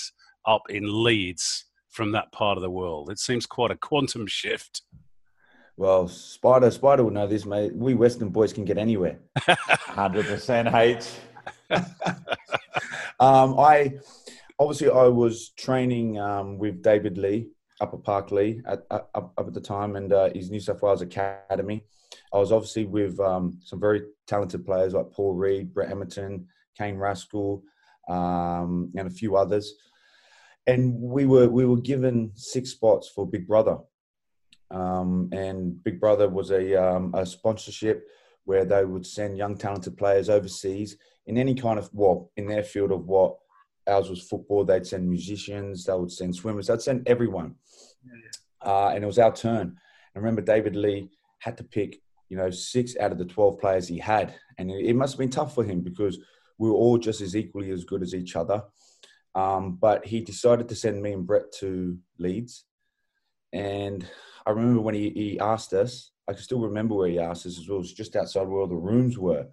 up 0.46 0.64
in 0.70 1.04
Leeds 1.04 1.64
from 1.88 2.12
that 2.12 2.34
part 2.34 2.58
of 2.58 2.62
the 2.62 2.70
world? 2.70 3.10
It 3.10 3.20
seems 3.20 3.46
quite 3.46 3.72
a 3.72 3.78
quantum 3.78 4.28
shift. 4.28 4.82
Well, 5.78 6.10
Spider, 6.10 6.72
Spider 6.72 7.06
will 7.06 7.12
know 7.12 7.26
this, 7.26 7.46
mate. 7.46 7.74
We 7.74 7.94
Western 7.94 8.30
boys 8.30 8.52
can 8.52 8.66
get 8.66 8.78
anywhere. 8.78 9.18
100% 9.40 10.74
H. 10.74 11.08
um, 13.22 13.58
I 13.58 13.94
obviously 14.60 14.90
I 14.90 15.08
was 15.08 15.50
training 15.50 16.20
um, 16.20 16.58
with 16.58 16.84
David 16.84 17.18
Lee 17.18 17.48
up 17.82 17.94
at 17.94 18.02
Parklea 18.02 18.62
at, 18.66 18.86
up, 18.92 19.10
up 19.16 19.34
at 19.48 19.54
the 19.54 19.62
time, 19.62 19.96
and 19.96 20.12
uh, 20.12 20.30
his 20.34 20.52
New 20.52 20.60
South 20.60 20.82
Wales 20.82 21.02
Academy. 21.02 21.86
I 22.34 22.38
was 22.38 22.52
obviously 22.52 22.86
with 22.86 23.20
um, 23.20 23.60
some 23.64 23.80
very 23.80 24.04
talented 24.28 24.66
players 24.66 24.94
like 24.94 25.12
Paul 25.12 25.34
Reid, 25.34 25.74
Brett 25.74 25.92
Emerton, 25.92 26.46
Kane 26.78 26.98
Rascal, 26.98 27.64
um, 28.10 28.92
and 28.96 29.08
a 29.08 29.12
few 29.12 29.38
others. 29.38 29.74
And 30.68 31.00
we 31.00 31.26
were 31.26 31.48
we 31.48 31.66
were 31.66 31.80
given 31.80 32.32
six 32.36 32.72
spots 32.72 33.08
for 33.08 33.26
Big 33.26 33.48
Brother, 33.48 33.78
um, 34.70 35.30
and 35.32 35.82
Big 35.84 36.00
Brother 36.00 36.30
was 36.30 36.52
a 36.52 36.76
um, 36.76 37.14
a 37.16 37.26
sponsorship 37.26 38.06
where 38.46 38.66
they 38.66 38.84
would 38.84 39.06
send 39.06 39.38
young 39.38 39.58
talented 39.58 39.98
players 39.98 40.30
overseas 40.30 40.98
in 41.28 41.38
any 41.38 41.54
kind 41.54 41.80
of 41.80 41.88
what 41.94 42.26
in 42.36 42.48
their 42.48 42.64
field 42.64 42.92
of 42.92 43.06
what 43.06 43.38
ours 43.90 44.10
was 44.10 44.22
football. 44.22 44.64
They'd 44.64 44.86
send 44.86 45.10
musicians, 45.10 45.86
they 45.86 45.94
would 45.94 46.12
send 46.12 46.36
swimmers, 46.36 46.68
they'd 46.68 46.82
send 46.82 47.08
everyone. 47.08 47.56
Uh, 48.66 48.90
and 48.90 49.04
it 49.04 49.08
was 49.08 49.20
our 49.20 49.34
turn. 49.34 49.76
I 50.16 50.20
remember 50.20 50.42
David 50.42 50.76
Lee 50.76 51.10
had 51.40 51.58
to 51.58 51.64
pick, 51.64 52.02
you 52.30 52.38
know, 52.38 52.50
six 52.50 52.96
out 52.98 53.12
of 53.12 53.18
the 53.18 53.26
12 53.26 53.60
players 53.60 53.88
he 53.88 53.98
had. 53.98 54.36
And 54.58 54.70
it, 54.70 54.86
it 54.88 54.96
must 54.96 55.14
have 55.14 55.20
been 55.20 55.30
tough 55.30 55.56
for 55.56 55.64
him 55.64 55.82
because 55.82 56.20
we 56.58 56.70
were 56.70 56.76
all 56.76 56.98
just 56.98 57.22
as 57.22 57.36
equally 57.36 57.72
as 57.72 57.86
good 57.86 58.04
as 58.04 58.14
each 58.14 58.36
other. 58.36 58.64
Um, 59.36 59.78
but 59.80 60.06
he 60.06 60.22
decided 60.22 60.68
to 60.70 60.76
send 60.76 61.02
me 61.02 61.14
and 61.14 61.26
Brett 61.26 61.52
to 61.60 61.98
Leeds. 62.18 62.66
And 63.54 64.06
I 64.46 64.52
remember 64.52 64.82
when 64.82 64.96
he, 64.96 65.10
he 65.12 65.40
asked 65.40 65.74
us, 65.74 66.12
I 66.28 66.34
can 66.34 66.42
still 66.42 66.60
remember 66.60 66.96
where 66.96 67.10
he 67.10 67.20
asked 67.20 67.46
us 67.46 67.58
as 67.58 67.68
well. 67.68 67.78
It 67.78 67.82
was 67.82 67.94
just 67.94 68.16
outside 68.16 68.48
where 68.48 68.62
all 68.62 68.68
the 68.68 68.76
rooms 68.76 69.18
were. 69.18 69.48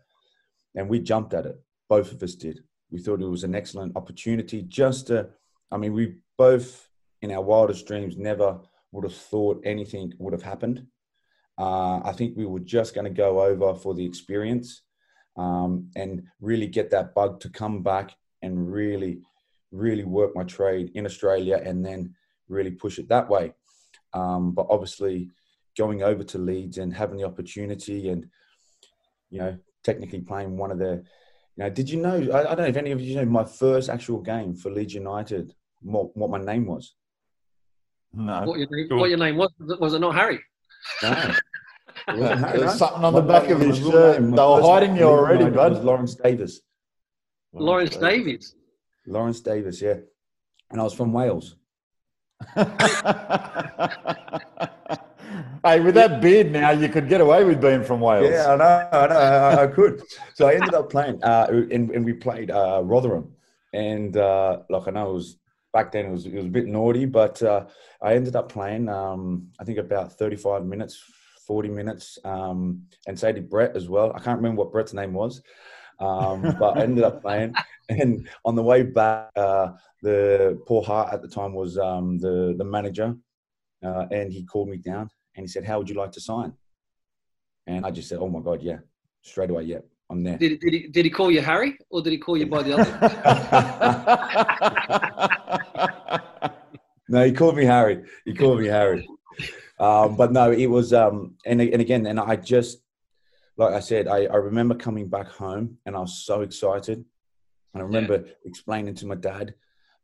And 0.74 0.88
we 0.88 1.00
jumped 1.00 1.32
at 1.32 1.46
it. 1.46 1.56
Both 1.88 2.12
of 2.12 2.22
us 2.22 2.34
did. 2.34 2.60
We 2.90 3.00
thought 3.00 3.20
it 3.20 3.26
was 3.26 3.44
an 3.44 3.54
excellent 3.54 3.96
opportunity 3.96 4.62
just 4.62 5.08
to, 5.08 5.28
I 5.70 5.76
mean, 5.76 5.92
we 5.92 6.16
both 6.38 6.88
in 7.22 7.32
our 7.32 7.42
wildest 7.42 7.86
dreams 7.86 8.16
never 8.16 8.58
would 8.92 9.04
have 9.04 9.14
thought 9.14 9.60
anything 9.64 10.12
would 10.18 10.32
have 10.32 10.42
happened. 10.42 10.86
Uh, 11.58 12.00
I 12.04 12.12
think 12.12 12.36
we 12.36 12.46
were 12.46 12.60
just 12.60 12.94
going 12.94 13.06
to 13.06 13.10
go 13.10 13.42
over 13.42 13.74
for 13.74 13.94
the 13.94 14.04
experience 14.04 14.82
um, 15.36 15.90
and 15.96 16.22
really 16.40 16.66
get 16.66 16.90
that 16.90 17.14
bug 17.14 17.40
to 17.40 17.48
come 17.48 17.82
back 17.82 18.14
and 18.42 18.70
really, 18.70 19.20
really 19.72 20.04
work 20.04 20.36
my 20.36 20.44
trade 20.44 20.92
in 20.94 21.06
Australia 21.06 21.60
and 21.64 21.84
then 21.84 22.14
really 22.48 22.70
push 22.70 22.98
it 22.98 23.08
that 23.08 23.28
way. 23.28 23.52
Um, 24.12 24.52
but 24.52 24.66
obviously, 24.70 25.30
going 25.76 26.02
over 26.02 26.24
to 26.24 26.38
Leeds 26.38 26.78
and 26.78 26.94
having 26.94 27.18
the 27.18 27.24
opportunity 27.24 28.08
and 28.08 28.26
you 29.30 29.38
know 29.38 29.58
technically 29.84 30.20
playing 30.20 30.56
one 30.56 30.70
of 30.70 30.78
the 30.78 31.04
you 31.56 31.64
know 31.64 31.70
did 31.70 31.90
you 31.90 32.00
know 32.00 32.14
I, 32.32 32.40
I 32.52 32.54
don't 32.54 32.58
know 32.58 32.64
if 32.66 32.76
any 32.76 32.92
of 32.92 33.00
you 33.00 33.16
know 33.16 33.24
my 33.24 33.44
first 33.44 33.88
actual 33.88 34.20
game 34.20 34.54
for 34.54 34.70
Leeds 34.70 34.94
United 34.94 35.54
what, 35.82 36.16
what 36.16 36.30
my 36.30 36.38
name 36.38 36.66
was 36.66 36.94
No. 38.12 38.42
What 38.44 38.58
your 38.58 38.68
name, 38.70 38.98
what 38.98 39.08
your 39.10 39.18
name 39.18 39.36
was? 39.36 39.50
Was 39.80 39.94
it 39.94 40.00
not 40.00 40.14
Harry? 40.14 40.40
no. 41.02 41.34
It 42.08 42.18
wasn't 42.18 42.40
Harry, 42.40 42.58
There's 42.58 42.72
no. 42.72 42.76
something 42.86 43.04
on 43.04 43.12
the 43.14 43.22
My- 43.22 43.40
back 43.40 43.50
of 43.50 43.58
my 43.58 43.64
his 43.66 43.78
shirt. 43.78 44.20
name, 44.20 44.30
They 44.32 44.42
were 44.42 44.62
hiding 44.62 44.96
you 44.96 45.04
already, 45.04 45.44
United 45.44 45.56
bud. 45.56 45.72
was 45.72 45.84
Lawrence 45.84 46.14
Davis 46.14 46.60
Lawrence 47.52 47.96
Davies. 47.96 48.54
Lawrence 49.06 49.40
Davis 49.40 49.80
yeah 49.80 49.96
and 50.70 50.80
I 50.80 50.84
was 50.84 50.92
from 50.94 51.12
Wales 51.12 51.56
hey, 55.64 55.80
with 55.80 55.94
that 55.94 56.20
beard 56.20 56.52
now, 56.52 56.70
you 56.70 56.88
could 56.88 57.08
get 57.08 57.20
away 57.20 57.44
with 57.44 57.60
being 57.60 57.82
from 57.82 58.00
Wales. 58.00 58.30
Yeah, 58.30 58.52
I 58.52 58.56
know, 58.56 58.88
I 58.92 59.06
know, 59.06 59.14
I, 59.14 59.62
I 59.64 59.66
could. 59.66 60.02
So 60.34 60.46
I 60.48 60.54
ended 60.54 60.74
up 60.74 60.90
playing, 60.90 61.22
uh, 61.22 61.46
and, 61.50 61.90
and 61.90 62.04
we 62.04 62.12
played 62.12 62.50
uh, 62.50 62.82
Rotherham, 62.84 63.32
and 63.72 64.16
uh, 64.16 64.60
like 64.70 64.88
I 64.88 64.90
know 64.90 65.10
it 65.10 65.14
was 65.14 65.36
back 65.72 65.92
then 65.92 66.06
it 66.06 66.10
was 66.10 66.26
it 66.26 66.34
was 66.34 66.46
a 66.46 66.56
bit 66.58 66.66
naughty, 66.66 67.04
but 67.04 67.42
uh, 67.42 67.66
I 68.00 68.14
ended 68.14 68.36
up 68.36 68.50
playing. 68.50 68.88
Um, 68.88 69.48
I 69.60 69.64
think 69.64 69.78
about 69.78 70.12
thirty-five 70.12 70.64
minutes, 70.64 71.02
forty 71.46 71.68
minutes, 71.68 72.18
um, 72.24 72.82
and 73.06 73.18
so 73.18 73.30
did 73.32 73.50
Brett 73.50 73.76
as 73.76 73.88
well. 73.88 74.12
I 74.14 74.20
can't 74.20 74.38
remember 74.38 74.62
what 74.62 74.72
Brett's 74.72 74.94
name 74.94 75.12
was, 75.12 75.42
um, 76.00 76.42
but 76.58 76.78
I 76.78 76.82
ended 76.82 77.04
up 77.04 77.20
playing. 77.20 77.54
And 77.88 78.28
on 78.44 78.56
the 78.56 78.62
way 78.62 78.82
back, 78.82 79.30
uh, 79.36 79.72
the 80.02 80.60
Paul 80.66 80.82
Hart 80.82 81.12
at 81.12 81.22
the 81.22 81.28
time 81.28 81.52
was 81.52 81.78
um, 81.78 82.18
the 82.18 82.54
the 82.56 82.64
manager, 82.64 83.14
uh, 83.84 84.06
and 84.10 84.32
he 84.32 84.44
called 84.44 84.68
me 84.68 84.78
down 84.78 85.10
and 85.36 85.44
he 85.44 85.48
said, 85.48 85.64
"How 85.64 85.78
would 85.78 85.88
you 85.88 85.96
like 85.96 86.12
to 86.12 86.20
sign?" 86.20 86.52
And 87.66 87.84
I 87.84 87.90
just 87.90 88.08
said, 88.08 88.18
"Oh 88.18 88.28
my 88.28 88.40
god, 88.40 88.62
yeah!" 88.62 88.78
Straight 89.22 89.50
away, 89.50 89.64
yeah, 89.64 89.78
I'm 90.08 90.22
there. 90.22 90.38
Did, 90.38 90.60
did, 90.60 90.72
he, 90.72 90.88
did 90.88 91.04
he 91.04 91.10
call 91.10 91.30
you 91.30 91.40
Harry 91.40 91.76
or 91.90 92.00
did 92.00 92.12
he 92.12 92.18
call 92.18 92.36
you 92.36 92.46
by 92.46 92.62
the 92.62 92.74
other? 92.78 92.86
no, 97.08 97.24
he 97.24 97.32
called 97.32 97.56
me 97.56 97.64
Harry. 97.64 98.04
He 98.24 98.32
called 98.32 98.60
me 98.60 98.66
Harry. 98.66 99.08
Um, 99.78 100.16
but 100.16 100.32
no, 100.32 100.52
it 100.52 100.66
was, 100.66 100.92
um, 100.92 101.34
and 101.44 101.60
and 101.60 101.82
again, 101.82 102.06
and 102.06 102.18
I 102.18 102.36
just, 102.36 102.78
like 103.56 103.74
I 103.74 103.80
said, 103.80 104.08
I, 104.08 104.26
I 104.26 104.36
remember 104.36 104.74
coming 104.74 105.08
back 105.08 105.28
home 105.28 105.78
and 105.84 105.96
I 105.96 106.00
was 106.00 106.24
so 106.24 106.42
excited, 106.42 107.04
and 107.74 107.82
I 107.82 107.86
remember 107.86 108.24
explaining 108.44 108.94
to 108.94 109.06
my 109.06 109.16
dad, 109.16 109.54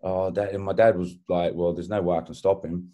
uh, 0.03 0.30
that, 0.30 0.53
and 0.53 0.62
my 0.62 0.74
dad 0.74 0.99
was 0.99 1.14
like, 1.28 1.55
"Well, 1.55 1.72
there's 1.72 1.89
no 1.89 2.03
way 2.03 2.18
I 2.18 2.20
can 2.22 2.35
stop 2.35 2.64
him." 2.64 2.91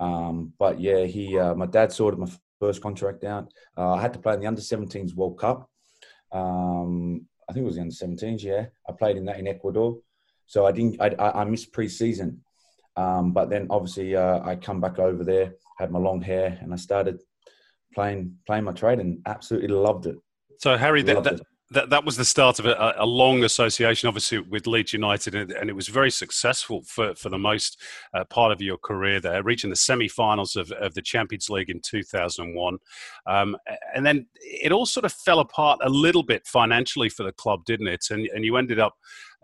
Um, 0.00 0.52
but 0.58 0.80
yeah, 0.80 1.04
he, 1.04 1.38
uh, 1.38 1.54
my 1.54 1.66
dad 1.66 1.92
sorted 1.92 2.18
my 2.18 2.30
first 2.58 2.82
contract 2.82 3.22
out. 3.24 3.52
Uh, 3.76 3.92
I 3.92 4.00
had 4.00 4.12
to 4.14 4.18
play 4.18 4.34
in 4.34 4.40
the 4.40 4.46
under 4.46 4.60
17s 4.60 5.14
World 5.14 5.38
Cup. 5.38 5.68
Um, 6.32 7.26
I 7.48 7.52
think 7.52 7.64
it 7.64 7.66
was 7.66 7.76
the 7.76 7.82
under 7.82 7.94
17s. 7.94 8.42
Yeah, 8.42 8.66
I 8.88 8.92
played 8.92 9.16
in 9.16 9.26
that 9.26 9.38
in 9.38 9.46
Ecuador. 9.46 9.98
So 10.46 10.66
I 10.66 10.72
didn't. 10.72 11.00
I, 11.00 11.14
I, 11.18 11.42
I 11.42 11.44
missed 11.44 11.72
pre-season, 11.72 12.42
um, 12.96 13.32
but 13.32 13.50
then 13.50 13.68
obviously 13.70 14.16
uh, 14.16 14.40
I 14.42 14.56
come 14.56 14.80
back 14.80 14.98
over 14.98 15.22
there, 15.22 15.52
had 15.78 15.92
my 15.92 16.00
long 16.00 16.20
hair, 16.20 16.58
and 16.60 16.72
I 16.72 16.76
started 16.76 17.20
playing 17.94 18.36
playing 18.46 18.64
my 18.64 18.72
trade, 18.72 18.98
and 18.98 19.20
absolutely 19.26 19.68
loved 19.68 20.06
it. 20.06 20.16
So, 20.58 20.76
Harry, 20.76 21.02
that, 21.02 21.22
that. 21.22 21.40
That, 21.72 21.90
that 21.90 22.04
was 22.04 22.16
the 22.16 22.24
start 22.24 22.58
of 22.58 22.66
a, 22.66 22.94
a 22.98 23.06
long 23.06 23.44
association, 23.44 24.08
obviously, 24.08 24.38
with 24.38 24.66
Leeds 24.66 24.92
United, 24.92 25.34
and, 25.34 25.70
it 25.70 25.76
was 25.76 25.86
very 25.86 26.10
successful 26.10 26.82
for, 26.82 27.14
for 27.14 27.28
the 27.28 27.38
most 27.38 27.80
uh, 28.12 28.24
part 28.24 28.50
of 28.50 28.60
your 28.60 28.76
career 28.76 29.20
there, 29.20 29.42
reaching 29.44 29.70
the 29.70 29.76
semi 29.76 30.08
finals 30.08 30.56
of, 30.56 30.72
of 30.72 30.94
the 30.94 31.02
Champions 31.02 31.48
League 31.48 31.70
in 31.70 31.80
2001. 31.80 32.78
Um, 33.26 33.56
and 33.94 34.04
then 34.04 34.26
it 34.40 34.72
all 34.72 34.84
sort 34.84 35.04
of 35.04 35.12
fell 35.12 35.38
apart 35.38 35.78
a 35.82 35.88
little 35.88 36.24
bit 36.24 36.44
financially 36.44 37.08
for 37.08 37.22
the 37.22 37.32
club, 37.32 37.64
didn't 37.64 37.88
it? 37.88 38.06
And, 38.10 38.26
and 38.34 38.44
you 38.44 38.56
ended 38.56 38.80
up 38.80 38.94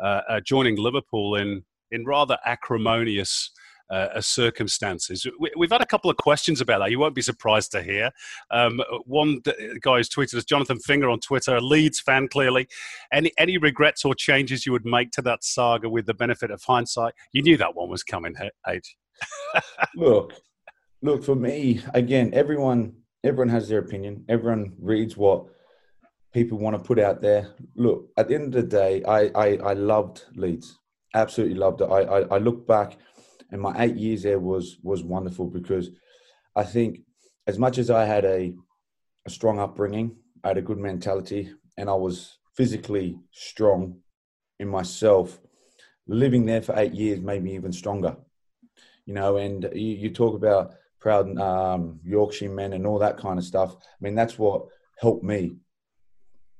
uh, 0.02 0.22
uh, 0.28 0.40
joining 0.40 0.76
Liverpool 0.76 1.36
in, 1.36 1.64
in 1.92 2.04
rather 2.04 2.38
acrimonious. 2.44 3.50
Uh, 3.88 4.20
circumstances. 4.20 5.24
We, 5.38 5.48
we've 5.56 5.70
had 5.70 5.80
a 5.80 5.86
couple 5.86 6.10
of 6.10 6.16
questions 6.16 6.60
about 6.60 6.80
that. 6.80 6.90
You 6.90 6.98
won't 6.98 7.14
be 7.14 7.22
surprised 7.22 7.70
to 7.70 7.84
hear. 7.84 8.10
Um, 8.50 8.80
one 9.04 9.40
guy 9.80 9.98
who's 9.98 10.08
tweeted 10.08 10.34
us, 10.34 10.44
Jonathan 10.44 10.80
Finger 10.80 11.08
on 11.08 11.20
Twitter, 11.20 11.54
a 11.54 11.60
Leeds 11.60 12.00
fan 12.00 12.26
clearly. 12.26 12.66
Any 13.12 13.30
any 13.38 13.58
regrets 13.58 14.04
or 14.04 14.12
changes 14.16 14.66
you 14.66 14.72
would 14.72 14.84
make 14.84 15.12
to 15.12 15.22
that 15.22 15.44
saga 15.44 15.88
with 15.88 16.06
the 16.06 16.14
benefit 16.14 16.50
of 16.50 16.60
hindsight? 16.64 17.14
You 17.32 17.42
knew 17.42 17.56
that 17.58 17.76
one 17.76 17.88
was 17.88 18.02
coming, 18.02 18.34
H. 18.66 18.96
look, 19.96 20.32
look 21.02 21.24
for 21.24 21.36
me 21.36 21.80
again. 21.94 22.32
Everyone, 22.34 22.92
everyone 23.24 23.48
has 23.48 23.68
their 23.68 23.78
opinion. 23.78 24.24
Everyone 24.28 24.72
reads 24.80 25.16
what 25.16 25.46
people 26.32 26.58
want 26.58 26.74
to 26.74 26.82
put 26.82 26.98
out 26.98 27.22
there. 27.22 27.54
Look, 27.76 28.08
at 28.16 28.28
the 28.28 28.34
end 28.34 28.54
of 28.54 28.62
the 28.62 28.62
day, 28.62 29.02
I 29.04 29.30
I, 29.34 29.46
I 29.58 29.72
loved 29.74 30.24
Leeds. 30.34 30.78
Absolutely 31.14 31.56
loved 31.56 31.80
it. 31.80 31.86
I, 31.86 32.00
I 32.00 32.20
I 32.22 32.38
look 32.38 32.66
back, 32.66 32.98
and 33.50 33.60
my 33.60 33.74
eight 33.78 33.96
years 33.96 34.22
there 34.22 34.38
was 34.40 34.78
was 34.82 35.02
wonderful 35.02 35.46
because 35.46 35.90
I 36.54 36.64
think 36.64 37.00
as 37.46 37.58
much 37.58 37.78
as 37.78 37.90
I 37.90 38.04
had 38.04 38.24
a 38.24 38.54
a 39.26 39.30
strong 39.30 39.58
upbringing, 39.58 40.16
I 40.44 40.48
had 40.48 40.58
a 40.58 40.62
good 40.62 40.78
mentality, 40.78 41.52
and 41.76 41.90
I 41.90 41.94
was 41.94 42.38
physically 42.54 43.18
strong 43.32 43.98
in 44.58 44.68
myself. 44.68 45.38
Living 46.08 46.46
there 46.46 46.62
for 46.62 46.78
eight 46.78 46.92
years 46.94 47.20
made 47.20 47.42
me 47.42 47.56
even 47.56 47.72
stronger 47.72 48.16
you 49.06 49.14
know, 49.14 49.36
and 49.36 49.68
you, 49.72 49.94
you 49.94 50.10
talk 50.10 50.34
about 50.34 50.74
proud 51.00 51.38
um, 51.38 52.00
Yorkshire 52.04 52.50
men 52.50 52.72
and 52.72 52.86
all 52.86 52.98
that 52.98 53.16
kind 53.16 53.38
of 53.38 53.44
stuff. 53.44 53.76
I 53.76 53.96
mean, 54.00 54.14
that's 54.14 54.38
what 54.38 54.66
helped 54.98 55.24
me, 55.24 55.56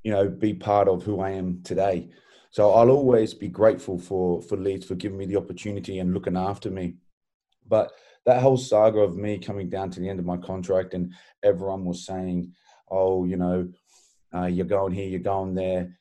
you 0.05 0.12
know, 0.12 0.28
be 0.28 0.55
part 0.55 0.89
of 0.89 1.03
who 1.03 1.20
I 1.20 1.30
am 1.30 1.62
today. 1.64 2.09
So 2.57 2.72
I'll 2.72 2.88
always 2.88 3.34
be 3.34 3.48
grateful 3.48 3.98
for 3.98 4.40
for 4.40 4.57
Leeds 4.57 4.86
for 4.86 4.94
giving 4.94 5.18
me 5.18 5.26
the 5.26 5.36
opportunity 5.36 5.98
and 5.98 6.14
looking 6.14 6.38
after 6.38 6.70
me. 6.70 6.94
But 7.68 7.92
that 8.24 8.40
whole 8.40 8.57
saga 8.57 9.00
of 9.00 9.14
me 9.14 9.36
coming 9.36 9.68
down 9.68 9.90
to 9.90 10.00
the 10.00 10.09
end 10.09 10.18
of 10.18 10.24
my 10.24 10.38
contract 10.38 10.94
and 10.94 11.12
everyone 11.42 11.84
was 11.84 12.07
saying, 12.07 12.54
"Oh, 12.90 13.26
you 13.26 13.36
know, 13.36 13.68
uh, 14.34 14.46
you're 14.46 14.64
going 14.64 14.94
here, 14.94 15.07
you're 15.07 15.32
going 15.34 15.54
there." 15.54 15.98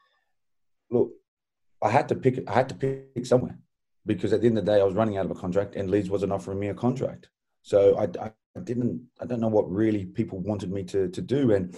Look, 0.90 1.12
I 1.82 1.90
had 1.90 2.08
to 2.08 2.16
pick. 2.16 2.42
I 2.48 2.54
had 2.54 2.70
to 2.70 2.76
pick 2.76 3.26
somewhere 3.26 3.60
because 4.06 4.32
at 4.32 4.40
the 4.40 4.48
end 4.48 4.58
of 4.58 4.64
the 4.66 4.72
day, 4.72 4.80
I 4.80 4.86
was 4.86 4.96
running 4.96 5.18
out 5.18 5.26
of 5.26 5.32
a 5.32 5.42
contract, 5.44 5.76
and 5.76 5.92
Leeds 5.92 6.10
wasn't 6.10 6.32
offering 6.32 6.58
me 6.58 6.70
a 6.70 6.74
contract. 6.74 7.28
So 7.64 7.98
I, 7.98 8.04
I, 8.28 8.32
didn't. 8.64 9.06
I 9.20 9.26
don't 9.26 9.42
know 9.42 9.50
what 9.50 9.70
really 9.70 10.06
people 10.06 10.40
wanted 10.40 10.72
me 10.72 10.86
to 10.86 11.10
to 11.10 11.22
do, 11.22 11.52
and 11.52 11.76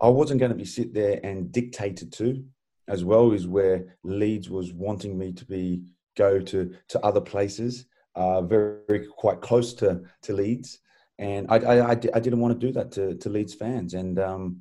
I 0.00 0.08
wasn't 0.08 0.40
going 0.40 0.52
to 0.52 0.62
be 0.64 0.64
sit 0.64 0.94
there 0.94 1.20
and 1.22 1.52
dictated 1.52 2.14
to, 2.14 2.44
as 2.88 3.04
well 3.04 3.32
as 3.32 3.46
where 3.46 3.96
Leeds 4.02 4.50
was 4.50 4.72
wanting 4.72 5.18
me 5.18 5.32
to 5.32 5.44
be 5.44 5.82
go 6.16 6.40
to 6.40 6.74
to 6.88 7.00
other 7.00 7.20
places, 7.20 7.86
uh, 8.14 8.42
very, 8.42 8.78
very 8.88 9.06
quite 9.06 9.40
close 9.40 9.74
to 9.74 10.02
to 10.22 10.32
Leeds, 10.32 10.80
and 11.18 11.46
I 11.50 11.56
I, 11.56 11.90
I, 11.90 11.94
di- 11.94 12.12
I 12.12 12.20
didn't 12.20 12.40
want 12.40 12.58
to 12.58 12.66
do 12.66 12.72
that 12.72 12.92
to 12.92 13.14
to 13.16 13.28
Leeds 13.28 13.54
fans, 13.54 13.94
and 13.94 14.18
um, 14.18 14.60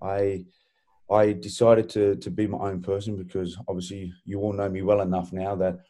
I. 0.00 0.44
I 1.10 1.34
decided 1.34 1.90
to 1.90 2.16
to 2.16 2.30
be 2.30 2.46
my 2.46 2.70
own 2.70 2.80
person 2.80 3.16
because 3.16 3.58
obviously 3.68 4.14
you 4.24 4.40
all 4.40 4.54
know 4.54 4.70
me 4.70 4.80
well 4.80 5.02
enough 5.02 5.30
now 5.30 5.54
that 5.56 5.80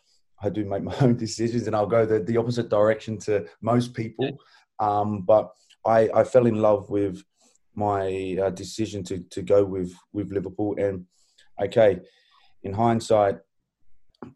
I 0.43 0.51
do 0.51 0.64
make 0.64 0.83
my 0.91 0.97
own 1.01 1.16
decisions 1.16 1.66
and 1.66 1.76
I'll 1.76 1.87
go 1.87 2.05
the, 2.05 2.20
the 2.20 2.37
opposite 2.37 2.68
direction 2.68 3.18
to 3.20 3.47
most 3.61 3.95
people. 3.95 4.39
Um, 4.78 5.22
but 5.22 5.53
I, 5.87 6.11
I 6.14 6.24
fell 6.24 6.47
in 6.47 6.57
love 6.57 6.91
with 6.91 7.22
my 7.74 8.37
uh, 8.43 8.51
decision 8.51 9.03
to, 9.05 9.18
to 9.30 9.43
go 9.43 9.64
with, 9.64 9.95
with 10.12 10.33
Liverpool. 10.33 10.74
And 10.78 11.07
okay, 11.61 12.00
in 12.62 12.72
hindsight, 12.72 13.38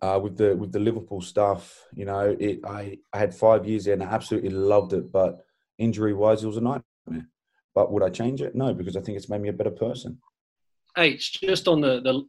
uh, 0.02 0.18
with 0.22 0.36
the 0.36 0.56
with 0.56 0.72
the 0.72 0.80
Liverpool 0.80 1.20
stuff, 1.20 1.84
you 1.94 2.04
know, 2.04 2.36
it 2.38 2.60
I, 2.64 2.98
I 3.12 3.18
had 3.18 3.34
five 3.34 3.66
years 3.66 3.84
there 3.84 3.94
and 3.94 4.02
I 4.02 4.06
absolutely 4.06 4.50
loved 4.50 4.92
it. 4.92 5.12
But 5.12 5.44
injury 5.78 6.12
wise, 6.12 6.42
it 6.42 6.48
was 6.48 6.56
a 6.56 6.60
nightmare. 6.60 7.28
But 7.74 7.92
would 7.92 8.02
I 8.02 8.10
change 8.10 8.40
it? 8.40 8.54
No, 8.54 8.74
because 8.74 8.96
I 8.96 9.00
think 9.00 9.16
it's 9.16 9.28
made 9.28 9.42
me 9.42 9.48
a 9.48 9.52
better 9.52 9.70
person. 9.70 10.18
H, 10.98 11.40
just 11.40 11.68
on 11.68 11.82
the, 11.82 12.00
the 12.00 12.24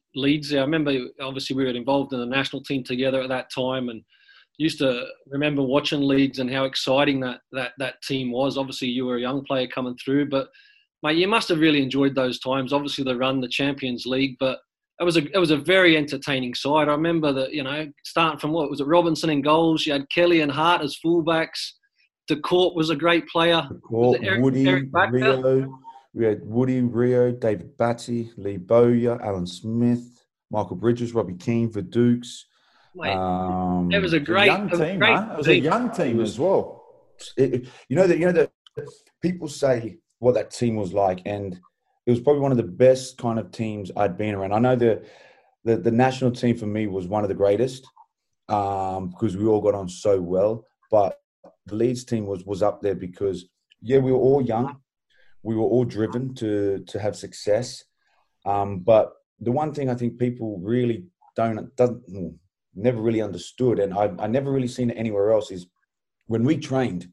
there, 0.50 0.60
I 0.60 0.64
remember 0.64 0.94
obviously 1.22 1.56
we 1.56 1.64
were 1.64 1.70
involved 1.70 2.12
in 2.12 2.20
the 2.20 2.26
national 2.26 2.64
team 2.64 2.84
together 2.84 3.22
at 3.22 3.30
that 3.30 3.50
time 3.50 3.88
and 3.88 4.04
used 4.58 4.80
to 4.80 5.06
remember 5.28 5.62
watching 5.62 6.02
Leeds 6.02 6.40
and 6.40 6.52
how 6.52 6.66
exciting 6.66 7.20
that, 7.22 7.40
that, 7.54 7.72
that 7.78 8.02
team 8.02 8.32
was. 8.32 8.58
Obviously, 8.58 8.90
you 8.90 9.06
were 9.06 9.18
a 9.18 9.22
young 9.22 9.44
player 9.46 9.68
coming 9.68 9.96
through, 10.04 10.30
but 10.30 10.50
mate, 11.04 11.18
you 11.18 11.28
must 11.28 11.48
have 11.48 11.60
really 11.60 11.82
enjoyed 11.82 12.16
those 12.16 12.40
times. 12.40 12.74
Obviously, 12.74 13.04
they 13.04 13.14
run 13.14 13.40
the 13.40 13.48
Champions 13.48 14.06
League, 14.06 14.36
but 14.40 14.60
it 15.00 15.04
was 15.04 15.18
a 15.18 15.24
it 15.36 15.38
was 15.38 15.52
a 15.52 15.58
very 15.58 15.96
entertaining 15.98 16.54
side. 16.56 16.88
I 16.88 16.92
remember 16.92 17.32
that 17.34 17.54
you 17.54 17.64
know 17.64 17.88
starting 18.04 18.40
from 18.40 18.52
what 18.52 18.70
was 18.70 18.80
it 18.80 18.88
Robinson 18.88 19.30
in 19.30 19.42
goals. 19.42 19.86
You 19.86 19.94
had 19.94 20.10
Kelly 20.10 20.42
and 20.42 20.52
Harte 20.52 20.82
as 20.82 20.98
fullbacks. 21.04 21.74
Dacourt 22.30 22.76
was 22.76 22.90
a 22.90 22.96
great 22.96 23.28
player. 23.28 23.68
Court, 23.84 24.20
Eric- 24.22 24.42
Woody, 24.44 24.68
Eric 24.68 24.90
Rio. 25.12 25.80
We 26.14 26.26
had 26.26 26.42
Woody, 26.44 26.82
Rio, 26.82 27.32
David 27.32 27.78
Batty, 27.78 28.32
Lee 28.38 28.58
Bowyer, 28.58 29.22
Alan 29.24 29.46
Smith, 29.46 30.02
Michael 30.50 30.76
Bridges, 30.76 31.14
Robbie 31.14 31.36
Keane, 31.36 31.72
Verdukes. 31.72 32.44
Mate, 32.96 33.14
Um, 33.16 33.92
it 33.92 34.02
was 34.02 34.14
a 34.14 34.20
great, 34.20 34.48
young 34.48 34.66
it 34.66 34.72
was 34.72 34.80
team, 34.80 35.00
man. 35.00 35.32
It 35.32 35.38
was 35.38 35.48
a 35.48 35.56
young 35.60 35.92
team 35.92 36.20
as 36.20 36.40
well. 36.40 36.84
it- 37.38 37.68
you 37.88 37.96
know 37.96 38.08
that 38.08 38.18
you 38.18 38.26
know 38.26 38.32
that 38.32 38.52
people 39.22 39.48
say 39.48 39.98
what 40.20 40.34
that 40.34 40.50
team 40.52 40.76
was 40.76 40.94
like, 40.94 41.22
and 41.26 41.60
it 42.08 42.12
was 42.12 42.22
probably 42.22 42.42
one 42.42 42.52
of 42.52 42.58
the 42.58 42.64
best 42.64 43.18
kind 43.18 43.38
of 43.38 43.52
teams 43.52 43.92
I'd 43.96 44.18
been 44.18 44.34
around. 44.34 44.54
I 44.54 44.60
know 44.60 44.76
the 44.76 45.06
the, 45.66 45.76
the 45.76 45.92
national 45.92 46.32
team 46.32 46.58
for 46.58 46.66
me 46.66 46.88
was 46.88 47.08
one 47.08 47.24
of 47.24 47.28
the 47.28 47.36
greatest 47.36 47.86
um, 48.48 49.10
because 49.10 49.36
we 49.36 49.46
all 49.46 49.60
got 49.60 49.76
on 49.76 49.90
so 49.90 50.22
well, 50.22 50.66
but 50.90 51.20
the 51.66 51.76
Leeds 51.76 52.06
team 52.06 52.26
was 52.26 52.46
was 52.46 52.64
up 52.64 52.82
there 52.82 52.96
because 52.96 53.46
yeah, 53.82 53.98
we 53.98 54.14
were 54.14 54.18
all 54.18 54.42
young, 54.42 54.78
we 55.44 55.56
were 55.56 55.64
all 55.64 55.84
driven 55.84 56.34
to 56.36 56.80
to 56.88 57.00
have 57.00 57.16
success, 57.16 57.84
um, 58.46 58.80
but 58.80 59.12
the 59.42 59.52
one 59.52 59.74
thing 59.74 59.90
I 59.90 59.96
think 59.96 60.18
people 60.18 60.60
really 60.64 61.06
don't 61.36 61.76
doesn't 61.76 62.40
never 62.74 63.02
really 63.02 63.22
understood, 63.22 63.80
and 63.80 63.94
I, 63.94 64.12
I 64.18 64.28
never 64.28 64.50
really 64.50 64.70
seen 64.70 64.92
it 64.92 64.98
anywhere 64.98 65.34
else, 65.34 65.52
is 65.52 65.68
when 66.28 66.46
we 66.46 66.58
trained 66.58 67.10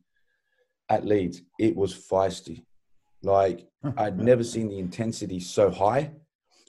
at 0.89 1.05
Leeds, 1.05 1.43
it 1.59 1.75
was 1.75 1.95
feisty. 1.95 2.65
Like 3.25 3.67
I'd 3.97 4.19
never 4.21 4.45
seen 4.45 4.69
the 4.69 4.79
intensity 4.79 5.41
so 5.41 5.71
high. 5.71 6.13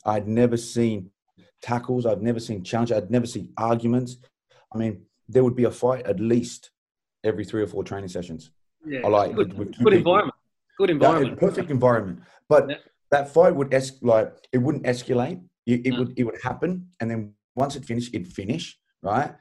I'd 0.06 0.28
never 0.28 0.58
seen 0.58 1.12
tackles. 1.62 2.06
I'd 2.06 2.22
never 2.22 2.40
seen 2.40 2.64
challenge. 2.64 2.92
I'd 2.92 3.12
never 3.12 3.26
seen 3.26 3.52
arguments. 3.58 4.18
I 4.74 4.78
mean, 4.78 5.06
there 5.28 5.44
would 5.44 5.56
be 5.56 5.64
a 5.64 5.72
fight 5.72 6.06
at 6.06 6.20
least 6.20 6.72
every 7.24 7.44
three 7.46 7.62
or 7.64 7.68
four 7.68 7.84
training 7.84 8.10
sessions. 8.10 8.52
Yeah, 8.86 9.02
I 9.06 9.08
like 9.08 9.36
good, 9.36 9.58
with 9.58 9.74
two 9.74 9.84
good 9.84 9.94
people. 9.94 9.98
environment. 9.98 10.36
Good 10.78 10.90
environment. 10.92 11.32
Yeah, 11.42 11.48
perfect 11.48 11.72
environment. 11.72 12.20
But 12.50 12.70
Yeah. 12.70 12.76
that 13.12 13.30
fight 13.34 13.56
would 13.56 13.74
es- 13.74 14.02
like 14.04 14.34
it 14.52 14.60
wouldn't 14.60 14.84
escalate. 14.86 15.42
It, 15.66 15.88
it 15.88 15.92
No. 15.92 16.00
would 16.00 16.20
it 16.20 16.24
would 16.24 16.40
happen, 16.44 16.90
and 17.00 17.10
then 17.10 17.34
once 17.56 17.76
it 17.76 17.84
finished, 17.86 18.14
it'd 18.14 18.28
finish 18.32 18.78
right. 19.02 19.34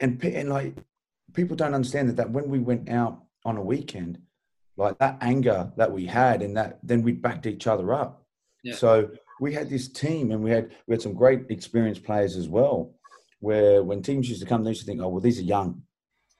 And 0.00 0.22
and 0.24 0.48
like 0.48 0.74
people 1.34 1.54
don't 1.56 1.74
understand 1.74 2.08
that 2.08 2.16
that 2.16 2.30
when 2.30 2.48
we 2.48 2.58
went 2.58 2.88
out 2.88 3.22
on 3.44 3.56
a 3.56 3.62
weekend, 3.62 4.18
like 4.76 4.98
that 4.98 5.18
anger 5.20 5.72
that 5.76 5.90
we 5.90 6.06
had, 6.06 6.42
and 6.42 6.56
that 6.56 6.78
then 6.82 7.02
we 7.02 7.12
backed 7.12 7.46
each 7.46 7.66
other 7.66 7.92
up. 7.94 8.26
Yeah. 8.62 8.74
So 8.74 9.10
we 9.40 9.52
had 9.52 9.70
this 9.70 9.88
team, 9.88 10.30
and 10.32 10.42
we 10.42 10.50
had 10.50 10.72
we 10.86 10.94
had 10.94 11.02
some 11.02 11.14
great 11.14 11.42
experienced 11.50 12.04
players 12.04 12.36
as 12.36 12.48
well. 12.48 12.94
Where 13.40 13.82
when 13.82 14.02
teams 14.02 14.28
used 14.28 14.42
to 14.42 14.48
come, 14.48 14.64
they 14.64 14.70
used 14.70 14.80
to 14.80 14.86
think, 14.86 15.00
"Oh, 15.00 15.08
well, 15.08 15.20
these 15.20 15.38
are 15.38 15.44
young. 15.44 15.82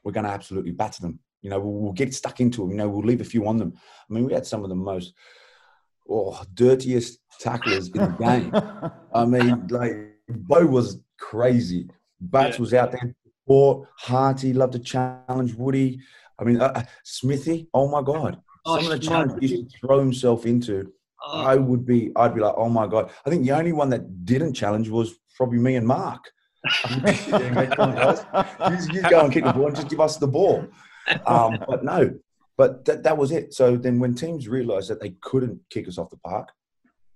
We're 0.02 0.12
going 0.12 0.24
to 0.24 0.30
absolutely 0.30 0.72
batter 0.72 1.02
them. 1.02 1.18
You 1.42 1.50
know, 1.50 1.60
we'll, 1.60 1.72
we'll 1.72 1.92
get 1.92 2.14
stuck 2.14 2.40
into 2.40 2.60
them. 2.62 2.70
You 2.70 2.76
know, 2.76 2.88
we'll 2.88 3.04
leave 3.06 3.20
a 3.20 3.24
few 3.24 3.46
on 3.46 3.58
them." 3.58 3.74
I 3.76 4.12
mean, 4.12 4.24
we 4.24 4.32
had 4.32 4.46
some 4.46 4.62
of 4.62 4.70
the 4.70 4.76
most 4.76 5.14
oh, 6.08 6.42
dirtiest 6.54 7.18
tacklers 7.38 7.88
in 7.88 7.92
the 7.92 8.06
game. 8.08 8.52
I 9.14 9.24
mean, 9.24 9.66
like 9.68 9.96
Bo 10.28 10.66
was 10.66 11.00
crazy. 11.18 11.88
Bats 12.20 12.56
Yeah. 12.56 12.60
was 12.60 12.74
out 12.74 12.92
there. 12.92 13.14
Fought 13.46 13.86
Harty 13.96 14.52
loved 14.52 14.72
to 14.72 14.78
challenge 14.80 15.54
Woody. 15.54 16.00
I 16.38 16.44
mean, 16.44 16.60
uh, 16.60 16.72
uh, 16.74 16.82
Smithy. 17.04 17.68
Oh 17.72 17.88
my 17.88 18.02
God! 18.02 18.40
Oh, 18.64 18.76
Some 18.76 18.92
of 18.92 19.00
the 19.00 19.06
challenges 19.06 19.50
he 19.50 19.64
to 19.64 19.78
throw 19.80 19.98
himself 19.98 20.46
into. 20.46 20.92
Oh, 21.24 21.40
I 21.40 21.56
would 21.56 21.86
be. 21.86 22.12
I'd 22.16 22.34
be 22.34 22.40
like, 22.40 22.54
oh 22.56 22.68
my 22.68 22.86
God! 22.86 23.10
I 23.24 23.30
think 23.30 23.44
the 23.44 23.52
only 23.52 23.72
one 23.72 23.90
that 23.90 24.24
didn't 24.24 24.54
challenge 24.54 24.88
was 24.88 25.14
probably 25.36 25.58
me 25.58 25.76
and 25.76 25.86
Mark. 25.86 26.30
Yeah, 26.92 27.50
mate, 27.50 27.70
come 27.70 27.90
on, 27.90 27.94
guys. 27.94 28.88
You, 28.88 28.94
you 28.94 29.08
go 29.08 29.20
and 29.20 29.32
kick 29.32 29.44
the 29.44 29.52
ball 29.52 29.68
and 29.68 29.76
just 29.76 29.88
give 29.88 30.00
us 30.00 30.16
the 30.16 30.26
ball. 30.26 30.66
Um, 31.24 31.58
but 31.68 31.84
no, 31.84 32.18
but 32.56 32.84
that, 32.86 33.04
that 33.04 33.16
was 33.16 33.30
it. 33.30 33.54
So 33.54 33.76
then 33.76 34.00
when 34.00 34.16
teams 34.16 34.48
realised 34.48 34.90
that 34.90 35.00
they 35.00 35.10
couldn't 35.20 35.60
kick 35.70 35.86
us 35.86 35.96
off 35.96 36.10
the 36.10 36.16
park, 36.16 36.50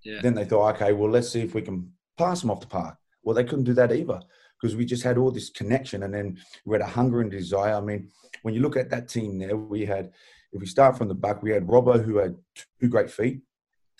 yeah. 0.05 0.19
then 0.21 0.35
they 0.35 0.45
thought, 0.45 0.75
okay, 0.75 0.93
well, 0.93 1.09
let's 1.09 1.29
see 1.29 1.41
if 1.41 1.53
we 1.53 1.61
can 1.61 1.91
pass 2.17 2.41
them 2.41 2.51
off 2.51 2.61
the 2.61 2.67
park. 2.67 2.95
Well, 3.23 3.35
they 3.35 3.43
couldn't 3.43 3.65
do 3.65 3.73
that 3.73 3.91
either 3.91 4.21
because 4.61 4.75
we 4.75 4.85
just 4.85 5.03
had 5.03 5.17
all 5.17 5.31
this 5.31 5.49
connection 5.49 6.03
and 6.03 6.13
then 6.13 6.37
we 6.65 6.75
had 6.75 6.81
a 6.81 6.85
hunger 6.91 7.21
and 7.21 7.31
desire. 7.31 7.75
I 7.75 7.81
mean, 7.81 8.09
when 8.43 8.53
you 8.53 8.61
look 8.61 8.77
at 8.77 8.89
that 8.91 9.07
team 9.07 9.39
there, 9.39 9.57
we 9.57 9.85
had, 9.85 10.11
if 10.51 10.59
we 10.59 10.67
start 10.67 10.97
from 10.97 11.07
the 11.07 11.15
back, 11.15 11.41
we 11.41 11.51
had 11.51 11.65
Robbo 11.65 12.03
who 12.03 12.17
had 12.17 12.35
two 12.79 12.87
great 12.87 13.09
feet. 13.09 13.41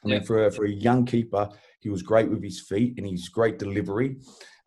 I 0.03 0.07
mean, 0.07 0.19
Yeah. 0.19 0.25
for 0.25 0.45
a, 0.45 0.51
for 0.51 0.65
a 0.65 0.69
young 0.69 1.05
keeper, 1.05 1.49
he 1.79 1.89
was 1.89 2.01
great 2.03 2.29
with 2.29 2.43
his 2.43 2.59
feet 2.61 2.93
and 2.97 3.07
his 3.07 3.29
great 3.29 3.57
delivery. 3.57 4.17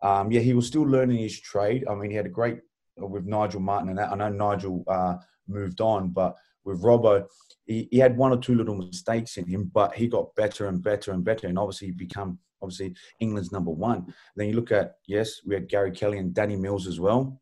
Um, 0.02 0.30
yeah, 0.32 0.40
he 0.40 0.54
was 0.54 0.66
still 0.66 0.82
learning 0.82 1.18
his 1.18 1.40
trade. 1.40 1.84
I 1.88 1.94
mean, 1.94 2.10
he 2.10 2.16
had 2.16 2.26
a 2.26 2.30
great 2.30 2.58
uh, 3.00 3.06
with 3.06 3.24
Nigel 3.24 3.60
Martyn 3.60 3.90
and 3.90 3.98
that. 3.98 4.10
I 4.12 4.16
know 4.16 4.28
Nigel 4.28 4.84
uh, 4.88 5.16
moved 5.48 5.80
on, 5.80 6.08
but 6.10 6.36
with 6.64 6.82
Robbo, 6.82 7.26
he, 7.66 7.88
he 7.90 7.98
had 7.98 8.16
one 8.16 8.32
or 8.32 8.38
two 8.38 8.54
little 8.54 8.74
mistakes 8.74 9.36
in 9.36 9.46
him, 9.46 9.70
but 9.72 9.94
he 9.94 10.06
got 10.08 10.34
better 10.34 10.66
and 10.66 10.82
better 10.82 11.12
and 11.12 11.24
better, 11.24 11.46
and 11.46 11.58
obviously 11.58 11.88
he 11.88 11.92
become 11.92 12.38
obviously 12.64 12.94
England's 13.20 13.52
number 13.52 13.70
one. 13.70 14.12
Then 14.36 14.48
you 14.48 14.54
look 14.56 14.72
at 14.72 14.96
yes, 15.06 15.40
we 15.46 15.54
had 15.54 15.68
Gary 15.68 15.92
Kelly 15.92 16.18
and 16.18 16.34
Danny 16.34 16.56
Mills 16.56 16.86
as 16.86 16.98
well, 16.98 17.40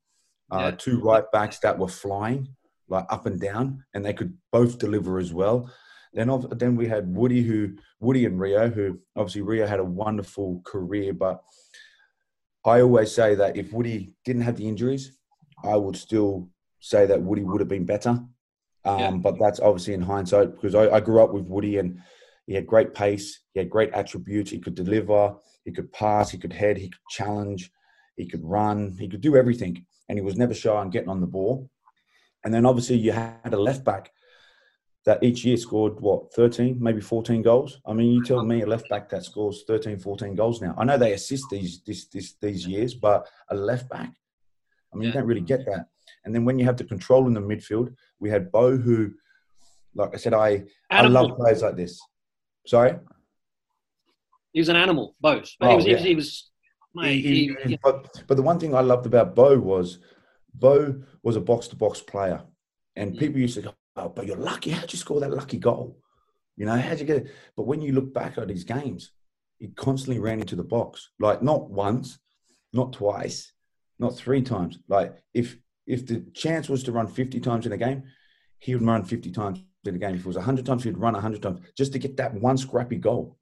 uh, 0.52 0.58
Yeah. 0.58 0.70
two 0.72 1.00
right 1.00 1.24
backs 1.32 1.58
that 1.60 1.78
were 1.78 1.88
flying 1.88 2.48
like 2.88 3.06
up 3.08 3.24
and 3.26 3.40
down, 3.40 3.84
and 3.94 4.04
they 4.04 4.12
could 4.12 4.36
both 4.50 4.78
deliver 4.78 5.18
as 5.18 5.32
well. 5.32 5.70
Then, 6.12 6.28
then 6.50 6.76
we 6.76 6.86
had 6.88 7.16
Woody, 7.16 7.42
who 7.42 7.76
Woody 8.00 8.26
and 8.26 8.38
Rio, 8.38 8.68
who 8.68 8.98
obviously 9.16 9.40
Rio 9.40 9.66
had 9.66 9.80
a 9.80 9.84
wonderful 9.84 10.60
career, 10.66 11.14
but 11.14 11.42
I 12.66 12.82
always 12.82 13.10
say 13.10 13.34
that 13.34 13.56
if 13.56 13.72
Woody 13.72 14.14
didn't 14.26 14.42
have 14.42 14.56
the 14.56 14.68
injuries, 14.68 15.16
I 15.64 15.76
would 15.76 15.96
still 15.96 16.50
say 16.80 17.06
that 17.06 17.22
Woody 17.22 17.44
would 17.44 17.60
have 17.60 17.68
been 17.68 17.86
better. 17.86 18.10
Um, 18.84 18.98
Yeah. 18.98 19.10
But 19.12 19.38
that's 19.38 19.60
obviously 19.60 19.94
in 19.94 20.02
hindsight 20.02 20.52
because 20.54 20.74
I, 20.74 20.90
I 20.96 21.00
grew 21.00 21.22
up 21.22 21.32
with 21.32 21.46
Woody 21.46 21.78
and 21.78 21.98
he 22.46 22.54
had 22.54 22.66
great 22.66 22.94
pace, 22.94 23.40
he 23.52 23.60
had 23.60 23.70
great 23.70 23.92
attributes, 23.92 24.50
he 24.50 24.58
could 24.58 24.74
deliver, 24.74 25.34
he 25.64 25.72
could 25.72 25.92
pass, 25.92 26.30
he 26.30 26.38
could 26.38 26.52
head, 26.52 26.76
he 26.76 26.88
could 26.88 27.00
challenge, 27.10 27.70
he 28.16 28.26
could 28.26 28.44
run, 28.44 28.96
he 28.98 29.08
could 29.08 29.20
do 29.20 29.36
everything, 29.36 29.84
and 30.08 30.18
he 30.18 30.24
was 30.24 30.36
never 30.36 30.54
shy 30.54 30.70
on 30.70 30.90
getting 30.90 31.08
on 31.08 31.20
the 31.20 31.26
ball. 31.26 31.70
And 32.44 32.52
then 32.52 32.66
obviously 32.66 32.96
you 32.96 33.12
had 33.12 33.52
a 33.52 33.60
left 33.60 33.84
back 33.84 34.10
that 35.04 35.22
each 35.22 35.44
year 35.44 35.56
scored 35.56 36.00
what 36.00 36.32
13 36.34 36.78
maybe 36.80 37.00
14 37.00 37.42
goals? 37.42 37.80
I 37.86 37.92
mean 37.92 38.12
you 38.12 38.24
tell 38.24 38.44
me 38.44 38.62
a 38.62 38.66
left 38.66 38.88
back 38.88 39.08
that 39.10 39.24
scores 39.24 39.64
13 39.66 39.98
14 39.98 40.34
goals 40.34 40.60
now. 40.60 40.74
I 40.78 40.84
know 40.84 40.96
they 40.96 41.12
assist 41.12 41.46
these 41.50 41.82
this, 41.86 42.06
this 42.06 42.34
these 42.40 42.66
years 42.66 42.94
but 42.94 43.26
a 43.48 43.54
left 43.54 43.88
back? 43.88 44.12
I 44.92 44.96
mean 44.96 45.08
you 45.08 45.12
don't 45.12 45.26
really 45.26 45.40
get 45.40 45.64
that. 45.66 45.86
And 46.24 46.34
then 46.34 46.44
when 46.44 46.58
you 46.58 46.64
have 46.64 46.76
the 46.76 46.84
control 46.84 47.26
in 47.26 47.34
the 47.34 47.40
midfield 47.40 47.94
we 48.20 48.30
had 48.30 48.52
bo 48.52 48.76
who 48.76 49.12
like 49.94 50.10
i 50.14 50.16
said 50.16 50.34
i 50.34 50.62
i 50.90 51.06
love 51.06 51.36
players 51.36 51.62
like 51.62 51.76
this 51.76 52.00
sorry 52.66 52.98
He 54.52 54.60
was 54.60 54.68
an 54.68 54.76
animal, 54.76 55.14
both. 55.20 55.50
But 55.58 55.66
Oh, 55.66 55.70
he 55.70 55.76
was, 55.76 55.86
yeah. 55.86 55.96
he 55.96 55.96
was, 55.96 56.04
he 56.06 56.14
was 56.14 56.50
mate, 56.94 57.24
He- 57.24 57.46
he, 57.48 57.56
he- 57.70 57.78
but, 57.82 58.22
but 58.26 58.36
the 58.36 58.42
one 58.42 58.58
thing 58.60 58.74
I 58.74 58.80
loved 58.80 59.06
about 59.06 59.34
Bo 59.34 59.58
was 59.58 59.98
Bo 60.54 61.02
was 61.22 61.36
a 61.36 61.40
box 61.40 61.68
to 61.68 61.76
box 61.76 62.00
player. 62.00 62.42
And 62.96 63.14
Mm. 63.14 63.18
people 63.18 63.40
used 63.40 63.54
to 63.54 63.62
go, 63.62 63.74
Oh, 63.96 64.08
but 64.08 64.26
you're 64.26 64.36
lucky. 64.36 64.70
How'd 64.70 64.92
you 64.92 64.98
score 64.98 65.20
that 65.20 65.32
lucky 65.32 65.58
goal? 65.58 65.98
You 66.56 66.64
know, 66.66 66.76
how'd 66.76 66.98
you 67.00 67.04
get 67.06 67.16
it? 67.26 67.30
But 67.56 67.66
when 67.66 67.80
you 67.82 67.92
look 67.92 68.12
back 68.14 68.36
at 68.38 68.48
his 68.48 68.64
games, 68.64 69.12
he 69.58 69.68
constantly 69.68 70.18
ran 70.18 70.40
into 70.40 70.56
the 70.56 70.64
box. 70.64 71.10
Like 71.18 71.42
not 71.42 71.70
once, 71.70 72.18
not 72.72 72.92
twice, 72.94 73.52
not 73.98 74.16
three 74.16 74.42
times. 74.42 74.78
Like 74.88 75.14
if 75.34 75.56
if 75.86 76.06
the 76.06 76.20
chance 76.34 76.68
was 76.68 76.82
to 76.84 76.92
run 76.92 77.06
50 77.06 77.40
times 77.40 77.66
in 77.66 77.72
a 77.72 77.76
game, 77.76 78.04
he 78.58 78.74
would 78.74 78.84
run 78.86 79.04
50 79.04 79.30
times 79.30 79.58
in 79.88 79.94
a 79.96 79.98
game. 79.98 80.14
If 80.14 80.20
it 80.20 80.26
was 80.26 80.36
100 80.36 80.64
times, 80.66 80.84
he'd 80.84 80.98
run 80.98 81.14
100 81.14 81.42
times 81.42 81.60
just 81.76 81.92
to 81.92 81.98
get 81.98 82.16
that 82.16 82.34
one 82.34 82.56
scrappy 82.56 82.96
goal. 82.96 83.36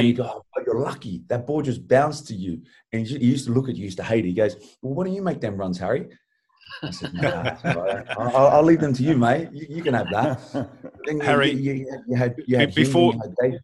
And 0.00 0.08
you 0.08 0.14
go, 0.14 0.24
oh, 0.24 0.42
but 0.54 0.64
you're 0.66 0.78
lucky. 0.80 1.22
That 1.28 1.46
ball 1.46 1.60
just 1.62 1.86
bounced 1.86 2.26
to 2.28 2.34
you. 2.34 2.62
And 2.92 3.06
he 3.06 3.18
he 3.18 3.26
used 3.26 3.44
to 3.46 3.52
look 3.52 3.68
at 3.68 3.74
you, 3.76 3.80
he 3.80 3.84
used 3.84 3.98
to 3.98 4.04
hate 4.04 4.24
it. 4.24 4.28
He 4.28 4.34
goes, 4.34 4.56
well, 4.80 4.94
why 4.94 5.04
don't 5.04 5.14
you 5.14 5.22
make 5.22 5.40
them 5.40 5.56
runs, 5.56 5.78
Harry? 5.78 6.08
I 6.82 6.90
said, 6.90 7.14
nah, 7.14 7.42
it's 7.52 7.64
all 7.64 7.84
right. 7.84 8.06
I'll, 8.18 8.36
I'll- 8.36 8.46
I'll 8.56 8.62
leave 8.62 8.80
them 8.80 8.92
to 8.94 9.02
you, 9.02 9.16
mate. 9.16 9.48
You, 9.52 9.66
you 9.68 9.82
can 9.82 9.94
have 9.94 10.10
that. 10.10 10.40
Then 11.04 11.20
Harry, 11.20 11.50
you, 11.52 11.72
you, 11.74 12.02
you 12.08 12.16
had, 12.16 12.34
you 12.46 12.56
had 12.56 12.74
be- 12.74 12.80
him, 12.82 12.86
before- 12.86 13.12
you 13.14 13.20
had 13.20 13.34
Dave. 13.40 13.60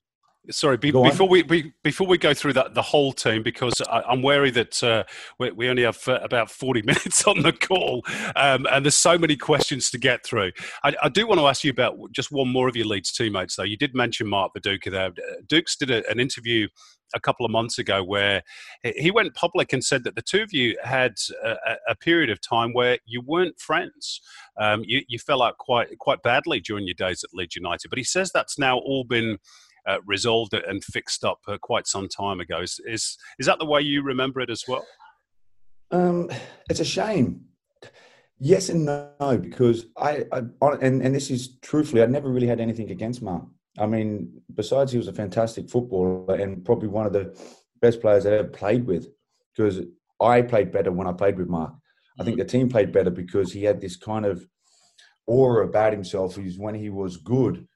Sorry, 0.51 0.77
be, 0.77 0.91
before 0.91 1.29
we, 1.29 1.43
we 1.45 1.73
before 1.83 2.07
we 2.07 2.19
go 2.19 2.35
through 2.35 2.55
that 2.55 2.75
the 2.75 2.83
whole 2.83 3.13
team, 3.13 3.43
because 3.43 3.81
I, 3.83 4.03
I'm 4.03 4.23
wary 4.23 4.51
that 4.51 4.83
uh, 4.83 5.05
we, 5.39 5.51
we 5.53 5.69
only 5.69 5.83
have 5.83 5.99
uh, 6.07 6.19
about 6.23 6.51
40 6.51 6.83
minutes 6.87 7.25
on 7.27 7.43
the 7.43 7.53
call, 7.53 8.03
um, 8.37 8.67
and 8.71 8.85
there's 8.85 8.97
so 8.97 9.19
many 9.19 9.37
questions 9.37 9.91
to 9.91 9.99
get 9.99 10.25
through. 10.25 10.53
I, 10.85 10.95
I 11.03 11.09
do 11.09 11.27
want 11.27 11.41
to 11.41 11.47
ask 11.47 11.65
you 11.65 11.71
about 11.71 11.97
just 12.13 12.31
one 12.33 12.49
more 12.49 12.69
of 12.69 12.77
your 12.77 12.87
Leeds 12.87 13.13
teammates, 13.13 13.57
though. 13.57 13.63
You 13.63 13.77
did 13.77 13.95
mention 13.95 14.27
Mark 14.29 14.53
Viduka 14.57 14.91
there. 14.91 15.07
Uh, 15.09 15.41
Dukes 15.47 15.77
did 15.77 15.91
a, 15.91 16.09
an 16.11 16.19
interview 16.21 16.69
a 17.15 17.21
couple 17.21 17.45
of 17.45 17.53
months 17.53 17.79
ago 17.79 18.03
where 18.03 18.43
he- 18.83 19.11
went 19.11 19.35
public 19.35 19.73
and 19.75 19.85
said 19.85 20.03
that 20.05 20.15
the 20.15 20.23
two 20.23 20.41
of 20.43 20.53
you 20.53 20.77
had 20.83 21.13
a, 21.45 21.51
a- 21.67 21.77
a 21.91 21.95
period 21.97 22.31
of 22.31 22.41
time 22.41 22.73
where 22.73 22.99
you 23.05 23.21
weren't 23.27 23.61
friends. 23.61 24.21
Um, 24.59 24.83
you, 24.87 25.03
you 25.09 25.19
fell 25.19 25.43
out 25.43 25.59
quite 25.59 25.99
quite 25.99 26.23
badly 26.23 26.61
during 26.61 26.87
your 26.87 26.95
days 26.95 27.23
at 27.23 27.31
Leeds 27.35 27.57
United, 27.57 27.89
but 27.89 27.99
he 27.99 28.05
says 28.05 28.31
that's 28.33 28.59
now 28.59 28.79
all 28.79 29.05
been 29.05 29.39
uh, 29.87 29.99
resolved 30.07 30.55
and 30.55 30.83
fixed 30.85 31.25
up 31.25 31.39
uh, 31.49 31.59
quite 31.61 31.87
some 31.87 32.09
time 32.09 32.41
ago. 32.41 32.61
Is, 32.61 32.81
is 32.85 33.17
is 33.39 33.47
that 33.47 33.59
the 33.59 33.67
way 33.67 33.81
you 33.81 34.03
remember 34.03 34.41
it 34.41 34.51
as 34.51 34.65
well? 34.69 34.87
Um, 35.91 36.31
it's 36.71 36.81
a 36.81 36.85
shame. 36.85 37.45
Yes 38.39 38.71
and 38.71 38.87
no, 38.87 39.39
because 39.41 39.87
I, 39.97 40.25
I 40.33 40.43
and, 40.81 41.03
and 41.03 41.15
this 41.15 41.31
is 41.31 41.59
truthfully, 41.61 42.03
I 42.03 42.07
never 42.07 42.29
really 42.29 42.49
had 42.49 42.61
anything 42.61 42.91
against 42.91 43.23
Mark. 43.23 43.45
I 43.79 43.87
mean, 43.87 44.43
besides 44.55 44.93
he 44.93 44.99
was 44.99 45.09
a 45.09 45.13
fantastic 45.13 45.71
footballer 45.71 46.35
and 46.35 46.65
probably 46.65 46.89
one 46.89 47.07
of 47.07 47.13
the 47.13 47.39
best 47.81 48.01
players 48.01 48.27
I 48.27 48.33
ever 48.33 48.49
played 48.49 48.85
with, 48.87 49.07
because 49.55 49.81
I 50.21 50.43
played 50.43 50.73
better 50.73 50.91
when 50.91 51.07
I 51.07 51.13
played 51.13 51.39
with 51.39 51.49
Mark. 51.49 51.73
I 52.19 52.25
think 52.25 52.37
the 52.37 52.45
team 52.45 52.69
played 52.69 52.93
better 52.93 53.11
because 53.11 53.53
he 53.53 53.65
had 53.65 53.81
this 53.81 53.97
kind 53.97 54.27
of 54.27 54.45
aura 55.27 55.67
about 55.67 55.93
himself 55.93 56.39
is 56.39 56.59
when 56.59 56.75
he 56.75 56.91
was 56.91 57.17
good, 57.17 57.67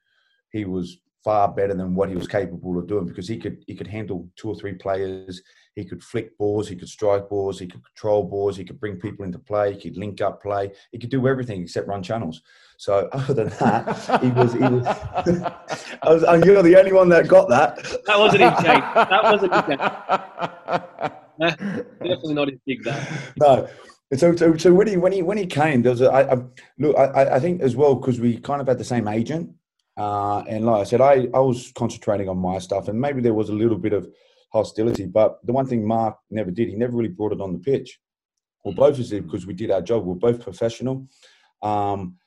he 0.51 0.65
was 0.65 0.99
far 1.27 1.49
better 1.49 1.73
than 1.73 1.93
what 1.93 2.07
he 2.07 2.15
was 2.15 2.25
capable 2.25 2.79
of 2.79 2.87
doing 2.87 3.05
because 3.05 3.27
he 3.27 3.37
could 3.37 3.61
he 3.67 3.75
could 3.75 3.85
handle 3.85 4.29
two 4.37 4.47
or 4.47 4.55
three 4.55 4.73
players. 4.73 5.41
He 5.75 5.83
could 5.83 6.01
flick 6.01 6.37
balls, 6.37 6.69
he 6.69 6.75
could 6.77 6.87
strike 6.87 7.27
balls, 7.27 7.59
he 7.59 7.67
could 7.67 7.83
control 7.83 8.23
balls, 8.23 8.55
he 8.55 8.63
could 8.63 8.79
bring 8.79 8.97
people 8.97 9.25
into 9.25 9.37
play, 9.37 9.73
he 9.73 9.89
could 9.89 9.97
link 9.97 10.21
up 10.21 10.41
play, 10.41 10.71
he 10.93 10.97
could 10.97 11.09
do 11.09 11.27
everything 11.27 11.61
except 11.61 11.89
run 11.89 12.01
channels. 12.01 12.41
So 12.77 13.09
other 13.11 13.33
than 13.33 13.49
that, 13.59 14.21
he 14.23 14.29
was. 14.29 14.53
He 14.53 14.59
was, 14.59 14.87
I 16.03 16.13
was 16.13 16.23
and 16.23 16.45
you're 16.45 16.63
the 16.63 16.77
only 16.79 16.93
one 16.93 17.09
that 17.09 17.27
got 17.27 17.49
that. 17.49 17.75
That 18.05 18.17
wasn't 18.17 18.43
his 18.43 18.63
game. 18.63 18.85
That 18.95 19.23
wasn't 19.23 19.53
his 19.53 19.63
game. 19.67 19.83
Definitely 22.07 22.35
not 22.35 22.47
his 22.49 22.59
big 22.65 22.85
That 22.85 23.33
No. 23.37 23.67
So, 24.15 24.33
so, 24.33 24.55
so 24.55 24.73
when 24.73 24.87
he 24.87 24.95
when 24.95 25.11
he 25.11 25.21
when 25.23 25.37
he 25.37 25.45
came, 25.45 25.81
there 25.81 25.91
was 25.91 25.99
a, 25.99 26.09
I, 26.09 26.35
I, 26.35 26.37
look. 26.79 26.97
I, 26.97 27.35
I 27.35 27.39
think 27.41 27.61
as 27.61 27.75
well 27.75 27.95
because 27.95 28.21
we 28.21 28.39
kind 28.39 28.61
of 28.61 28.67
had 28.69 28.77
the 28.77 28.85
same 28.85 29.09
agent, 29.09 29.49
uh, 29.97 30.39
and 30.47 30.65
like 30.65 30.81
I 30.81 30.83
said, 30.83 31.01
I 31.01 31.27
I 31.33 31.39
was 31.39 31.71
concentrating 31.75 32.29
on 32.29 32.37
my 32.37 32.59
stuff, 32.59 32.87
and 32.87 32.99
maybe 32.99 33.21
there 33.21 33.33
was 33.33 33.49
a 33.49 33.53
little 33.53 33.77
bit 33.77 33.93
of 33.93 34.07
hostility. 34.53 35.05
But 35.05 35.39
the 35.45 35.53
one 35.53 35.65
thing 35.65 35.85
Mark 35.85 36.17
never 36.29 36.51
did, 36.51 36.69
he 36.69 36.75
never 36.75 36.95
really 36.95 37.09
brought 37.09 37.33
it 37.33 37.41
on 37.41 37.53
the 37.53 37.59
pitch. 37.59 37.99
Well, 38.63 38.75
both 38.75 38.95
of 38.95 38.99
us 38.99 39.09
because 39.09 39.47
we 39.47 39.53
did 39.53 39.71
our 39.71 39.81
job. 39.81 40.05
We 40.05 40.11
are 40.13 40.15
both 40.15 40.41
professional. 40.41 41.07
Um, 41.61 42.17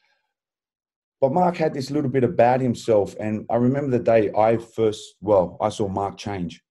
but 1.21 1.33
Mark 1.33 1.57
had 1.57 1.75
this 1.75 1.91
little 1.91 2.11
bit 2.11 2.25
about 2.25 2.61
himself, 2.61 3.15
and 3.21 3.45
I 3.51 3.57
remember 3.57 3.91
the 3.91 4.03
day 4.03 4.33
I 4.33 4.57
first, 4.57 5.17
well, 5.21 5.59
I 5.61 5.69
saw 5.69 5.87
Mark 5.87 6.17
change. 6.17 6.63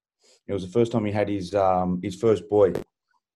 It 0.48 0.54
was 0.54 0.66
the 0.66 0.72
first 0.72 0.92
time 0.92 1.06
he 1.06 1.12
had 1.12 1.30
his 1.30 1.54
um, 1.54 2.00
his 2.02 2.16
first 2.16 2.50
boy, 2.50 2.74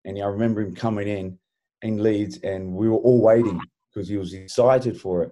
and 0.05 0.21
I 0.21 0.25
remember 0.25 0.61
him 0.61 0.73
coming 0.73 1.07
in 1.07 1.37
in 1.83 2.01
Leeds, 2.01 2.39
and 2.43 2.73
we 2.73 2.89
were 2.89 2.97
all 2.97 3.21
waiting 3.21 3.61
because 3.93 4.09
he 4.09 4.17
was 4.17 4.33
excited 4.33 4.99
for 4.99 5.23
it. 5.23 5.31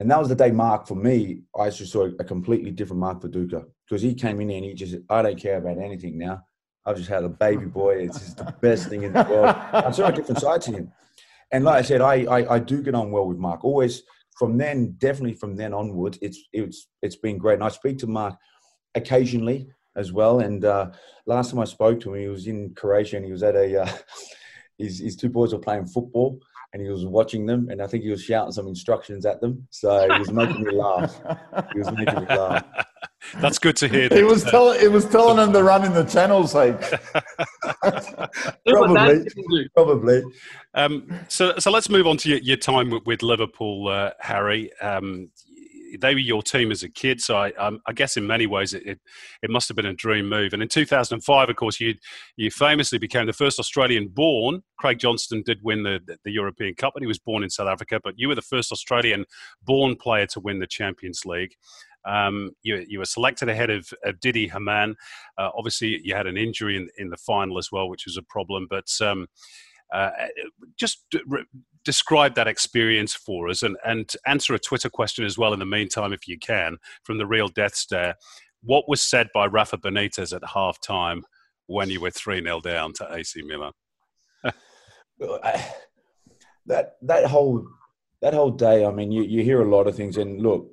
And 0.00 0.10
that 0.10 0.18
was 0.18 0.28
the 0.28 0.34
day 0.34 0.50
Mark, 0.50 0.88
for 0.88 0.96
me, 0.96 1.42
I 1.58 1.70
just 1.70 1.92
saw 1.92 2.08
a 2.18 2.24
completely 2.24 2.70
different 2.72 3.00
Mark 3.00 3.22
Viduka 3.22 3.64
because 3.86 4.02
he 4.02 4.14
came 4.14 4.40
in 4.40 4.50
and 4.50 4.64
he 4.64 4.74
just, 4.74 4.96
I 5.08 5.22
don't 5.22 5.40
care 5.40 5.58
about 5.58 5.78
anything 5.78 6.18
now. 6.18 6.42
I've 6.84 6.96
just 6.96 7.08
had 7.08 7.24
a 7.24 7.28
baby 7.28 7.66
boy. 7.66 8.04
It's 8.04 8.18
just 8.18 8.36
the 8.38 8.54
best 8.60 8.88
thing 8.88 9.04
in 9.04 9.12
the 9.12 9.22
world. 9.22 9.54
I 9.72 9.90
saw 9.90 10.08
a 10.08 10.12
different 10.12 10.40
side 10.40 10.60
to 10.62 10.72
him. 10.72 10.92
And 11.52 11.64
like 11.64 11.78
I 11.78 11.82
said, 11.82 12.00
I, 12.00 12.24
I, 12.24 12.54
I 12.54 12.58
do 12.58 12.82
get 12.82 12.94
on 12.94 13.10
well 13.10 13.26
with 13.26 13.38
Mark. 13.38 13.64
Always 13.64 14.02
from 14.36 14.58
then, 14.58 14.96
definitely 14.98 15.34
from 15.34 15.56
then 15.56 15.72
onwards, 15.72 16.18
it's 16.20 16.40
it's 16.52 16.88
it's 17.00 17.16
been 17.16 17.38
great. 17.38 17.54
And 17.54 17.64
I 17.64 17.68
speak 17.68 17.98
to 17.98 18.06
Mark 18.06 18.36
occasionally 18.94 19.68
as 19.96 20.12
well. 20.12 20.40
And 20.40 20.64
uh, 20.64 20.90
last 21.26 21.50
time 21.50 21.60
I 21.60 21.64
spoke 21.64 22.00
to 22.00 22.12
him, 22.12 22.20
he 22.20 22.28
was 22.28 22.48
in 22.48 22.74
Croatia 22.74 23.16
and 23.16 23.24
he 23.24 23.32
was 23.32 23.42
at 23.42 23.54
a 23.54 23.82
uh, 23.82 23.88
his, 24.78 24.98
his 24.98 25.16
two 25.16 25.28
boys 25.28 25.52
were 25.52 25.60
playing 25.60 25.86
football 25.86 26.40
and 26.74 26.82
he 26.82 26.88
was 26.88 27.06
watching 27.06 27.46
them 27.46 27.68
and 27.70 27.80
I 27.80 27.86
think 27.86 28.02
he 28.02 28.10
was 28.10 28.22
shouting 28.22 28.50
some 28.50 28.66
instructions 28.66 29.24
at 29.24 29.40
them. 29.40 29.66
So 29.70 30.12
he 30.12 30.18
was 30.18 30.32
making 30.32 30.64
me 30.64 30.72
laugh. 30.72 31.22
He 31.72 31.78
was 31.78 31.92
making 31.92 32.18
me 32.18 32.26
laugh. 32.26 32.64
That's 33.40 33.60
good 33.60 33.76
to 33.76 33.88
hear. 33.88 34.08
He 34.10 34.24
was 34.24 34.42
telling 34.42 34.80
he 34.80 34.88
was 34.88 35.06
telling 35.06 35.36
them 35.36 35.52
to 35.52 35.62
run 35.62 35.84
in 35.84 35.94
the 35.94 36.02
channels, 36.02 36.52
like 36.54 36.78
probably, 38.66 39.68
probably. 39.72 40.22
Um, 40.74 41.20
so, 41.28 41.54
so 41.58 41.70
let's 41.70 41.88
move 41.88 42.08
on 42.08 42.16
to 42.18 42.28
your, 42.28 42.38
your 42.38 42.56
time 42.56 42.90
with, 42.90 43.06
with 43.06 43.22
Liverpool, 43.22 43.88
uh, 43.88 44.10
Harry. 44.18 44.76
Um, 44.80 45.30
they 46.00 46.14
were 46.14 46.20
your 46.20 46.42
team 46.42 46.70
as 46.70 46.82
a 46.82 46.88
kid, 46.88 47.20
so 47.20 47.36
I, 47.36 47.52
um, 47.52 47.80
I 47.86 47.92
guess 47.92 48.16
in 48.16 48.26
many 48.26 48.46
ways 48.46 48.74
it, 48.74 48.86
it, 48.86 49.00
it 49.42 49.50
must 49.50 49.68
have 49.68 49.76
been 49.76 49.86
a 49.86 49.94
dream 49.94 50.28
move. 50.28 50.52
And 50.52 50.62
in 50.62 50.68
2005, 50.68 51.48
of 51.48 51.56
course, 51.56 51.80
you 51.80 51.94
you 52.36 52.50
famously 52.50 52.98
became 52.98 53.26
the 53.26 53.32
first 53.32 53.58
Australian 53.58 54.08
born. 54.08 54.62
Craig 54.78 54.98
Johnston 54.98 55.42
did 55.42 55.58
win 55.62 55.82
the, 55.82 56.00
the, 56.24 56.30
European 56.30 56.74
Cup, 56.74 56.94
and 56.96 57.02
he 57.02 57.06
was 57.06 57.18
born 57.18 57.42
in 57.42 57.50
South 57.50 57.68
Africa. 57.68 58.00
But 58.02 58.14
you 58.16 58.28
were 58.28 58.34
the 58.34 58.42
first 58.42 58.72
Australian 58.72 59.24
born 59.62 59.96
player 59.96 60.26
to 60.26 60.40
win 60.40 60.58
the 60.58 60.66
Champions 60.66 61.24
League. 61.24 61.54
Um, 62.06 62.50
you, 62.62 62.84
you, 62.86 62.98
were 62.98 63.06
selected 63.06 63.48
ahead 63.48 63.70
of, 63.70 63.88
of 64.04 64.20
Didi 64.20 64.46
Hamann. 64.46 64.94
Uh, 65.38 65.50
obviously, 65.56 66.00
you 66.04 66.14
had 66.14 66.26
an 66.26 66.36
injury 66.36 66.76
in, 66.76 66.88
in 66.98 67.08
the 67.08 67.16
final 67.16 67.56
as 67.56 67.70
well, 67.72 67.88
which 67.88 68.04
was 68.04 68.18
a 68.18 68.22
problem. 68.22 68.66
But 68.68 68.88
um, 69.00 69.26
uh, 69.92 70.10
just 70.76 71.04
re- 71.26 71.46
describe 71.84 72.34
that 72.34 72.48
experience 72.48 73.14
for 73.14 73.48
us 73.48 73.62
and, 73.62 73.76
and 73.84 74.10
answer 74.26 74.54
a 74.54 74.58
Twitter 74.58 74.88
question 74.88 75.24
as 75.24 75.38
well 75.38 75.52
in 75.52 75.58
the 75.58 75.66
meantime, 75.66 76.12
if 76.12 76.26
you 76.26 76.38
can, 76.38 76.78
from 77.02 77.18
the 77.18 77.26
real 77.26 77.48
death 77.48 77.74
stare. 77.74 78.14
What 78.62 78.88
was 78.88 79.02
said 79.02 79.28
by 79.34 79.46
Rafa 79.46 79.78
Benitez 79.78 80.34
at 80.34 80.42
half 80.48 80.80
time 80.80 81.24
when 81.66 81.90
you 81.90 82.00
were 82.00 82.10
3 82.10 82.42
0 82.42 82.60
down 82.60 82.92
to 82.94 83.14
AC 83.14 83.42
Milan? 83.42 83.72
that, 86.66 86.94
that, 87.02 87.26
whole, 87.26 87.66
that 88.22 88.34
whole 88.34 88.50
day, 88.50 88.84
I 88.84 88.90
mean, 88.90 89.12
you, 89.12 89.22
you 89.22 89.42
hear 89.42 89.62
a 89.62 89.68
lot 89.68 89.86
of 89.86 89.94
things. 89.94 90.16
And 90.16 90.40
look, 90.40 90.70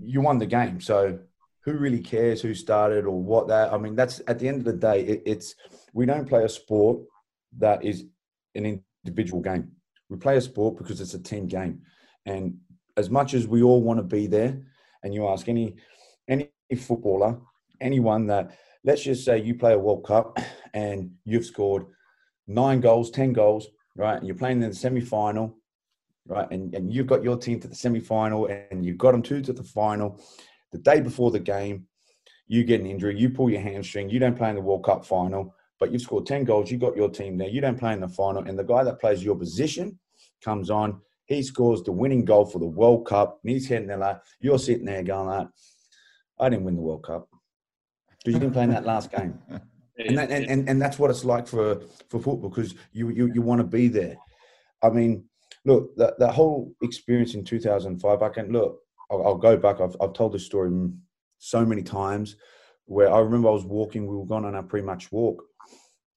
you 0.00 0.20
won 0.20 0.38
the 0.38 0.46
game. 0.46 0.80
So 0.80 1.18
who 1.64 1.72
really 1.72 2.00
cares 2.00 2.40
who 2.40 2.54
started 2.54 3.04
or 3.04 3.20
what 3.20 3.48
that? 3.48 3.72
I 3.72 3.78
mean, 3.78 3.96
that's 3.96 4.22
at 4.28 4.38
the 4.38 4.48
end 4.48 4.58
of 4.58 4.64
the 4.64 4.72
day, 4.72 5.02
it, 5.02 5.22
it's 5.26 5.54
we 5.92 6.06
don't 6.06 6.28
play 6.28 6.44
a 6.44 6.48
sport 6.48 7.00
that 7.58 7.84
is 7.84 8.04
an 8.54 8.82
individual 9.08 9.42
game. 9.42 9.70
We 10.08 10.16
play 10.18 10.36
a 10.36 10.40
sport 10.40 10.76
because 10.76 11.00
it's 11.00 11.14
a 11.14 11.22
team 11.22 11.46
game. 11.46 11.82
And 12.26 12.58
as 12.96 13.10
much 13.10 13.34
as 13.34 13.46
we 13.46 13.62
all 13.62 13.82
want 13.82 13.98
to 13.98 14.04
be 14.04 14.26
there, 14.26 14.60
and 15.02 15.14
you 15.14 15.28
ask 15.28 15.48
any 15.48 15.76
any 16.28 16.50
footballer, 16.76 17.38
anyone 17.80 18.26
that 18.26 18.56
let's 18.84 19.02
just 19.02 19.24
say 19.24 19.40
you 19.40 19.54
play 19.54 19.72
a 19.72 19.78
World 19.78 20.04
Cup 20.04 20.38
and 20.74 21.12
you've 21.24 21.46
scored 21.46 21.86
nine 22.46 22.80
goals, 22.80 23.10
ten 23.10 23.32
goals, 23.32 23.68
right? 23.96 24.16
And 24.16 24.26
you're 24.26 24.36
playing 24.36 24.62
in 24.62 24.70
the 24.70 24.74
semi 24.74 25.00
final, 25.00 25.56
right? 26.26 26.50
And, 26.50 26.74
and 26.74 26.92
you've 26.92 27.06
got 27.06 27.22
your 27.22 27.36
team 27.36 27.60
to 27.60 27.68
the 27.68 27.74
semi 27.74 28.00
final 28.00 28.46
and 28.46 28.84
you've 28.84 28.98
got 28.98 29.12
them 29.12 29.22
two 29.22 29.40
to 29.42 29.52
the 29.52 29.64
final. 29.64 30.20
The 30.72 30.78
day 30.78 31.00
before 31.00 31.30
the 31.30 31.40
game, 31.40 31.86
you 32.46 32.64
get 32.64 32.80
an 32.80 32.86
injury, 32.86 33.18
you 33.18 33.30
pull 33.30 33.50
your 33.50 33.60
hamstring, 33.60 34.10
you 34.10 34.18
don't 34.18 34.36
play 34.36 34.50
in 34.50 34.56
the 34.56 34.62
World 34.62 34.84
Cup 34.84 35.04
final, 35.04 35.54
but 35.78 35.92
you've 35.92 36.02
scored 36.02 36.26
10 36.26 36.44
goals, 36.44 36.70
you 36.70 36.78
got 36.78 36.96
your 36.96 37.10
team 37.10 37.38
there, 37.38 37.48
you 37.48 37.60
don't 37.60 37.78
play 37.78 37.92
in 37.92 38.00
the 38.00 38.08
final, 38.08 38.42
and 38.42 38.58
the 38.58 38.64
guy 38.64 38.84
that 38.84 39.00
plays 39.00 39.22
your 39.22 39.36
position 39.36 39.98
comes 40.42 40.70
on, 40.70 41.00
he 41.26 41.42
scores 41.42 41.82
the 41.82 41.92
winning 41.92 42.24
goal 42.24 42.46
for 42.46 42.58
the 42.58 42.66
World 42.66 43.06
Cup, 43.06 43.40
and 43.42 43.52
he's 43.52 43.68
heading 43.68 43.88
there 43.88 43.98
like, 43.98 44.20
you're 44.40 44.58
sitting 44.58 44.86
there 44.86 45.02
going 45.02 45.28
like, 45.28 45.48
I 46.40 46.48
didn't 46.48 46.64
win 46.64 46.76
the 46.76 46.82
World 46.82 47.04
Cup. 47.04 47.28
Because 48.18 48.34
you 48.34 48.40
didn't 48.40 48.54
play 48.54 48.64
in 48.64 48.70
that 48.70 48.86
last 48.86 49.10
game. 49.10 49.38
And, 49.98 50.16
that, 50.16 50.30
and, 50.30 50.46
and, 50.46 50.68
and 50.68 50.80
that's 50.80 50.96
what 50.96 51.10
it's 51.10 51.24
like 51.24 51.48
for, 51.48 51.80
for 52.08 52.20
football 52.20 52.48
because 52.48 52.76
you, 52.92 53.10
you, 53.10 53.32
you 53.34 53.42
want 53.42 53.60
to 53.60 53.66
be 53.66 53.88
there. 53.88 54.16
I 54.80 54.90
mean, 54.90 55.24
look, 55.64 55.96
that, 55.96 56.20
that 56.20 56.34
whole 56.34 56.72
experience 56.82 57.34
in 57.34 57.42
2005, 57.42 58.22
I 58.22 58.28
can 58.28 58.52
look, 58.52 58.78
I'll, 59.10 59.26
I'll 59.26 59.34
go 59.34 59.56
back. 59.56 59.80
I've, 59.80 59.96
I've 60.00 60.12
told 60.12 60.34
this 60.34 60.46
story 60.46 60.70
so 61.38 61.66
many 61.66 61.82
times 61.82 62.36
where 62.84 63.12
I 63.12 63.18
remember 63.18 63.48
I 63.48 63.52
was 63.52 63.64
walking, 63.64 64.06
we 64.06 64.16
were 64.16 64.24
going 64.24 64.44
on 64.44 64.54
our 64.54 64.62
pre 64.62 64.82
match 64.82 65.10
walk, 65.10 65.42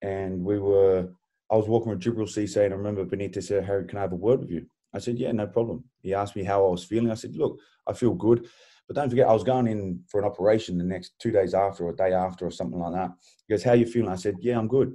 and 0.01 0.43
we 0.43 0.59
were, 0.59 1.09
I 1.51 1.55
was 1.55 1.67
walking 1.67 1.91
with 1.91 2.01
Djibril 2.01 2.27
Cisse, 2.27 2.63
and 2.63 2.73
I 2.73 2.77
remember 2.77 3.05
Benitez 3.05 3.43
said, 3.43 3.65
Harry, 3.65 3.85
can 3.85 3.97
I 3.97 4.01
have 4.01 4.13
a 4.13 4.15
word 4.15 4.39
with 4.39 4.51
you? 4.51 4.65
I 4.93 4.99
said, 4.99 5.17
yeah, 5.17 5.31
no 5.31 5.47
problem. 5.47 5.83
He 6.01 6.13
asked 6.13 6.35
me 6.35 6.43
how 6.43 6.65
I 6.65 6.69
was 6.69 6.83
feeling. 6.83 7.11
I 7.11 7.15
said, 7.15 7.35
look, 7.35 7.59
I 7.87 7.93
feel 7.93 8.13
good. 8.13 8.47
But 8.87 8.95
don't 8.95 9.09
forget, 9.09 9.27
I 9.27 9.33
was 9.33 9.43
going 9.43 9.67
in 9.67 10.01
for 10.09 10.19
an 10.19 10.27
operation 10.27 10.77
the 10.77 10.83
next 10.83 11.13
two 11.19 11.31
days 11.31 11.53
after 11.53 11.85
or 11.85 11.91
a 11.91 11.95
day 11.95 12.13
after 12.13 12.45
or 12.45 12.51
something 12.51 12.79
like 12.79 12.93
that. 12.93 13.11
He 13.47 13.53
goes, 13.53 13.63
how 13.63 13.73
you 13.73 13.85
feeling? 13.85 14.11
I 14.11 14.15
said, 14.15 14.35
yeah, 14.39 14.57
I'm 14.57 14.67
good. 14.67 14.93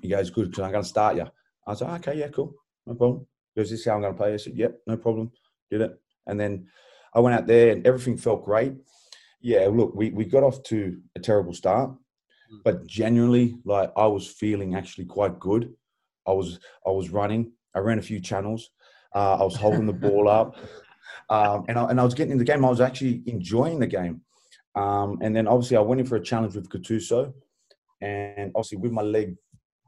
He 0.00 0.08
goes, 0.08 0.30
good, 0.30 0.50
because 0.50 0.64
I'm 0.64 0.70
going 0.70 0.84
to 0.84 0.88
start 0.88 1.16
you. 1.16 1.26
I 1.66 1.74
said, 1.74 1.90
okay, 1.90 2.18
yeah, 2.18 2.28
cool, 2.28 2.54
no 2.86 2.94
problem. 2.94 3.26
He 3.54 3.60
goes, 3.60 3.70
this 3.70 3.80
is 3.80 3.86
how 3.86 3.94
I'm 3.94 4.02
going 4.02 4.12
to 4.12 4.18
play. 4.18 4.34
I 4.34 4.36
said, 4.36 4.56
yep, 4.56 4.78
no 4.86 4.96
problem. 4.96 5.32
Did 5.70 5.80
it. 5.80 6.00
And 6.26 6.38
then 6.38 6.68
I 7.14 7.20
went 7.20 7.34
out 7.34 7.46
there 7.46 7.72
and 7.72 7.86
everything 7.86 8.16
felt 8.16 8.44
great. 8.44 8.74
Yeah, 9.40 9.68
look, 9.72 9.94
we, 9.94 10.10
we 10.10 10.24
got 10.24 10.42
off 10.42 10.62
to 10.64 11.00
a 11.16 11.20
terrible 11.20 11.54
start. 11.54 11.90
Mm. 12.52 12.62
but 12.64 12.86
genuinely, 12.86 13.56
like 13.64 13.92
I 13.96 14.06
was 14.06 14.26
feeling 14.26 14.74
actually 14.74 15.04
quite 15.04 15.38
good. 15.38 15.72
I 16.26 16.32
was 16.32 16.58
I 16.86 16.90
was 16.90 17.10
running. 17.10 17.52
I 17.74 17.78
ran 17.80 17.98
a 17.98 18.02
few 18.02 18.20
channels. 18.20 18.70
Uh, 19.14 19.36
I 19.36 19.44
was 19.44 19.56
holding 19.56 19.86
the 19.86 19.92
ball 19.92 20.28
up, 20.28 20.56
um, 21.30 21.64
and 21.68 21.78
I, 21.78 21.84
and 21.90 22.00
I 22.00 22.04
was 22.04 22.14
getting 22.14 22.32
in 22.32 22.38
the 22.38 22.44
game. 22.44 22.64
I 22.64 22.70
was 22.70 22.80
actually 22.80 23.22
enjoying 23.26 23.78
the 23.80 23.86
game. 23.86 24.22
Um, 24.76 25.18
and 25.20 25.34
then 25.34 25.48
obviously 25.48 25.76
I 25.76 25.80
went 25.80 26.00
in 26.00 26.06
for 26.06 26.16
a 26.16 26.22
challenge 26.22 26.54
with 26.54 26.68
Gattuso, 26.68 27.32
and 28.00 28.52
obviously 28.54 28.78
with 28.78 28.92
my 28.92 29.02
leg 29.02 29.36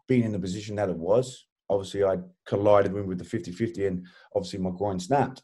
being 0.09 0.25
in 0.25 0.33
the 0.33 0.39
position 0.39 0.77
that 0.77 0.89
it 0.89 0.97
was, 0.97 1.47
obviously 1.71 2.05
I 2.05 2.19
collided 2.47 2.93
with 2.93 3.19
the 3.19 3.25
50-50 3.25 3.87
and 3.87 4.07
obviously 4.35 4.59
my 4.59 4.71
groin 4.71 4.99
snapped. 4.99 5.43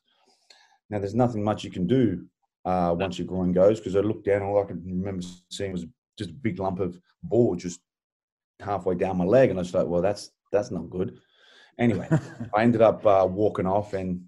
Now 0.91 0.99
there's 0.99 1.15
nothing 1.15 1.45
much 1.45 1.65
you 1.65 1.71
can 1.71 1.87
do 1.87 2.27
uh, 2.65 2.95
once 2.99 3.19
your 3.19 3.29
groin 3.29 3.53
goes 3.53 3.79
because 3.79 3.97
I 3.97 4.01
looked 4.01 4.27
down 4.27 4.43
all 4.43 4.63
I 4.63 4.67
can 4.67 4.83
remember 4.85 5.25
seeing 5.51 5.73
was 5.73 5.87
just 6.19 6.31
a 6.31 6.35
big 6.35 6.59
lump 6.59 6.81
of 6.81 6.99
board 7.23 7.61
just 7.61 7.81
halfway 8.61 8.95
down 8.95 9.17
my 9.17 9.25
leg, 9.25 9.51
and 9.51 9.59
I 9.59 9.63
was 9.63 9.75
like, 9.75 9.87
well, 9.87 10.03
that's 10.03 10.31
that's 10.53 10.71
not 10.71 10.91
good. 10.91 11.19
Anyway, 11.79 12.09
I 12.55 12.63
ended 12.63 12.83
up 12.83 13.07
uh, 13.07 13.27
walking 13.31 13.67
off, 13.67 13.95
and 13.95 14.25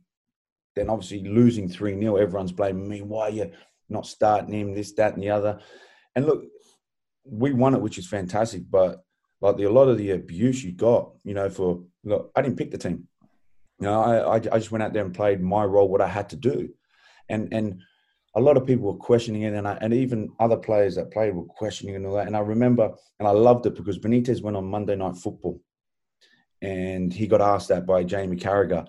then 0.77 0.89
obviously 0.89 1.25
losing 1.29 1.69
three 1.69 1.99
0 1.99 2.17
Everyone's 2.17 2.53
blaming 2.53 2.89
me. 2.89 3.03
Why 3.03 3.23
are 3.23 3.31
you 3.31 3.53
not 3.89 4.07
starting 4.07 4.55
him? 4.55 4.75
This, 4.75 4.93
that, 4.93 5.15
and 5.15 5.23
the 5.23 5.31
other. 5.31 5.61
And 6.15 6.27
look, 6.27 6.45
we 7.25 7.53
won 7.53 7.75
it, 7.75 7.81
which 7.81 7.99
is 7.99 8.07
fantastic. 8.07 8.63
But 8.71 9.03
like 9.41 9.57
the, 9.57 9.65
a 9.65 9.71
lot 9.71 9.89
of 9.89 9.99
the 9.99 10.13
abuse 10.13 10.63
you 10.63 10.73
got, 10.73 11.13
you 11.25 11.35
know, 11.35 11.51
for 11.51 11.83
look, 12.05 12.31
I 12.37 12.43
didn't 12.43 12.59
pick 12.59 12.71
the 12.71 12.79
team. 12.79 13.09
You 13.81 13.87
know, 13.87 14.01
I, 14.01 14.19
I 14.19 14.35
I 14.37 14.59
just 14.59 14.71
went 14.71 14.83
out 14.83 14.93
there 14.93 15.05
and 15.05 15.15
played 15.15 15.41
my 15.41 15.65
role, 15.65 15.89
what 15.89 16.03
I 16.03 16.09
had 16.09 16.31
to 16.31 16.37
do, 16.37 16.69
and 17.29 17.53
and 17.53 17.81
a 18.35 18.41
lot 18.41 18.57
of 18.57 18.67
people 18.67 18.93
were 18.93 18.99
questioning 18.99 19.43
it, 19.43 19.55
and 19.55 19.67
I, 19.67 19.77
and 19.81 19.93
even 19.93 20.31
other 20.39 20.57
players 20.57 20.95
that 20.95 21.11
played 21.11 21.35
were 21.35 21.45
questioning 21.45 21.97
and 21.97 22.07
all 22.07 22.15
that. 22.15 22.27
And 22.27 22.37
I 22.37 22.41
remember, 22.41 22.91
and 23.19 23.27
I 23.27 23.33
loved 23.33 23.67
it 23.67 23.75
because 23.75 23.99
Benitez 23.99 24.43
went 24.43 24.57
on 24.57 24.65
Monday 24.65 24.95
Night 24.95 25.17
Football, 25.17 25.61
and 26.63 27.13
he 27.13 27.27
got 27.27 27.41
asked 27.41 27.69
that 27.69 27.87
by 27.87 28.05
Jamie 28.05 28.37
Carragher, 28.37 28.87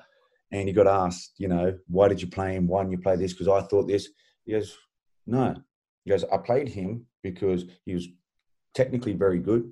and 0.51 0.67
he 0.67 0.73
got 0.73 0.87
asked, 0.87 1.33
you 1.37 1.47
know, 1.47 1.77
why 1.87 2.07
did 2.07 2.21
you 2.21 2.27
play 2.27 2.55
him? 2.55 2.67
Why 2.67 2.81
didn't 2.81 2.91
you 2.91 2.97
play 2.99 3.15
this? 3.15 3.33
Because 3.33 3.47
I 3.47 3.61
thought 3.61 3.87
this. 3.87 4.09
He 4.45 4.51
goes, 4.51 4.77
no. 5.25 5.55
He 6.03 6.11
goes, 6.11 6.23
I 6.25 6.37
played 6.37 6.67
him 6.67 7.05
because 7.23 7.65
he 7.85 7.93
was 7.93 8.07
technically 8.73 9.13
very 9.13 9.39
good. 9.39 9.71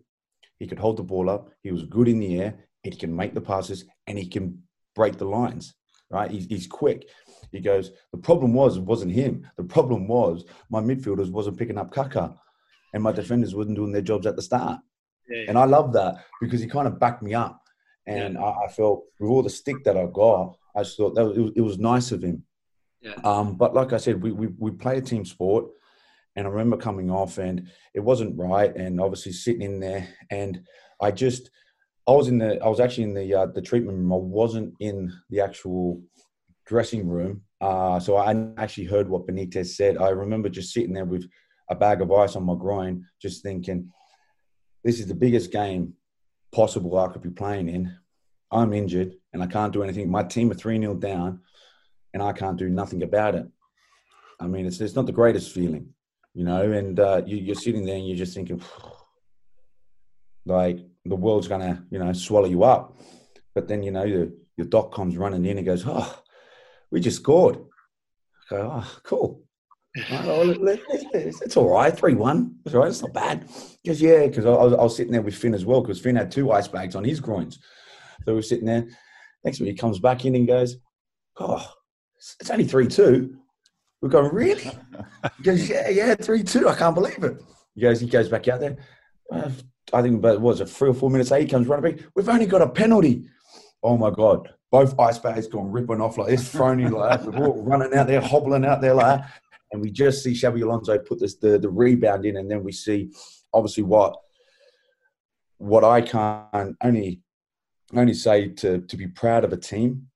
He 0.57 0.67
could 0.67 0.79
hold 0.79 0.97
the 0.97 1.03
ball 1.03 1.29
up. 1.29 1.49
He 1.61 1.71
was 1.71 1.83
good 1.83 2.07
in 2.07 2.19
the 2.19 2.39
air. 2.39 2.55
He 2.83 2.91
can 2.91 3.15
make 3.15 3.33
the 3.33 3.41
passes, 3.41 3.85
and 4.07 4.17
he 4.17 4.25
can 4.25 4.63
break 4.95 5.17
the 5.17 5.25
lines. 5.25 5.75
Right? 6.09 6.31
He's, 6.31 6.45
he's 6.45 6.67
quick. 6.67 7.07
He 7.51 7.59
goes, 7.59 7.91
the 8.11 8.17
problem 8.17 8.53
was 8.53 8.77
it 8.77 8.83
wasn't 8.83 9.11
him. 9.11 9.47
The 9.57 9.63
problem 9.63 10.07
was 10.07 10.45
my 10.69 10.81
midfielders 10.81 11.31
wasn't 11.31 11.57
picking 11.57 11.77
up 11.77 11.91
Kaka, 11.91 12.35
and 12.93 13.03
my 13.03 13.11
defenders 13.11 13.55
wasn't 13.55 13.75
doing 13.75 13.91
their 13.91 14.01
jobs 14.01 14.25
at 14.25 14.35
the 14.35 14.41
start. 14.41 14.79
Yeah, 15.29 15.45
And 15.47 15.57
I 15.57 15.65
love 15.65 15.93
that 15.93 16.25
because 16.41 16.61
he 16.61 16.67
kind 16.67 16.87
of 16.87 16.99
backed 16.99 17.21
me 17.21 17.33
up. 17.33 17.61
And 18.07 18.39
I, 18.39 18.55
I 18.65 18.67
felt 18.69 19.03
with 19.19 19.29
all 19.29 19.43
the 19.43 19.49
stick 19.49 19.83
that 19.83 19.95
I 19.95 20.07
got, 20.07 20.57
I 20.75 20.81
just 20.81 20.97
thought 20.97 21.13
that 21.13 21.25
was, 21.25 21.37
it, 21.37 21.41
was, 21.41 21.51
it 21.57 21.61
was 21.61 21.77
nice 21.77 22.11
of 22.11 22.23
him. 22.23 22.43
Yeah. 23.01 23.13
Um, 23.23 23.55
but 23.55 23.75
like 23.75 23.93
I 23.93 23.97
said, 23.97 24.21
we, 24.21 24.31
we, 24.31 24.47
we 24.57 24.71
play 24.71 24.97
a 24.97 25.01
team 25.01 25.25
sport. 25.25 25.65
And 26.35 26.47
I 26.47 26.49
remember 26.49 26.77
coming 26.77 27.11
off 27.11 27.37
and 27.37 27.69
it 27.93 27.99
wasn't 27.99 28.37
right. 28.37 28.75
And 28.75 28.99
obviously 28.99 29.31
sitting 29.31 29.61
in 29.61 29.79
there. 29.79 30.07
And 30.31 30.61
I 30.99 31.11
just, 31.11 31.51
I 32.09 32.11
was 32.11 32.27
in 32.27 32.39
the, 32.39 32.59
I 32.59 32.67
was 32.67 32.79
actually 32.79 33.03
in 33.03 33.13
the, 33.13 33.35
uh, 33.35 33.45
the 33.45 33.61
treatment 33.61 33.95
room. 33.99 34.11
I 34.11 34.15
wasn't 34.15 34.73
in 34.79 35.13
the 35.29 35.41
actual 35.41 36.01
dressing 36.65 37.07
room. 37.07 37.43
Uh, 37.61 37.99
so 37.99 38.17
I 38.17 38.33
actually 38.57 38.85
heard 38.85 39.07
what 39.07 39.27
Benitez 39.27 39.75
said. 39.75 39.95
I 39.95 40.09
remember 40.09 40.49
just 40.49 40.73
sitting 40.73 40.93
there 40.93 41.05
with 41.05 41.29
a 41.69 41.75
bag 41.75 42.01
of 42.01 42.11
ice 42.11 42.35
on 42.35 42.45
my 42.45 42.55
groin, 42.55 43.05
just 43.21 43.43
thinking, 43.43 43.91
this 44.83 44.99
is 44.99 45.05
the 45.05 45.13
biggest 45.13 45.51
game 45.51 45.93
possible 46.51 46.97
I 46.97 47.09
could 47.09 47.21
be 47.21 47.29
playing 47.29 47.69
in. 47.69 47.95
I'm 48.51 48.73
injured 48.73 49.13
and 49.31 49.43
I 49.43 49.45
can't 49.45 49.71
do 49.71 49.83
anything. 49.83 50.09
My 50.09 50.23
team 50.23 50.49
are 50.49 50.55
3 50.55 50.79
0 50.79 50.95
down 50.95 51.41
and 52.15 52.23
I 52.23 52.33
can't 52.33 52.57
do 52.57 52.69
nothing 52.69 53.03
about 53.03 53.35
it. 53.35 53.45
I 54.39 54.47
mean, 54.47 54.65
it's, 54.65 54.81
it's 54.81 54.95
not 54.95 55.05
the 55.05 55.11
greatest 55.11 55.51
feeling, 55.51 55.93
you 56.33 56.43
know, 56.43 56.71
and 56.71 56.99
uh, 56.99 57.21
you, 57.27 57.37
you're 57.37 57.53
sitting 57.53 57.85
there 57.85 57.97
and 57.97 58.07
you're 58.07 58.17
just 58.17 58.33
thinking, 58.33 58.63
like, 60.47 60.88
the 61.05 61.15
world's 61.15 61.47
going 61.47 61.61
to, 61.61 61.83
you 61.89 61.99
know, 61.99 62.11
swallow 62.13 62.47
you 62.47 62.63
up. 62.63 62.97
But 63.55 63.67
then, 63.67 63.83
you 63.83 63.91
know, 63.91 64.03
your, 64.03 64.27
your 64.57 64.67
doc 64.67 64.93
comes 64.93 65.17
running 65.17 65.45
in 65.45 65.57
and 65.57 65.65
goes, 65.65 65.83
oh, 65.87 66.21
we 66.91 66.99
just 66.99 67.17
scored. 67.17 67.57
I 68.51 68.55
go, 68.55 68.71
oh, 68.75 68.97
cool. 69.03 69.43
Let- 70.11 70.79
it's, 71.13 71.57
all 71.57 71.69
right, 71.69 71.95
three 71.95 72.13
one. 72.13 72.55
It's 72.65 72.75
all 72.75 72.81
right. 72.81 72.89
It's 72.89 73.01
not 73.01 73.13
bad. 73.13 73.47
Because 73.83 74.01
yeah, 74.01 74.27
because 74.27 74.45
I, 74.45 74.51
I 74.51 74.83
was, 74.83 74.95
sitting 74.95 75.11
there 75.11 75.21
with 75.21 75.35
Finn 75.35 75.55
as 75.55 75.65
well. 75.65 75.81
Because 75.81 75.99
Finn 75.99 76.15
had 76.15 76.31
two 76.31 76.51
ice 76.51 76.67
bags 76.67 76.95
on 76.95 77.03
his 77.03 77.19
groins, 77.19 77.59
so 78.23 78.35
we're 78.35 78.43
sitting 78.43 78.67
there. 78.67 78.87
Next 79.43 79.59
week 79.59 79.69
he 79.69 79.75
comes 79.75 79.99
back 79.99 80.25
in 80.25 80.35
and 80.35 80.47
goes, 80.47 80.77
"Oh, 81.37 81.65
it's- 82.39 82.49
only 82.51 82.65
three 82.65 82.87
two. 82.87 83.37
We're 84.01 84.09
going 84.09 84.33
really? 84.33 84.71
He 85.37 85.43
goes, 85.43 85.67
"Yeah, 85.67 85.89
yeah, 85.89 86.15
three 86.15 86.43
two. 86.43 86.69
I 86.69 86.75
can't 86.75 86.95
believe 86.95 87.23
it." 87.23 87.41
He 87.73 87.81
goes, 87.81 87.99
he 87.99 88.07
goes 88.07 88.29
back 88.29 88.47
out 88.47 88.59
there. 88.59 88.77
Uh, 89.31 89.49
I 89.93 90.01
think 90.01 90.17
about 90.17 90.41
what 90.41 90.51
was 90.51 90.61
it 90.61 90.69
three 90.69 90.89
or 90.89 90.93
four 90.93 91.09
minutes 91.09 91.29
he 91.29 91.45
comes 91.45 91.67
running 91.67 91.95
back. 91.95 92.05
We've 92.15 92.29
only 92.29 92.45
got 92.45 92.61
a 92.61 92.69
penalty. 92.69 93.27
Oh 93.81 93.97
my 93.97 94.11
god! 94.11 94.49
Both 94.71 94.99
ice 94.99 95.17
bags 95.19 95.47
gone 95.47 95.71
ripping 95.71 96.01
off 96.01 96.17
like 96.17 96.29
this, 96.29 96.53
in 96.53 96.91
like 96.91 97.21
that. 97.21 97.33
We're 97.33 97.47
all 97.47 97.63
running 97.63 97.93
out 97.93 98.07
there, 98.07 98.21
hobbling 98.21 98.65
out 98.65 98.81
there 98.81 98.93
like 98.93 99.21
that 99.21 99.31
and 99.71 99.81
we 99.81 99.91
just 99.91 100.23
see 100.23 100.31
Xabi 100.31 100.63
Alonso 100.63 100.97
put 100.97 101.19
this 101.19 101.35
the, 101.35 101.59
the 101.59 101.69
rebound 101.69 102.25
in, 102.25 102.37
and 102.37 102.49
then 102.49 102.63
we 102.63 102.71
see 102.71 103.11
obviously 103.53 103.83
what 103.83 104.15
what 105.57 105.83
I 105.83 106.01
can't 106.01 106.75
only 106.83 107.21
only 107.93 108.13
say 108.13 108.49
to 108.49 108.79
to 108.79 108.97
be 108.97 109.07
proud 109.07 109.43
of 109.43 109.53
a 109.53 109.57
team. 109.57 110.07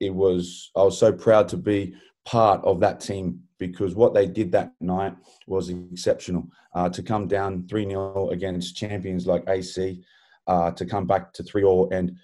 It 0.00 0.14
was 0.14 0.70
I 0.76 0.82
was 0.82 0.98
so 0.98 1.12
proud 1.12 1.48
to 1.48 1.56
be 1.56 1.94
part 2.24 2.62
of 2.64 2.80
that 2.80 3.00
team 3.00 3.42
because 3.60 3.94
what 3.94 4.14
they 4.14 4.26
did 4.26 4.50
that 4.50 4.72
night 4.80 5.14
was 5.46 5.68
exceptional. 5.68 6.48
Uh, 6.74 6.88
to 6.88 7.02
come 7.02 7.28
down 7.28 7.66
three 7.68 7.84
0 7.84 8.30
against 8.30 8.76
champions 8.76 9.26
like 9.26 9.48
AC, 9.48 10.02
uh, 10.48 10.72
to 10.72 10.84
come 10.84 11.06
back 11.06 11.32
to 11.34 11.44
three 11.44 11.62
all, 11.62 11.88
and 11.92 12.16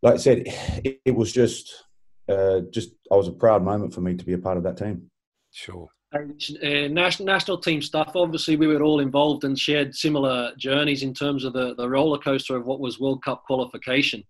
like 0.00 0.14
I 0.14 0.18
said, 0.18 0.44
it, 0.84 1.00
it 1.04 1.14
was 1.14 1.32
just 1.32 1.84
uh, 2.28 2.60
just 2.70 2.92
I 3.12 3.16
was 3.16 3.28
a 3.28 3.32
proud 3.32 3.62
moment 3.62 3.92
for 3.92 4.00
me 4.00 4.16
to 4.16 4.24
be 4.24 4.32
a 4.32 4.38
part 4.38 4.56
of 4.56 4.62
that 4.62 4.78
team. 4.78 5.10
Sure. 5.52 5.88
Uh, 6.12 6.88
national 6.88 7.26
national 7.26 7.58
team 7.58 7.82
stuff. 7.82 8.12
Obviously, 8.14 8.56
we 8.56 8.66
were 8.66 8.82
all 8.82 9.00
involved 9.00 9.44
and 9.44 9.58
shared 9.58 9.94
similar 9.94 10.52
journeys 10.56 11.02
in 11.02 11.12
terms 11.14 11.44
of 11.44 11.52
the, 11.52 11.74
the 11.76 11.88
roller 11.88 12.18
coaster 12.18 12.56
of 12.56 12.66
what 12.66 12.80
was 12.80 12.98
World 12.98 13.22
Cup 13.22 13.44
qualification. 13.46 14.24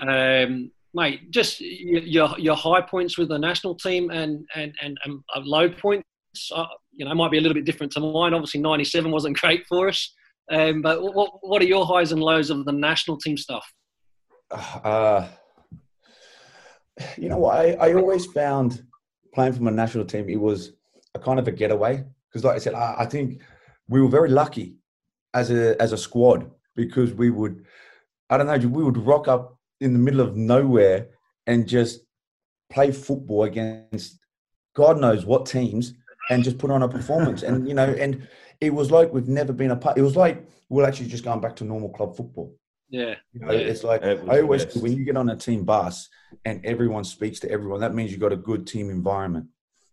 Um, 0.00 0.70
mate, 0.94 1.30
just 1.30 1.60
your 1.60 2.38
your 2.38 2.56
high 2.56 2.80
points 2.80 3.18
with 3.18 3.28
the 3.28 3.38
national 3.38 3.74
team 3.74 4.10
and 4.10 4.46
and 4.54 4.74
and, 4.82 4.98
and 5.04 5.20
uh, 5.34 5.40
low 5.44 5.68
points. 5.68 6.04
Uh, 6.54 6.66
you 6.92 7.04
know, 7.04 7.14
might 7.14 7.30
be 7.30 7.38
a 7.38 7.40
little 7.40 7.54
bit 7.54 7.64
different 7.64 7.92
to 7.92 8.00
mine. 8.00 8.34
Obviously, 8.34 8.60
'97 8.60 9.10
wasn't 9.10 9.36
great 9.40 9.64
for 9.66 9.88
us. 9.88 10.14
Um, 10.50 10.82
but 10.82 11.02
what 11.02 11.30
what 11.42 11.62
are 11.62 11.66
your 11.66 11.86
highs 11.86 12.12
and 12.12 12.22
lows 12.22 12.50
of 12.50 12.64
the 12.64 12.72
national 12.72 13.18
team 13.18 13.36
stuff? 13.36 13.66
Uh, 14.84 15.26
you 17.16 17.28
know? 17.28 17.44
I, 17.46 17.72
I 17.72 17.94
always 17.94 18.26
found 18.26 18.84
playing 19.34 19.52
for 19.52 19.62
my 19.62 19.70
national 19.70 20.04
team, 20.04 20.28
it 20.28 20.40
was 20.40 20.72
a 21.14 21.18
kind 21.18 21.38
of 21.38 21.48
a 21.48 21.52
getaway. 21.52 22.04
Because, 22.28 22.44
like 22.44 22.54
I 22.54 22.58
said, 22.58 22.74
I, 22.74 22.94
I 23.00 23.06
think 23.06 23.40
we 23.88 24.00
were 24.00 24.08
very 24.08 24.28
lucky 24.28 24.76
as 25.34 25.50
a 25.50 25.80
as 25.82 25.92
a 25.92 25.98
squad 25.98 26.50
because 26.76 27.12
we 27.12 27.30
would, 27.30 27.64
I 28.30 28.38
don't 28.38 28.46
know, 28.46 28.68
we 28.68 28.84
would 28.84 28.96
rock 28.96 29.28
up 29.28 29.53
in 29.80 29.92
the 29.92 29.98
middle 29.98 30.20
of 30.20 30.36
nowhere 30.36 31.08
and 31.46 31.66
just 31.68 32.00
play 32.70 32.90
football 32.90 33.44
against 33.44 34.18
God 34.74 34.98
knows 34.98 35.24
what 35.24 35.46
teams 35.46 35.94
and 36.30 36.42
just 36.42 36.58
put 36.58 36.70
on 36.70 36.82
a 36.82 36.88
performance. 36.88 37.42
and 37.42 37.68
you 37.68 37.74
know, 37.74 37.84
and 37.98 38.26
it 38.60 38.72
was 38.72 38.90
like 38.90 39.12
we've 39.12 39.28
never 39.28 39.52
been 39.52 39.70
a 39.70 39.76
part. 39.76 39.98
It 39.98 40.02
was 40.02 40.16
like 40.16 40.46
we're 40.68 40.84
actually 40.86 41.08
just 41.08 41.24
going 41.24 41.40
back 41.40 41.54
to 41.56 41.64
normal 41.64 41.90
club 41.90 42.16
football. 42.16 42.54
Yeah, 42.90 43.14
You 43.32 43.40
know, 43.40 43.50
it's 43.50 43.82
like 43.82 44.02
It 44.02 44.20
I 44.28 44.40
always 44.40 44.64
best. 44.64 44.82
when 44.82 44.92
you 44.92 45.04
get 45.04 45.16
on 45.16 45.28
a 45.30 45.36
team 45.36 45.64
bus 45.64 46.08
and 46.44 46.64
everyone 46.64 47.04
speaks 47.04 47.40
to 47.40 47.50
everyone, 47.50 47.80
that 47.80 47.94
means 47.94 48.10
you've 48.10 48.20
got 48.20 48.32
a 48.32 48.36
good 48.36 48.66
team 48.66 48.88
environment. 48.90 49.46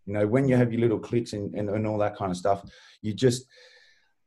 You 0.06 0.14
know, 0.14 0.26
when 0.26 0.48
you 0.48 0.56
have 0.56 0.72
your 0.72 0.80
little 0.80 0.98
cliques 0.98 1.32
and, 1.32 1.54
and, 1.54 1.68
and 1.70 1.86
all 1.86 1.98
that 1.98 2.16
kind 2.16 2.30
of 2.30 2.36
stuff, 2.36 2.62
you 3.02 3.12
just 3.12 3.46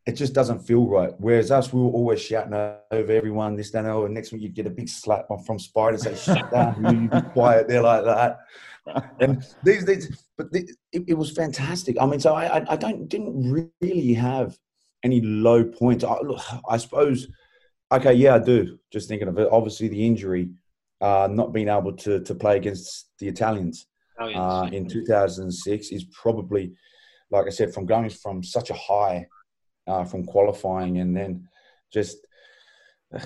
it 0.06 0.14
just 0.14 0.34
doesn't 0.34 0.60
feel 0.60 0.88
right. 0.88 1.14
Whereas 1.18 1.49
us, 1.49 1.74
we 1.74 1.82
were 1.82 1.89
always 1.89 2.22
shouting 2.22 2.53
over 2.53 3.12
everyone, 3.12 3.56
this, 3.56 3.72
that, 3.72 3.86
and 3.86 4.06
the 4.06 4.10
next 4.10 4.32
week 4.32 4.43
you 4.43 4.49
get 4.49 4.68
a 4.68 4.70
big 4.70 4.88
slap 4.88 5.26
from 5.45 5.58
Spider 5.58 5.97
say, 5.97 6.16
"Shut 6.16 6.51
down, 6.51 6.86
you, 6.86 7.10
be 7.10 7.30
quiet." 7.30 7.68
They're 7.68 7.82
like 7.82 8.06
that. 8.06 8.39
And 9.20 9.43
these, 9.64 9.84
these, 9.84 10.26
but 10.38 10.51
the, 10.51 10.70
it, 10.91 11.03
it 11.08 11.14
was 11.16 11.32
fantastic. 11.32 11.97
I 11.99 12.06
mean, 12.06 12.20
so 12.20 12.36
I, 12.36 12.60
I, 12.60 12.66
I 12.70 12.76
don't 12.76 13.08
didn't 13.10 13.51
really 13.82 14.14
have 14.14 14.58
any 15.03 15.22
low 15.22 15.64
points. 15.64 16.03
I, 16.03 16.20
look, 16.22 16.41
I 16.70 16.78
suppose. 16.78 17.28
Okay, 17.91 18.14
yeah, 18.14 18.36
I 18.36 18.39
do. 18.39 18.78
Just 18.91 19.08
thinking 19.08 19.28
of 19.28 19.39
it. 19.39 19.47
Obviously, 19.51 19.88
the 19.88 20.06
injury, 20.06 20.49
uh, 21.01 21.28
not 21.32 21.51
being 21.51 21.70
able 21.70 21.93
to 21.93 22.20
to 22.22 22.36
play 22.36 22.58
against 22.58 23.10
the 23.18 23.28
Italians 23.28 23.88
uh, 24.20 24.70
in 24.72 24.88
2006 24.88 25.89
is 25.89 26.03
probably, 26.06 26.74
like 27.32 27.47
I 27.47 27.49
said, 27.49 27.74
from 27.74 27.86
going 27.86 28.10
from 28.10 28.43
such 28.43 28.70
a 28.70 28.74
high, 28.76 29.28
uh, 29.88 30.04
from 30.06 30.26
qualifying 30.26 30.98
and 31.00 31.16
then 31.16 31.48
just 31.94 32.18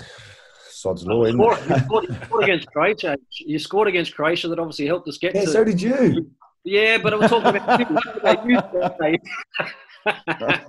sod's 0.70 1.06
law. 1.06 1.26
You 1.26 1.34
scored, 1.34 1.58
you 1.70 1.78
scored- 1.80 2.06
you 2.10 2.16
scored 2.24 2.44
against 2.44 2.68
Croatia. 2.72 3.18
You 3.40 3.60
scored 3.60 3.88
against 3.88 4.16
Croatia. 4.16 4.48
That 4.48 4.60
obviously 4.60 4.88
helped 4.88 5.08
us 5.08 5.18
get 5.18 5.36
yeah, 5.36 5.42
to. 5.42 5.48
so 5.52 5.64
did 5.64 5.82
you. 5.82 6.30
Yeah, 6.64 6.98
but 6.98 7.14
I'm 7.14 7.22
talking 7.22 7.56
about 7.56 8.46
you. 8.46 8.58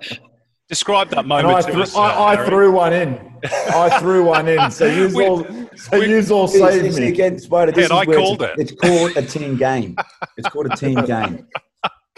Describe 0.68 1.08
that 1.08 1.26
moment. 1.26 1.48
I, 1.48 1.62
to 1.62 1.72
threw, 1.72 1.82
us, 1.82 1.96
I, 1.96 2.14
uh, 2.14 2.24
I 2.26 2.46
threw 2.46 2.70
one 2.70 2.92
in. 2.92 3.40
I 3.44 3.98
threw 3.98 4.24
one 4.24 4.46
in. 4.46 4.70
So 4.70 4.86
you 4.98 5.06
all, 5.20 5.44
so 5.74 5.98
we- 5.98 6.08
you 6.08 6.24
all 6.32 6.46
saved 6.46 6.96
me. 6.96 7.08
against 7.08 7.46
Spider. 7.46 7.72
This 7.72 7.88
Ted, 7.88 7.96
is 7.96 7.98
I 7.98 8.04
called 8.04 8.42
it's, 8.42 8.52
it. 8.52 8.60
It's 8.60 8.80
called 8.80 9.16
a 9.16 9.22
team 9.22 9.56
game. 9.56 9.96
It's 10.36 10.48
called 10.48 10.66
a 10.66 10.76
team 10.76 11.04
game. 11.06 11.48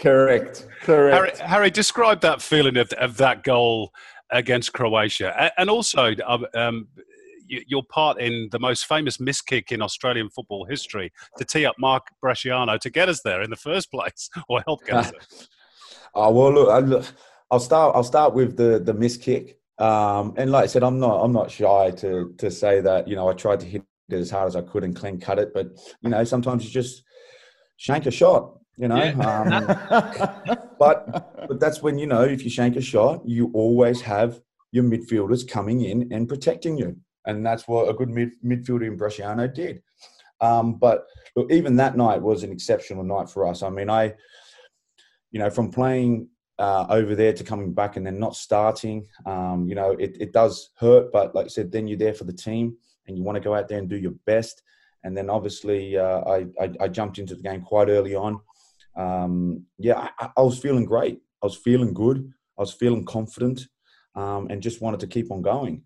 Correct. 0.03 0.67
Correct. 0.81 1.37
Harry, 1.39 1.69
describe 1.69 2.19
that 2.21 2.41
feeling 2.41 2.75
of, 2.75 2.91
of 2.93 3.15
that 3.17 3.43
goal 3.43 3.93
against 4.31 4.73
Croatia, 4.73 5.51
and 5.57 5.69
also 5.69 6.13
um, 6.27 6.45
um, 6.55 6.87
your 7.47 7.83
part 7.83 8.19
in 8.19 8.49
the 8.51 8.59
most 8.59 8.85
famous 8.85 9.17
miss 9.21 9.41
kick 9.41 9.71
in 9.71 9.81
Australian 9.81 10.29
football 10.29 10.65
history 10.65 11.13
to 11.37 11.45
tee 11.45 11.65
up 11.65 11.75
Mark 11.79 12.07
Bresciano 12.21 12.77
to 12.81 12.89
get 12.89 13.07
us 13.07 13.21
there 13.21 13.43
in 13.43 13.49
the 13.49 13.55
first 13.55 13.89
place, 13.91 14.29
or 14.49 14.61
help 14.67 14.85
get 14.85 14.95
us 14.95 15.11
there. 15.11 15.21
Oh 16.15 16.31
well, 16.51 16.51
look, 16.53 17.05
I'll 17.49 17.61
start. 17.61 17.95
I'll 17.95 18.03
start 18.03 18.33
with 18.33 18.57
the 18.57 18.79
the 18.79 18.93
miss 18.93 19.15
kick. 19.15 19.57
Um, 19.79 20.33
and 20.35 20.51
like 20.51 20.65
I 20.65 20.67
said, 20.67 20.83
I'm 20.83 20.99
not 20.99 21.23
I'm 21.23 21.31
not 21.31 21.49
shy 21.49 21.91
to 21.91 22.33
to 22.39 22.51
say 22.51 22.81
that 22.81 23.07
you 23.07 23.15
know 23.15 23.29
I 23.29 23.33
tried 23.33 23.61
to 23.61 23.65
hit 23.65 23.83
it 24.09 24.15
as 24.15 24.31
hard 24.31 24.47
as 24.47 24.57
I 24.57 24.63
could 24.63 24.83
and 24.83 24.93
clean 24.93 25.17
cut 25.17 25.39
it. 25.39 25.53
But 25.53 25.67
you 26.01 26.09
know, 26.09 26.25
sometimes 26.25 26.65
you 26.65 26.71
just 26.71 27.03
shank 27.77 28.05
a 28.05 28.11
shot. 28.11 28.59
You 28.77 28.87
know, 28.87 29.13
um, 29.21 29.67
but 30.79 31.47
but 31.47 31.59
that's 31.59 31.83
when 31.83 31.99
you 31.99 32.07
know 32.07 32.23
if 32.23 32.43
you 32.43 32.49
shank 32.49 32.75
a 32.75 32.81
shot, 32.81 33.21
you 33.23 33.51
always 33.53 34.01
have 34.01 34.41
your 34.71 34.83
midfielders 34.83 35.47
coming 35.47 35.81
in 35.81 36.11
and 36.11 36.27
protecting 36.27 36.77
you, 36.77 36.97
and 37.25 37.45
that's 37.45 37.67
what 37.67 37.87
a 37.87 37.93
good 37.93 38.09
mid, 38.09 38.31
midfielder 38.43 38.87
in 38.87 38.97
Bresciano 38.97 39.53
did. 39.53 39.83
Um, 40.41 40.73
but 40.73 41.05
look, 41.35 41.51
even 41.51 41.77
that 41.77 41.95
night 41.95 42.21
was 42.21 42.43
an 42.43 42.51
exceptional 42.51 43.03
night 43.03 43.29
for 43.29 43.47
us. 43.47 43.63
I 43.63 43.69
mean, 43.69 43.89
I, 43.89 44.13
you 45.31 45.39
know, 45.39 45.49
from 45.49 45.71
playing 45.71 46.27
uh, 46.59 46.85
over 46.89 47.15
there 47.15 47.33
to 47.33 47.43
coming 47.43 47.73
back 47.73 47.95
and 47.95 48.05
then 48.05 48.19
not 48.19 48.35
starting, 48.35 49.07
um, 49.25 49.67
you 49.67 49.75
know, 49.75 49.91
it, 49.91 50.17
it 50.19 50.33
does 50.33 50.71
hurt. 50.77 51.11
But 51.11 51.33
like 51.33 51.45
I 51.45 51.49
said, 51.49 51.71
then 51.71 51.87
you're 51.87 51.97
there 51.97 52.13
for 52.13 52.25
the 52.25 52.33
team 52.33 52.75
and 53.07 53.17
you 53.17 53.23
want 53.23 53.37
to 53.37 53.43
go 53.43 53.55
out 53.55 53.67
there 53.67 53.79
and 53.79 53.89
do 53.89 53.97
your 53.97 54.13
best. 54.25 54.63
And 55.03 55.15
then 55.17 55.29
obviously, 55.29 55.97
uh, 55.97 56.21
I, 56.21 56.45
I, 56.61 56.71
I 56.81 56.87
jumped 56.87 57.19
into 57.19 57.35
the 57.35 57.43
game 57.43 57.61
quite 57.61 57.89
early 57.89 58.15
on. 58.15 58.39
Um, 58.95 59.65
yeah, 59.77 60.09
I, 60.19 60.29
I, 60.37 60.41
was 60.41 60.59
feeling 60.59 60.85
great. 60.85 61.19
I 61.41 61.45
was 61.45 61.55
feeling 61.55 61.93
good. 61.93 62.31
I 62.57 62.61
was 62.61 62.73
feeling 62.73 63.05
confident, 63.05 63.67
um, 64.15 64.47
and 64.49 64.61
just 64.61 64.81
wanted 64.81 64.99
to 65.01 65.07
keep 65.07 65.31
on 65.31 65.41
going. 65.41 65.83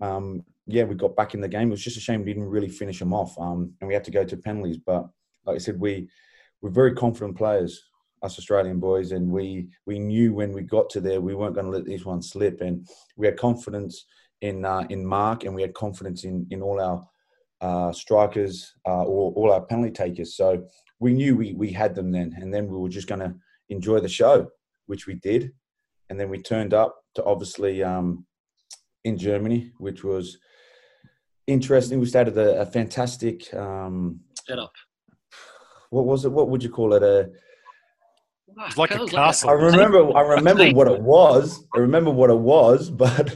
Um, 0.00 0.44
yeah, 0.66 0.84
we 0.84 0.94
got 0.94 1.16
back 1.16 1.34
in 1.34 1.40
the 1.40 1.48
game. 1.48 1.68
It 1.68 1.72
was 1.72 1.84
just 1.84 1.96
a 1.96 2.00
shame 2.00 2.24
we 2.24 2.32
didn't 2.32 2.48
really 2.48 2.68
finish 2.68 2.98
them 2.98 3.12
off, 3.12 3.38
um, 3.38 3.72
and 3.80 3.88
we 3.88 3.94
had 3.94 4.04
to 4.04 4.10
go 4.10 4.24
to 4.24 4.36
penalties. 4.36 4.78
But 4.78 5.08
like 5.44 5.56
I 5.56 5.58
said, 5.58 5.78
we 5.78 6.08
we're 6.60 6.70
very 6.70 6.94
confident 6.94 7.36
players, 7.36 7.80
us 8.22 8.38
Australian 8.38 8.80
boys, 8.80 9.12
and 9.12 9.30
we 9.30 9.68
we 9.86 9.98
knew 9.98 10.34
when 10.34 10.52
we 10.52 10.62
got 10.62 10.90
to 10.90 11.00
there 11.00 11.20
we 11.20 11.34
weren't 11.34 11.54
going 11.54 11.66
to 11.66 11.72
let 11.72 11.86
this 11.86 12.04
one 12.04 12.22
slip, 12.22 12.60
and 12.60 12.88
we 13.16 13.26
had 13.26 13.36
confidence 13.36 14.04
in 14.40 14.64
uh, 14.64 14.84
in 14.90 15.06
Mark, 15.06 15.44
and 15.44 15.54
we 15.54 15.62
had 15.62 15.74
confidence 15.74 16.24
in 16.24 16.46
in 16.50 16.62
all 16.62 16.80
our 16.80 17.06
uh, 17.62 17.92
strikers, 17.92 18.74
uh, 18.86 19.04
all, 19.04 19.32
all 19.36 19.52
our 19.52 19.60
penalty 19.60 19.92
takers. 19.92 20.34
So 20.34 20.66
we 21.02 21.12
knew 21.12 21.36
we 21.36 21.52
we 21.54 21.72
had 21.72 21.94
them 21.96 22.12
then, 22.12 22.34
and 22.40 22.54
then 22.54 22.68
we 22.68 22.78
were 22.78 22.88
just 22.88 23.08
going 23.08 23.20
to 23.20 23.34
enjoy 23.68 23.98
the 23.98 24.08
show, 24.08 24.48
which 24.86 25.06
we 25.08 25.14
did, 25.14 25.52
and 26.08 26.18
then 26.18 26.30
we 26.30 26.40
turned 26.40 26.72
up 26.72 26.94
to 27.16 27.24
obviously 27.24 27.82
um, 27.82 28.24
in 29.04 29.18
Germany, 29.18 29.72
which 29.78 30.04
was 30.04 30.38
interesting. 31.48 31.98
We 31.98 32.06
started 32.06 32.38
a, 32.38 32.60
a 32.60 32.66
fantastic 32.66 33.52
um, 33.52 34.20
setup. 34.46 34.72
What 35.90 36.06
was 36.06 36.24
it? 36.24 36.30
What 36.30 36.48
would 36.48 36.62
you 36.62 36.70
call 36.70 36.94
it? 36.94 37.02
A 37.02 37.30
it's 38.66 38.76
like 38.76 38.94
a 38.94 39.04
castle. 39.06 39.50
I 39.50 39.54
remember. 39.54 40.16
I 40.16 40.22
remember 40.22 40.70
what 40.70 40.86
it 40.86 41.02
was. 41.02 41.64
I 41.74 41.78
remember 41.78 42.12
what 42.12 42.30
it 42.30 42.38
was, 42.38 42.90
but 43.04 43.26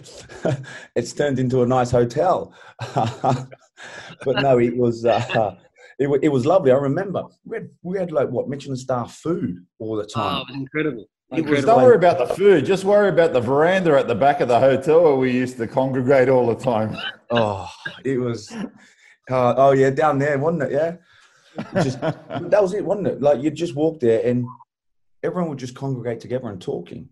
it's 0.95 1.13
turned 1.13 1.41
into 1.41 1.63
a 1.65 1.67
nice 1.67 1.91
hotel. 1.91 2.55
but 2.95 4.37
no, 4.41 4.59
it 4.59 4.77
was. 4.77 5.05
Uh, 5.05 5.57
it, 5.99 6.09
it 6.23 6.29
was 6.29 6.45
lovely. 6.45 6.73
I 6.73 6.77
remember 6.77 7.25
we 7.45 7.57
had, 7.57 7.71
we 7.83 7.99
had 7.99 8.13
like 8.13 8.29
what 8.29 8.49
Michelin 8.49 8.77
star 8.77 9.09
food 9.09 9.65
all 9.79 9.97
the 9.97 10.07
time. 10.07 10.37
Oh, 10.37 10.41
it 10.43 10.47
was 10.49 10.57
incredible. 10.57 11.09
It 11.33 11.45
was, 11.45 11.65
don't 11.65 11.83
worry 11.83 11.97
about 11.97 12.19
the 12.19 12.35
food. 12.35 12.65
Just 12.65 12.85
worry 12.85 13.09
about 13.09 13.33
the 13.33 13.41
veranda 13.41 13.99
at 13.99 14.07
the 14.07 14.15
back 14.15 14.41
of 14.41 14.49
the 14.49 14.61
hotel 14.61 15.03
where 15.03 15.17
we 15.17 15.33
used 15.33 15.57
to 15.57 15.67
congregate 15.67 16.29
all 16.29 16.47
the 16.47 16.55
time. 16.55 16.97
oh, 17.31 17.69
it 18.05 18.19
was. 18.19 18.53
Uh, 19.29 19.55
oh 19.57 19.73
yeah, 19.73 19.91
down 19.91 20.19
there, 20.19 20.39
wasn't 20.39 20.63
it? 20.63 20.73
Yeah. 20.73 20.97
Just 21.83 22.01
that 22.01 22.63
was 22.63 22.75
it, 22.75 22.85
wasn't 22.85 23.09
it? 23.09 23.21
Like 23.21 23.43
you 23.43 23.51
just 23.51 23.75
walk 23.75 23.99
there 23.99 24.25
and 24.25 24.47
everyone 25.23 25.51
would 25.51 25.59
just 25.59 25.75
congregate 25.75 26.21
together 26.21 26.49
and 26.49 26.61
talking 26.61 27.09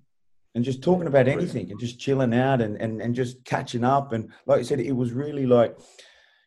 and 0.55 0.65
just 0.65 0.83
talking 0.83 1.09
about 1.09 1.27
anything 1.27 1.71
and 1.71 1.81
just 1.81 1.99
chilling 1.99 2.33
out 2.33 2.61
and, 2.61 2.81
and, 2.81 3.03
and 3.03 3.15
just 3.15 3.45
catching 3.45 3.83
up. 3.83 4.13
And 4.13 4.31
like 4.47 4.61
I 4.61 4.63
said, 4.63 4.79
it 4.79 4.93
was 4.93 5.13
really 5.13 5.47
like 5.47 5.77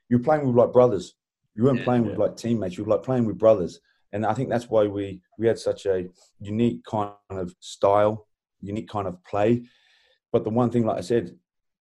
you're 0.10 0.20
playing 0.20 0.48
with 0.48 0.56
like 0.56 0.72
brothers. 0.72 1.16
You 1.58 1.64
weren't 1.64 1.80
yeah, 1.80 1.86
playing 1.86 2.03
yeah. 2.03 2.12
with 2.12 2.20
like 2.20 2.38
teammates. 2.38 2.78
You 2.78 2.86
were 2.86 2.95
like 2.95 3.03
playing 3.03 3.26
with 3.26 3.38
brothers. 3.38 3.80
And 4.14 4.26
I 4.26 4.34
think 4.34 4.49
that's 4.49 4.70
why 4.70 4.86
we, 4.86 5.22
we 5.38 5.47
had 5.47 5.60
such 5.60 5.86
a 5.86 6.08
unique 6.39 6.86
kind 6.86 7.12
of 7.30 7.53
style, 7.60 8.28
unique 8.62 8.88
kind 8.88 9.08
of 9.08 9.22
play. 9.26 9.66
But 10.32 10.43
the 10.43 10.49
one 10.49 10.70
thing, 10.70 10.86
like 10.86 10.97
I 10.97 11.01
said, 11.01 11.36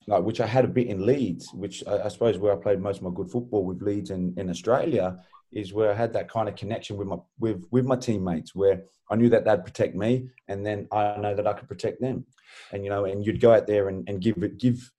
like 0.09 0.23
which 0.23 0.41
I 0.41 0.47
had 0.47 0.65
a 0.65 0.69
bit 0.69 0.87
in 0.87 1.05
Leeds, 1.05 1.51
which 1.53 1.85
I, 1.87 2.05
I 2.05 2.09
suppose 2.09 2.39
where 2.39 2.53
I 2.53 2.57
played 2.57 2.81
most 2.81 2.99
of 2.99 3.03
my 3.05 3.11
good 3.15 3.31
football 3.31 3.65
with 3.65 3.83
Leeds 3.83 4.11
in, 4.11 4.35
in 4.37 4.51
Australia, 4.51 5.19
is 5.53 5.73
where 5.73 5.91
I 5.91 5.95
had 5.95 6.13
that 6.15 6.31
kind 6.31 6.49
of 6.49 6.57
connection 6.57 6.97
with 6.97 7.09
my 7.09 7.17
with 7.39 7.67
with 7.71 7.85
my 7.85 7.97
teammates, 7.97 8.55
where 8.55 8.85
I 9.11 9.17
knew 9.17 9.29
that 9.31 9.45
they'd 9.45 9.65
protect 9.65 9.95
me, 9.95 10.29
and 10.49 10.65
then 10.65 10.89
I 10.93 11.17
know 11.17 11.35
that 11.35 11.47
I 11.47 11.53
could 11.53 11.69
protect 11.69 12.01
them, 12.01 12.25
and 12.73 12.85
you 12.85 12.91
know, 12.91 13.05
and 13.05 13.25
you'd 13.25 13.41
go 13.41 13.53
out 13.53 13.67
there 13.67 13.89
and, 13.89 14.09
and 14.09 14.21
give 14.21 14.43
it 14.43 14.59
give 14.59 14.91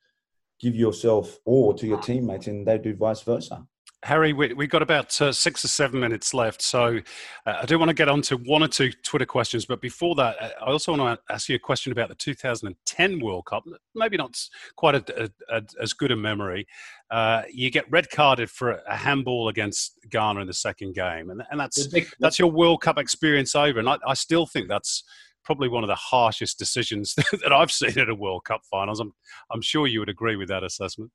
give 0.59 0.75
yourself 0.75 1.37
all 1.45 1.73
to 1.73 1.87
your 1.87 2.01
teammates, 2.01 2.47
and 2.47 2.67
they 2.67 2.77
do 2.77 2.95
vice 2.95 3.21
versa. 3.21 3.65
Harry, 4.03 4.31
we, 4.31 4.49
have 4.49 4.69
got 4.69 4.81
about 4.83 5.19
uh, 5.21 5.31
six 5.31 5.65
or 5.65 5.67
seven 5.67 5.99
minutes 5.99 6.33
left. 6.33 6.61
So 6.61 6.99
uh, 7.47 7.57
I 7.61 7.65
do 7.65 7.79
want 7.79 7.89
to 7.89 7.95
get 7.95 8.07
on 8.07 8.21
to 8.23 8.37
one 8.37 8.61
or 8.61 8.67
two 8.67 8.91
Twitter 9.03 9.25
questions. 9.25 9.65
But 9.65 9.81
before 9.81 10.13
that, 10.15 10.35
uh, 10.39 10.49
I 10.61 10.71
also 10.71 10.95
want 10.95 11.19
to 11.19 11.33
ask 11.33 11.49
you 11.49 11.55
a 11.55 11.59
question 11.59 11.91
about 11.91 12.09
the 12.09 12.15
2010 12.15 13.19
World 13.19 13.45
Cup. 13.45 13.63
Maybe 13.95 14.15
not 14.15 14.39
quite 14.75 14.95
a, 14.95 15.23
a, 15.23 15.57
a, 15.57 15.63
as 15.81 15.93
good 15.93 16.11
a 16.11 16.15
memory. 16.15 16.67
Uh, 17.09 17.41
you 17.51 17.71
get 17.71 17.89
red 17.89 18.09
carded 18.11 18.51
for 18.51 18.81
a 18.87 18.95
handball 18.95 19.49
against 19.49 19.97
Ghana 20.09 20.41
in 20.41 20.47
the 20.47 20.53
second 20.53 20.93
game. 20.93 21.31
And, 21.31 21.41
and 21.49 21.59
that's, 21.59 21.87
that's 22.19 22.37
your 22.37 22.51
World 22.51 22.81
Cup 22.81 22.99
experience 22.99 23.55
over. 23.55 23.79
And 23.79 23.89
I, 23.89 23.97
I 24.05 24.13
still 24.13 24.45
think 24.45 24.67
that's 24.67 25.03
probably 25.43 25.69
one 25.69 25.83
of 25.83 25.87
the 25.87 25.95
harshest 25.95 26.59
decisions 26.59 27.15
that 27.31 27.51
I've 27.51 27.71
seen 27.71 27.97
at 27.97 28.09
a 28.09 28.15
World 28.15 28.43
Cup 28.45 28.61
finals. 28.69 28.99
I'm, 28.99 29.13
I'm 29.51 29.61
sure 29.61 29.87
you 29.87 30.01
would 30.01 30.09
agree 30.09 30.35
with 30.35 30.49
that 30.49 30.63
assessment. 30.63 31.09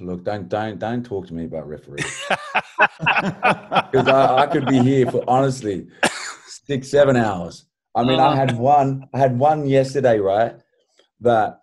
Look, 0.00 0.24
don't 0.24 0.48
don't 0.48 0.78
don't 0.78 1.04
talk 1.04 1.26
to 1.28 1.34
me 1.34 1.44
about 1.44 1.68
referees 1.68 2.04
because 2.98 4.08
I, 4.08 4.36
I, 4.38 4.46
could 4.46 4.66
be 4.66 4.78
here 4.78 5.10
for 5.10 5.22
honestly 5.28 5.88
six 6.46 6.88
seven 6.88 7.16
hours. 7.16 7.66
I 7.94 8.04
mean, 8.04 8.20
I 8.20 8.28
uh-huh. 8.28 8.36
had 8.36 8.58
one. 8.58 9.08
I 9.12 9.18
had 9.18 9.38
one 9.38 9.66
yesterday, 9.66 10.18
right? 10.18 10.56
That 11.20 11.60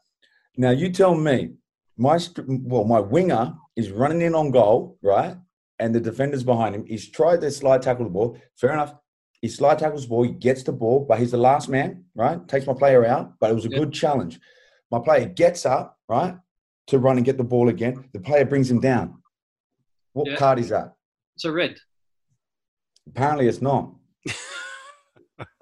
now 0.57 0.71
you 0.71 0.91
tell 0.91 1.15
me, 1.15 1.53
my 1.97 2.19
well, 2.47 2.85
my 2.85 2.99
winger 2.99 3.55
is 3.75 3.91
running 3.91 4.21
in 4.21 4.35
on 4.35 4.51
goal, 4.51 4.97
right? 5.01 5.35
And 5.79 5.93
the 5.93 5.99
defender's 5.99 6.43
behind 6.43 6.75
him. 6.75 6.85
He's 6.85 7.09
tried 7.09 7.41
to 7.41 7.51
slide 7.51 7.81
tackle 7.81 8.05
the 8.05 8.11
ball. 8.11 8.37
Fair 8.55 8.73
enough. 8.73 8.95
He 9.41 9.49
slide 9.49 9.79
tackles 9.79 10.03
the 10.03 10.09
ball. 10.09 10.23
He 10.23 10.31
gets 10.31 10.63
the 10.63 10.71
ball, 10.71 11.05
but 11.07 11.19
he's 11.19 11.31
the 11.31 11.37
last 11.37 11.67
man, 11.67 12.05
right? 12.15 12.47
Takes 12.47 12.65
my 12.65 12.73
player 12.73 13.05
out, 13.05 13.33
but 13.39 13.51
it 13.51 13.55
was 13.55 13.65
a 13.65 13.69
good 13.69 13.91
challenge. 13.91 14.39
My 14.89 14.99
player 14.99 15.25
gets 15.25 15.65
up, 15.65 15.97
right? 16.07 16.37
To 16.87 16.99
run 16.99 17.17
and 17.17 17.25
get 17.25 17.37
the 17.37 17.43
ball 17.43 17.69
again. 17.69 18.09
The 18.13 18.19
player 18.19 18.45
brings 18.45 18.69
him 18.69 18.79
down. 18.79 19.21
What 20.13 20.27
yeah. 20.27 20.35
card 20.35 20.59
is 20.59 20.69
that? 20.69 20.93
It's 21.35 21.45
a 21.45 21.51
red. 21.51 21.77
Apparently, 23.07 23.47
it's 23.47 23.61
not. 23.61 23.93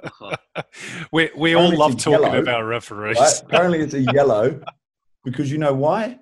we 1.12 1.30
we 1.36 1.56
all 1.56 1.76
love 1.76 1.98
talking 1.98 2.24
yellow, 2.24 2.40
about 2.40 2.64
referees. 2.64 3.18
Right? 3.20 3.42
Apparently, 3.46 3.80
it's 3.80 3.94
a 3.94 4.02
yellow 4.02 4.62
because 5.24 5.52
you 5.52 5.58
know 5.58 5.74
why? 5.74 6.20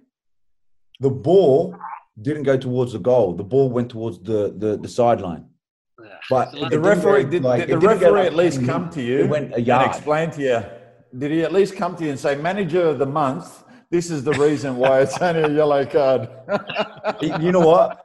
The 0.99 1.09
ball 1.09 1.75
didn't 2.21 2.43
go 2.43 2.57
towards 2.57 2.93
the 2.93 2.99
goal. 2.99 3.33
The 3.33 3.43
ball 3.43 3.69
went 3.69 3.89
towards 3.89 4.19
the 4.19 4.53
the, 4.55 4.77
the 4.77 4.87
sideline. 4.87 5.45
But 6.29 6.51
the 6.69 6.79
referee 6.79 7.25
did, 7.25 7.43
like, 7.43 7.67
did 7.67 7.81
the 7.81 7.87
referee 7.87 8.21
at 8.21 8.35
least 8.35 8.65
come 8.65 8.89
to 8.91 9.01
you 9.01 9.27
went 9.27 9.53
a 9.53 9.61
yard. 9.61 9.87
and 9.87 9.95
explain 9.95 10.31
to 10.31 10.41
you? 10.41 10.63
Did 11.17 11.31
he 11.31 11.43
at 11.43 11.51
least 11.51 11.75
come 11.75 11.95
to 11.97 12.03
you 12.03 12.11
and 12.11 12.19
say, 12.19 12.35
"Manager 12.35 12.83
of 12.83 12.99
the 12.99 13.05
month"? 13.05 13.63
This 13.91 14.11
is 14.11 14.23
the 14.23 14.33
reason 14.33 14.77
why 14.77 15.01
it's 15.01 15.17
only 15.17 15.41
a 15.41 15.49
yellow 15.49 15.85
card. 15.85 16.29
you 17.21 17.51
know 17.51 17.65
what? 17.65 18.01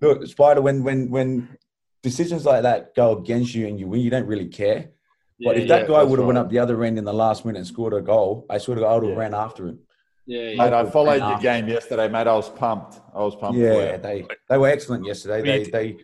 Look, 0.00 0.26
Spider, 0.26 0.60
when 0.60 0.82
when 0.82 1.10
when 1.10 1.56
decisions 2.02 2.44
like 2.44 2.62
that 2.62 2.94
go 2.94 3.16
against 3.18 3.54
you 3.54 3.68
and 3.68 3.78
you 3.78 3.86
win, 3.86 4.00
you 4.00 4.10
don't 4.10 4.26
really 4.26 4.48
care. 4.48 4.90
But 5.44 5.56
yeah, 5.56 5.62
if 5.62 5.68
that 5.68 5.82
yeah, 5.82 5.88
guy 5.88 6.02
would 6.02 6.18
have 6.18 6.26
right. 6.26 6.34
went 6.34 6.38
up 6.38 6.50
the 6.50 6.58
other 6.58 6.82
end 6.84 6.98
in 6.98 7.04
the 7.04 7.12
last 7.12 7.44
minute 7.44 7.58
and 7.58 7.66
scored 7.66 7.94
a 7.94 8.00
goal, 8.00 8.46
I 8.50 8.58
sort 8.58 8.78
of 8.78 8.84
I 8.84 8.94
would 8.94 9.04
have 9.04 9.12
yeah. 9.12 9.18
ran 9.18 9.34
after 9.34 9.68
him. 9.68 9.78
Yeah, 10.26 10.42
yeah. 10.50 10.56
Mate, 10.56 10.72
I 10.72 10.90
followed 10.90 11.20
your 11.20 11.38
game 11.38 11.68
yesterday, 11.68 12.08
mate. 12.08 12.26
I 12.26 12.34
was 12.34 12.48
pumped. 12.48 13.00
I 13.14 13.18
was 13.18 13.34
pumped. 13.34 13.58
Yeah, 13.58 13.96
they 13.96 14.26
they 14.48 14.58
were 14.58 14.68
excellent 14.68 15.04
yesterday. 15.04 15.42
They 15.42 15.70
they 15.70 15.96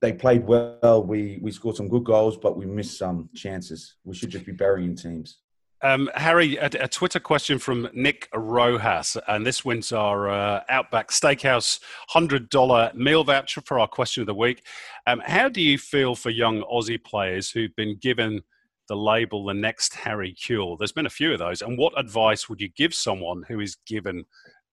they 0.00 0.12
played 0.12 0.46
well. 0.46 1.04
We 1.06 1.38
we 1.42 1.50
scored 1.50 1.76
some 1.76 1.88
good 1.88 2.04
goals, 2.04 2.36
but 2.36 2.56
we 2.56 2.66
missed 2.66 2.98
some 2.98 3.28
chances. 3.34 3.96
We 4.04 4.14
should 4.14 4.30
just 4.30 4.46
be 4.46 4.52
burying 4.52 4.96
teams. 4.96 5.38
Um, 5.84 6.08
Harry, 6.14 6.56
a, 6.56 6.66
a, 6.66 6.86
Twitter 6.86 7.18
question 7.18 7.58
from 7.58 7.88
Nick 7.92 8.28
Rojas, 8.32 9.16
and 9.26 9.44
this 9.44 9.64
wins 9.64 9.90
our 9.90 10.30
uh, 10.30 10.62
Outback 10.68 11.10
Steakhouse 11.10 11.80
$100 12.14 12.94
meal 12.94 13.24
voucher 13.24 13.62
for 13.62 13.80
our 13.80 13.88
question 13.88 14.20
of 14.20 14.28
the 14.28 14.34
week. 14.34 14.64
Um, 15.08 15.20
how 15.26 15.48
do 15.48 15.60
you 15.60 15.78
feel 15.78 16.14
for 16.14 16.30
young 16.30 16.62
Aussie 16.62 17.02
players 17.02 17.50
who've 17.50 17.74
been 17.74 17.96
given 18.00 18.42
the 18.88 18.94
label 18.94 19.44
the 19.44 19.54
next 19.54 19.94
Harry 19.94 20.34
Kewell? 20.34 20.78
There's 20.78 20.92
been 20.92 21.06
a 21.06 21.10
few 21.10 21.32
of 21.32 21.40
those, 21.40 21.62
and 21.62 21.76
what 21.76 21.98
advice 21.98 22.48
would 22.48 22.60
you 22.60 22.68
give 22.68 22.94
someone 22.94 23.42
who 23.48 23.58
is 23.58 23.76
given 23.84 24.24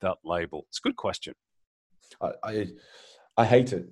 that 0.01 0.17
label? 0.23 0.67
It's 0.69 0.77
a 0.77 0.87
good 0.87 0.95
question. 0.95 1.33
I, 2.21 2.31
I, 2.43 2.67
I 3.35 3.45
hate 3.45 3.73
it, 3.73 3.87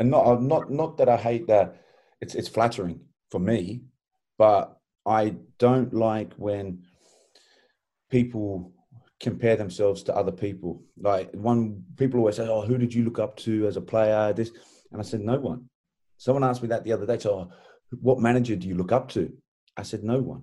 and 0.00 0.10
not 0.10 0.42
not 0.42 0.70
not 0.70 0.96
that 0.96 1.08
I 1.08 1.16
hate 1.16 1.46
that. 1.46 1.80
It's 2.20 2.34
it's 2.34 2.48
flattering 2.48 3.02
for 3.30 3.38
me, 3.38 3.82
but 4.36 4.76
I 5.06 5.36
don't 5.58 5.94
like 5.94 6.34
when 6.34 6.82
people 8.10 8.72
compare 9.20 9.56
themselves 9.56 10.02
to 10.04 10.16
other 10.16 10.32
people. 10.32 10.82
Like 10.98 11.32
one 11.32 11.84
people 11.96 12.20
always 12.20 12.36
say, 12.36 12.48
"Oh, 12.48 12.62
who 12.62 12.76
did 12.76 12.92
you 12.92 13.04
look 13.04 13.18
up 13.18 13.36
to 13.38 13.66
as 13.66 13.76
a 13.76 13.80
player?" 13.80 14.32
This, 14.32 14.50
and 14.92 15.00
I 15.00 15.04
said, 15.04 15.20
"No 15.20 15.38
one." 15.38 15.68
Someone 16.18 16.44
asked 16.44 16.62
me 16.62 16.68
that 16.68 16.84
the 16.84 16.92
other 16.92 17.06
day. 17.06 17.18
So, 17.18 17.30
oh, 17.34 17.50
what 18.00 18.20
manager 18.20 18.56
do 18.56 18.68
you 18.68 18.74
look 18.74 18.92
up 18.92 19.08
to? 19.10 19.32
I 19.76 19.82
said, 19.82 20.02
"No 20.02 20.20
one." 20.20 20.42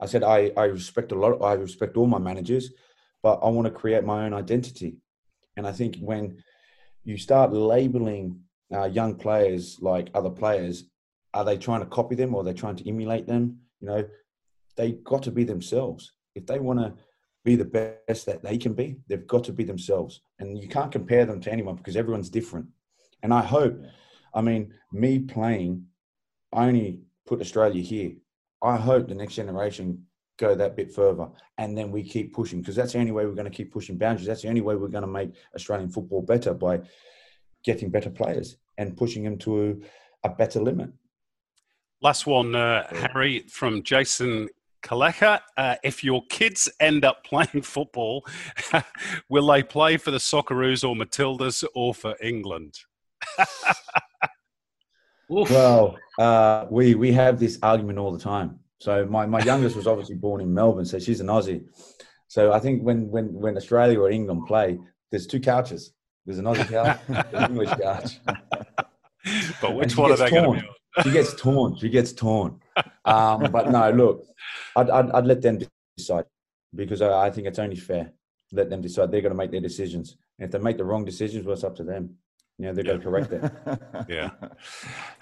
I 0.00 0.06
said, 0.06 0.22
"I 0.22 0.52
I 0.56 0.64
respect 0.64 1.12
a 1.12 1.14
lot. 1.14 1.42
I 1.42 1.54
respect 1.54 1.96
all 1.96 2.06
my 2.06 2.18
managers, 2.18 2.72
but 3.22 3.40
I 3.42 3.48
want 3.50 3.66
to 3.66 3.80
create 3.80 4.04
my 4.04 4.24
own 4.24 4.34
identity." 4.34 4.96
And 5.56 5.66
I 5.66 5.72
think 5.72 5.96
when 5.98 6.42
you 7.04 7.16
start 7.18 7.52
labeling 7.52 8.40
uh, 8.72 8.86
young 8.86 9.14
players 9.16 9.78
like 9.80 10.10
other 10.14 10.30
players, 10.30 10.84
are 11.32 11.44
they 11.44 11.56
trying 11.56 11.80
to 11.80 11.86
copy 11.86 12.14
them 12.14 12.34
or 12.34 12.40
are 12.40 12.44
they 12.44 12.52
trying 12.52 12.76
to 12.76 12.88
emulate 12.88 13.26
them? 13.26 13.65
You 13.80 13.88
know, 13.88 14.04
they 14.76 14.92
got 14.92 15.22
to 15.24 15.30
be 15.30 15.44
themselves. 15.44 16.12
If 16.34 16.46
they 16.46 16.58
want 16.58 16.80
to 16.80 16.94
be 17.44 17.56
the 17.56 17.64
best 17.64 18.26
that 18.26 18.42
they 18.42 18.58
can 18.58 18.74
be, 18.74 18.96
they've 19.08 19.26
got 19.26 19.44
to 19.44 19.52
be 19.52 19.64
themselves. 19.64 20.20
And 20.38 20.58
you 20.58 20.68
can't 20.68 20.92
compare 20.92 21.24
them 21.24 21.40
to 21.42 21.52
anyone 21.52 21.76
because 21.76 21.96
everyone's 21.96 22.30
different. 22.30 22.66
And 23.22 23.32
I 23.32 23.42
hope, 23.42 23.80
I 24.34 24.42
mean, 24.42 24.74
me 24.92 25.20
playing, 25.20 25.86
I 26.52 26.66
only 26.66 27.00
put 27.26 27.40
Australia 27.40 27.82
here. 27.82 28.12
I 28.62 28.76
hope 28.76 29.08
the 29.08 29.14
next 29.14 29.34
generation 29.34 30.06
go 30.38 30.54
that 30.54 30.76
bit 30.76 30.92
further 30.92 31.28
and 31.58 31.76
then 31.76 31.90
we 31.90 32.02
keep 32.02 32.34
pushing 32.34 32.60
because 32.60 32.76
that's 32.76 32.92
the 32.92 32.98
only 32.98 33.12
way 33.12 33.24
we're 33.24 33.32
going 33.32 33.50
to 33.50 33.56
keep 33.56 33.72
pushing 33.72 33.96
boundaries. 33.96 34.26
That's 34.26 34.42
the 34.42 34.48
only 34.48 34.60
way 34.60 34.76
we're 34.76 34.88
going 34.88 35.02
to 35.02 35.08
make 35.08 35.34
Australian 35.54 35.88
football 35.88 36.22
better 36.22 36.52
by 36.52 36.80
getting 37.64 37.90
better 37.90 38.10
players 38.10 38.56
and 38.78 38.96
pushing 38.96 39.24
them 39.24 39.38
to 39.38 39.82
a 40.24 40.28
better 40.28 40.60
limit. 40.60 40.90
Last 42.06 42.24
one, 42.24 42.54
uh, 42.54 42.86
Harry, 42.94 43.40
from 43.48 43.82
Jason 43.82 44.48
Kaleka. 44.80 45.40
Uh, 45.56 45.74
if 45.82 46.04
your 46.04 46.22
kids 46.26 46.68
end 46.78 47.04
up 47.04 47.24
playing 47.30 47.62
football, 47.62 48.24
will 49.28 49.48
they 49.48 49.64
play 49.64 49.96
for 49.96 50.12
the 50.12 50.18
Socceroos 50.18 50.88
or 50.88 50.94
Matildas 50.94 51.64
or 51.74 51.92
for 51.92 52.14
England? 52.22 52.78
well, 55.28 55.98
uh, 56.20 56.66
we 56.70 56.94
we 56.94 57.10
have 57.10 57.40
this 57.40 57.58
argument 57.60 57.98
all 57.98 58.12
the 58.12 58.22
time. 58.22 58.60
So 58.78 59.04
my, 59.06 59.26
my 59.26 59.40
youngest 59.40 59.74
was 59.74 59.88
obviously 59.88 60.14
born 60.14 60.40
in 60.40 60.54
Melbourne, 60.54 60.84
so 60.84 61.00
she's 61.00 61.18
an 61.18 61.26
Aussie. 61.26 61.64
So 62.28 62.52
I 62.52 62.60
think 62.60 62.84
when 62.84 63.10
when 63.10 63.32
when 63.32 63.56
Australia 63.56 63.98
or 63.98 64.12
England 64.12 64.46
play, 64.46 64.78
there's 65.10 65.26
two 65.26 65.40
couches. 65.40 65.90
There's 66.24 66.38
an 66.38 66.44
Aussie 66.44 66.70
couch, 66.70 67.00
an 67.32 67.50
English 67.50 67.70
couch. 67.70 68.20
But 69.60 69.74
which 69.74 69.96
one 69.96 70.12
are 70.12 70.16
they 70.16 70.30
going 70.30 70.44
to 70.44 70.60
be 70.60 70.68
on? 70.68 70.75
She 71.02 71.10
gets 71.10 71.34
torn. 71.34 71.76
She 71.76 71.88
gets 71.88 72.12
torn. 72.12 72.60
Um, 73.04 73.50
but 73.52 73.70
no, 73.70 73.90
look, 73.90 74.26
I'd, 74.76 74.90
I'd, 74.90 75.10
I'd, 75.10 75.26
let 75.26 75.42
them 75.42 75.60
decide 75.96 76.24
because 76.74 77.02
I, 77.02 77.26
I 77.26 77.30
think 77.30 77.46
it's 77.46 77.58
only 77.58 77.76
fair. 77.76 78.12
Let 78.52 78.70
them 78.70 78.80
decide. 78.80 79.10
They're 79.10 79.20
going 79.20 79.32
to 79.32 79.36
make 79.36 79.50
their 79.50 79.60
decisions. 79.60 80.16
And 80.38 80.46
if 80.46 80.52
they 80.52 80.58
make 80.58 80.76
the 80.76 80.84
wrong 80.84 81.04
decisions, 81.04 81.44
well, 81.44 81.54
it's 81.54 81.64
up 81.64 81.76
to 81.76 81.84
them. 81.84 82.16
You 82.58 82.66
know, 82.66 82.72
they're 82.72 82.84
yeah. 82.84 82.96
going 82.96 83.00
to 83.00 83.06
correct 83.06 83.32
it. 83.32 84.08
yeah. 84.08 84.30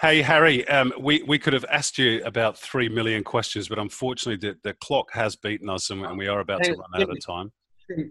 Hey, 0.01 0.23
Harry, 0.23 0.67
um, 0.69 0.93
we, 1.01 1.23
we 1.25 1.39
could 1.39 1.53
have 1.53 1.65
asked 1.69 1.99
you 1.99 2.23
about 2.25 2.57
3 2.57 2.89
million 2.89 3.25
questions, 3.25 3.69
but 3.69 3.79
unfortunately, 3.79 4.49
the, 4.49 4.57
the 4.63 4.75
clock 4.75 5.13
has 5.13 5.35
beaten 5.35 5.69
us 5.69 5.91
and, 5.91 6.05
and 6.05 6.17
we 6.17 6.29
are 6.29 6.41
about 6.41 6.63
to 6.63 6.75
run 6.75 7.03
out 7.03 7.11
of 7.11 7.27
time. 7.27 7.51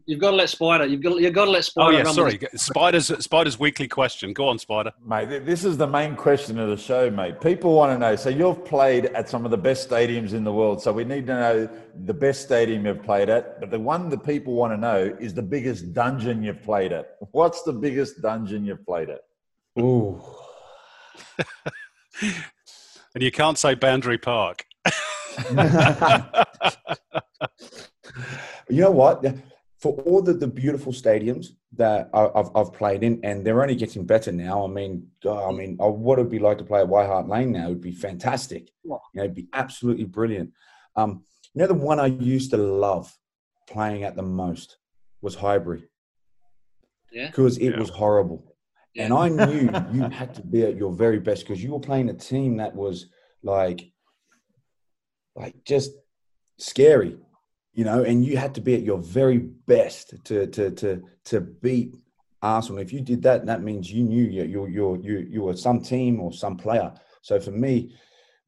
You've 0.05 0.19
got 0.19 0.32
to 0.32 0.36
let 0.36 0.49
Spider. 0.49 0.86
You've 0.86 1.01
got. 1.01 1.19
You've 1.19 1.34
got 1.34 1.45
to 1.45 1.51
let 1.51 1.65
Spider. 1.65 1.95
Oh 1.95 1.97
yeah, 1.97 2.03
sorry. 2.11 2.39
Spider's 2.55 3.07
Spider's 3.24 3.59
weekly 3.59 3.88
question. 3.88 4.32
Go 4.34 4.47
on, 4.47 4.59
Spider. 4.59 4.91
Mate, 5.03 5.45
this 5.45 5.65
is 5.65 5.78
the 5.78 5.88
main 5.88 6.15
question 6.15 6.59
of 6.59 6.69
the 6.69 6.78
show, 6.78 7.09
mate. 7.09 7.41
People 7.41 7.74
want 7.74 7.91
to 7.91 7.97
know. 7.97 8.15
So 8.15 8.30
you've 8.30 8.63
played 8.65 9.05
at 9.07 9.30
some 9.30 9.45
of 9.45 9.51
the 9.51 9.57
best 9.57 9.89
stadiums 9.89 10.34
in 10.34 10.43
the 10.43 10.53
world. 10.53 10.82
So 10.82 10.93
we 10.93 11.03
need 11.03 11.26
to 11.28 11.34
know 11.34 11.69
the 12.05 12.13
best 12.13 12.43
stadium 12.43 12.86
you've 12.86 13.03
played 13.03 13.30
at. 13.30 13.59
But 13.59 13.71
the 13.71 13.80
one 13.80 14.09
that 14.09 14.24
people 14.24 14.53
want 14.53 14.74
to 14.74 14.78
know 14.78 15.15
is 15.19 15.34
the 15.34 15.41
biggest 15.41 15.93
dungeon 15.93 16.43
you've 16.43 16.61
played 16.61 16.91
at. 16.91 17.17
What's 17.32 17.63
the 17.63 17.74
biggest 17.74 18.21
dungeon 18.21 18.65
you've 18.65 18.86
played 18.86 19.09
at? 19.09 19.21
Ooh. 19.80 20.21
and 22.21 23.24
you 23.24 23.32
can't 23.32 23.57
say 23.57 23.74
Boundary 23.74 24.19
Park. 24.19 24.65
you 28.69 28.82
know 28.82 28.91
what? 28.91 29.26
For 29.84 30.00
all 30.04 30.22
the, 30.22 30.32
the 30.32 30.48
beautiful 30.48 30.94
stadiums 30.94 31.48
that 31.74 32.10
I've, 32.14 32.50
I've 32.56 32.72
played 32.72 33.04
in, 33.04 33.20
and 33.22 33.46
they're 33.46 33.62
only 33.62 33.76
getting 33.76 34.06
better 34.06 34.32
now. 34.32 34.64
I 34.64 34.68
mean, 34.68 35.08
God, 35.22 35.50
I 35.50 35.52
mean, 35.52 35.76
what 35.76 35.98
would 35.98 36.20
it 36.20 36.30
be 36.30 36.40
like 36.40 36.60
to 36.60 36.64
play 36.64 36.80
at 36.80 36.88
White 36.88 37.08
Hart 37.08 37.28
Lane 37.28 37.52
now? 37.52 37.66
It 37.66 37.70
would 37.70 37.82
be 37.82 37.92
fantastic. 37.92 38.72
You 38.86 38.98
know, 39.14 39.24
it'd 39.24 39.36
be 39.36 39.50
absolutely 39.52 40.06
brilliant. 40.06 40.52
Um, 40.96 41.26
you 41.54 41.60
know, 41.60 41.68
the 41.68 41.74
one 41.74 42.00
I 42.00 42.06
used 42.06 42.52
to 42.52 42.58
love 42.58 43.14
playing 43.70 44.06
at 44.06 44.16
the 44.16 44.24
most 44.24 44.78
was 45.22 45.36
Highbury. 45.36 45.84
Yeah. 47.12 47.28
Because 47.28 47.58
it 47.58 47.72
yeah. 47.72 47.80
was 47.80 47.90
horrible. 47.90 48.56
Yeah. 48.96 49.04
And 49.04 49.14
I 49.14 49.28
knew 49.28 49.70
you 49.92 50.04
had 50.04 50.34
to 50.36 50.44
be 50.44 50.64
at 50.64 50.78
your 50.78 50.94
very 50.94 51.20
best 51.20 51.46
because 51.46 51.62
you 51.62 51.74
were 51.74 51.82
playing 51.82 52.10
a 52.10 52.14
team 52.14 52.56
that 52.56 52.74
was 52.74 53.08
like, 53.44 53.92
like 55.36 55.56
just 55.66 55.92
scary 56.58 57.18
you 57.74 57.84
know, 57.84 58.03
and 58.03 58.24
you 58.24 58.38
had 58.38 58.55
to 58.55 58.61
be 58.61 58.76
at 58.76 58.84
your 58.84 58.99
very 58.99 59.39
best 59.39 60.13
to 60.26 60.47
to 60.47 60.71
to 60.71 61.03
to 61.26 61.41
beat 61.41 61.95
Arsenal. 62.41 62.82
If 62.82 62.93
you 62.93 63.01
did 63.01 63.24
that, 63.24 63.45
that 63.45 63.63
means 63.63 63.91
you 63.91 64.03
knew 64.03 64.24
you 64.24 64.43
you 64.43 64.67
you 64.67 65.01
you 65.03 65.17
you 65.30 65.41
were 65.41 65.55
some 65.55 65.82
team 65.82 66.19
or 66.19 66.32
some 66.32 66.57
player. 66.57 66.93
So 67.21 67.39
for 67.39 67.51
me, 67.51 67.95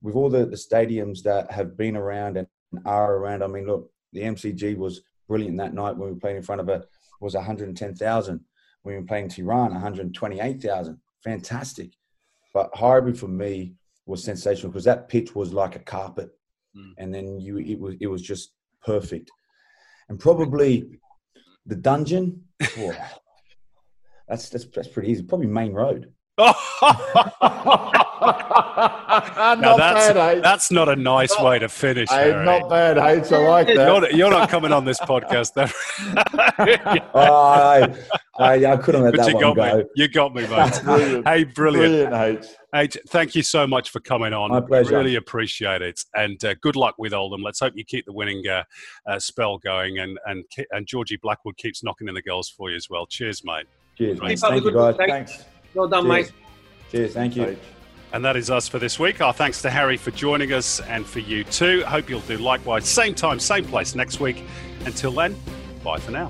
with 0.02 0.16
all 0.16 0.30
the, 0.30 0.46
the 0.46 0.58
stadiums 0.58 1.24
that 1.24 1.52
have 1.52 1.78
been 1.78 1.96
around 1.96 2.38
and 2.38 2.48
are 2.86 3.16
around, 3.16 3.44
I 3.44 3.48
mean, 3.48 3.66
look, 3.66 3.90
the 4.14 4.22
MCG 4.22 4.78
was 4.78 5.02
brilliant 5.28 5.58
that 5.58 5.74
night 5.74 5.98
when 5.98 6.14
we 6.14 6.20
played 6.20 6.36
in 6.36 6.44
front 6.44 6.62
of 6.62 6.70
a 6.70 6.84
was 7.22 7.34
110,000. 7.34 8.40
When 8.84 8.96
we 8.96 9.02
were 9.02 9.08
playing 9.08 9.30
Tehran, 9.30 9.72
128,000. 9.72 11.00
Fantastic. 11.24 11.92
But 12.54 12.70
Highbury 12.76 13.14
for 13.14 13.28
me 13.28 13.74
was 14.06 14.24
sensational 14.24 14.72
because 14.72 14.86
that 14.86 15.10
pitch 15.10 15.34
was 15.34 15.52
like 15.52 15.76
a 15.76 15.80
carpet, 15.80 16.30
mm. 16.78 16.94
and 16.98 17.14
then 17.14 17.40
you 17.40 17.58
it 17.58 17.80
was 17.80 17.96
it 18.00 18.08
was 18.08 18.22
just 18.22 18.52
perfect. 18.86 19.32
And 20.10 20.20
probably 20.20 21.00
the 21.66 21.76
dungeon, 21.76 22.44
that's, 24.28 24.50
that's 24.50 24.66
that's 24.66 24.88
pretty 24.88 25.12
easy. 25.12 25.24
Probably 25.24 25.48
Maine 25.48 25.74
Road. 25.74 26.14
now 29.62 29.78
that's, 29.78 30.14
bad, 30.14 30.44
that's 30.44 30.72
not 30.72 30.90
a 30.90 30.96
nice 30.96 31.32
not, 31.32 31.46
way 31.46 31.60
to 31.60 31.70
finish. 31.70 32.10
Hey, 32.10 32.32
not 32.32 32.70
bad, 32.70 32.98
H. 32.98 33.32
I 33.32 33.38
like 33.48 33.68
that. 33.68 33.76
You're, 33.76 34.12
you're 34.12 34.30
not 34.30 34.50
coming 34.50 34.72
on 34.72 34.86
this 34.86 35.00
podcast. 35.00 35.52
oh, 37.14 37.20
I, 37.20 37.96
I, 38.38 38.74
I, 38.74 38.78
couldn't 38.78 39.04
let 39.04 39.16
but 39.16 39.24
that 39.24 39.30
you 39.30 39.36
one 39.36 39.44
got 39.44 39.56
go. 39.56 39.78
Me. 39.78 39.84
You 39.96 40.08
got 40.08 40.36
me, 40.36 40.48
mate. 40.48 40.82
brilliant. 40.84 41.28
Hey, 41.28 41.44
brilliant. 41.44 42.10
Brilliant, 42.10 42.44
H. 42.46 42.50
H, 42.76 42.98
thank 43.08 43.36
you 43.36 43.42
so 43.42 43.66
much 43.66 43.90
for 43.90 44.02
coming 44.02 44.34
on. 44.34 44.52
My 44.52 44.60
pleasure. 44.60 44.98
Really 44.98 45.16
appreciate 45.16 45.82
it. 45.82 46.02
And 46.14 46.44
uh, 46.44 46.56
good 46.62 46.76
luck 46.76 46.96
with 46.98 47.14
Oldham. 47.14 47.42
Let's 47.42 47.62
hope 47.62 47.74
you 47.76 47.86
keep 47.86 48.06
the 48.06 48.14
winning 48.14 48.46
uh, 48.48 48.64
uh, 49.08 49.18
spell 49.20 49.58
going 49.60 50.00
and, 50.00 50.20
and, 50.26 50.44
and 50.72 50.86
Georgie 50.86 51.18
Blackwood 51.18 51.56
keeps 51.58 51.84
knocking 51.84 52.10
in 52.10 52.14
the 52.16 52.22
goals 52.22 52.50
for 52.50 52.70
you 52.70 52.76
as 52.76 52.90
well. 52.90 53.06
Cheers, 53.06 53.44
mate. 53.46 53.66
Cheers. 53.98 54.22
Mate. 54.22 54.40
Thank 54.40 54.64
you, 54.66 54.74
guys. 54.74 54.96
Thanks. 54.98 55.46
Well 55.74 55.88
done, 55.88 56.04
Cheers. 56.04 56.14
mate. 56.14 56.32
Cheers. 56.92 57.14
Thank 57.14 57.36
you. 57.38 57.58
And 58.16 58.24
that 58.24 58.38
is 58.38 58.50
us 58.50 58.70
for 58.70 58.80
this 58.80 58.98
week. 58.98 59.20
Our 59.20 59.34
thanks 59.34 59.62
to 59.64 59.70
Harry 59.70 59.98
for 59.98 60.10
joining 60.12 60.54
us 60.54 60.80
and 60.80 61.06
for 61.06 61.20
you 61.20 61.44
too. 61.44 61.84
Hope 61.84 62.10
you'll 62.10 62.22
do 62.22 62.38
likewise. 62.38 62.88
Same 62.88 63.14
time, 63.14 63.42
same 63.42 63.66
place 63.66 63.94
next 63.94 64.22
week. 64.22 64.42
Until 64.86 65.12
then, 65.12 65.36
bye 65.84 66.00
for 66.00 66.12
now. 66.12 66.30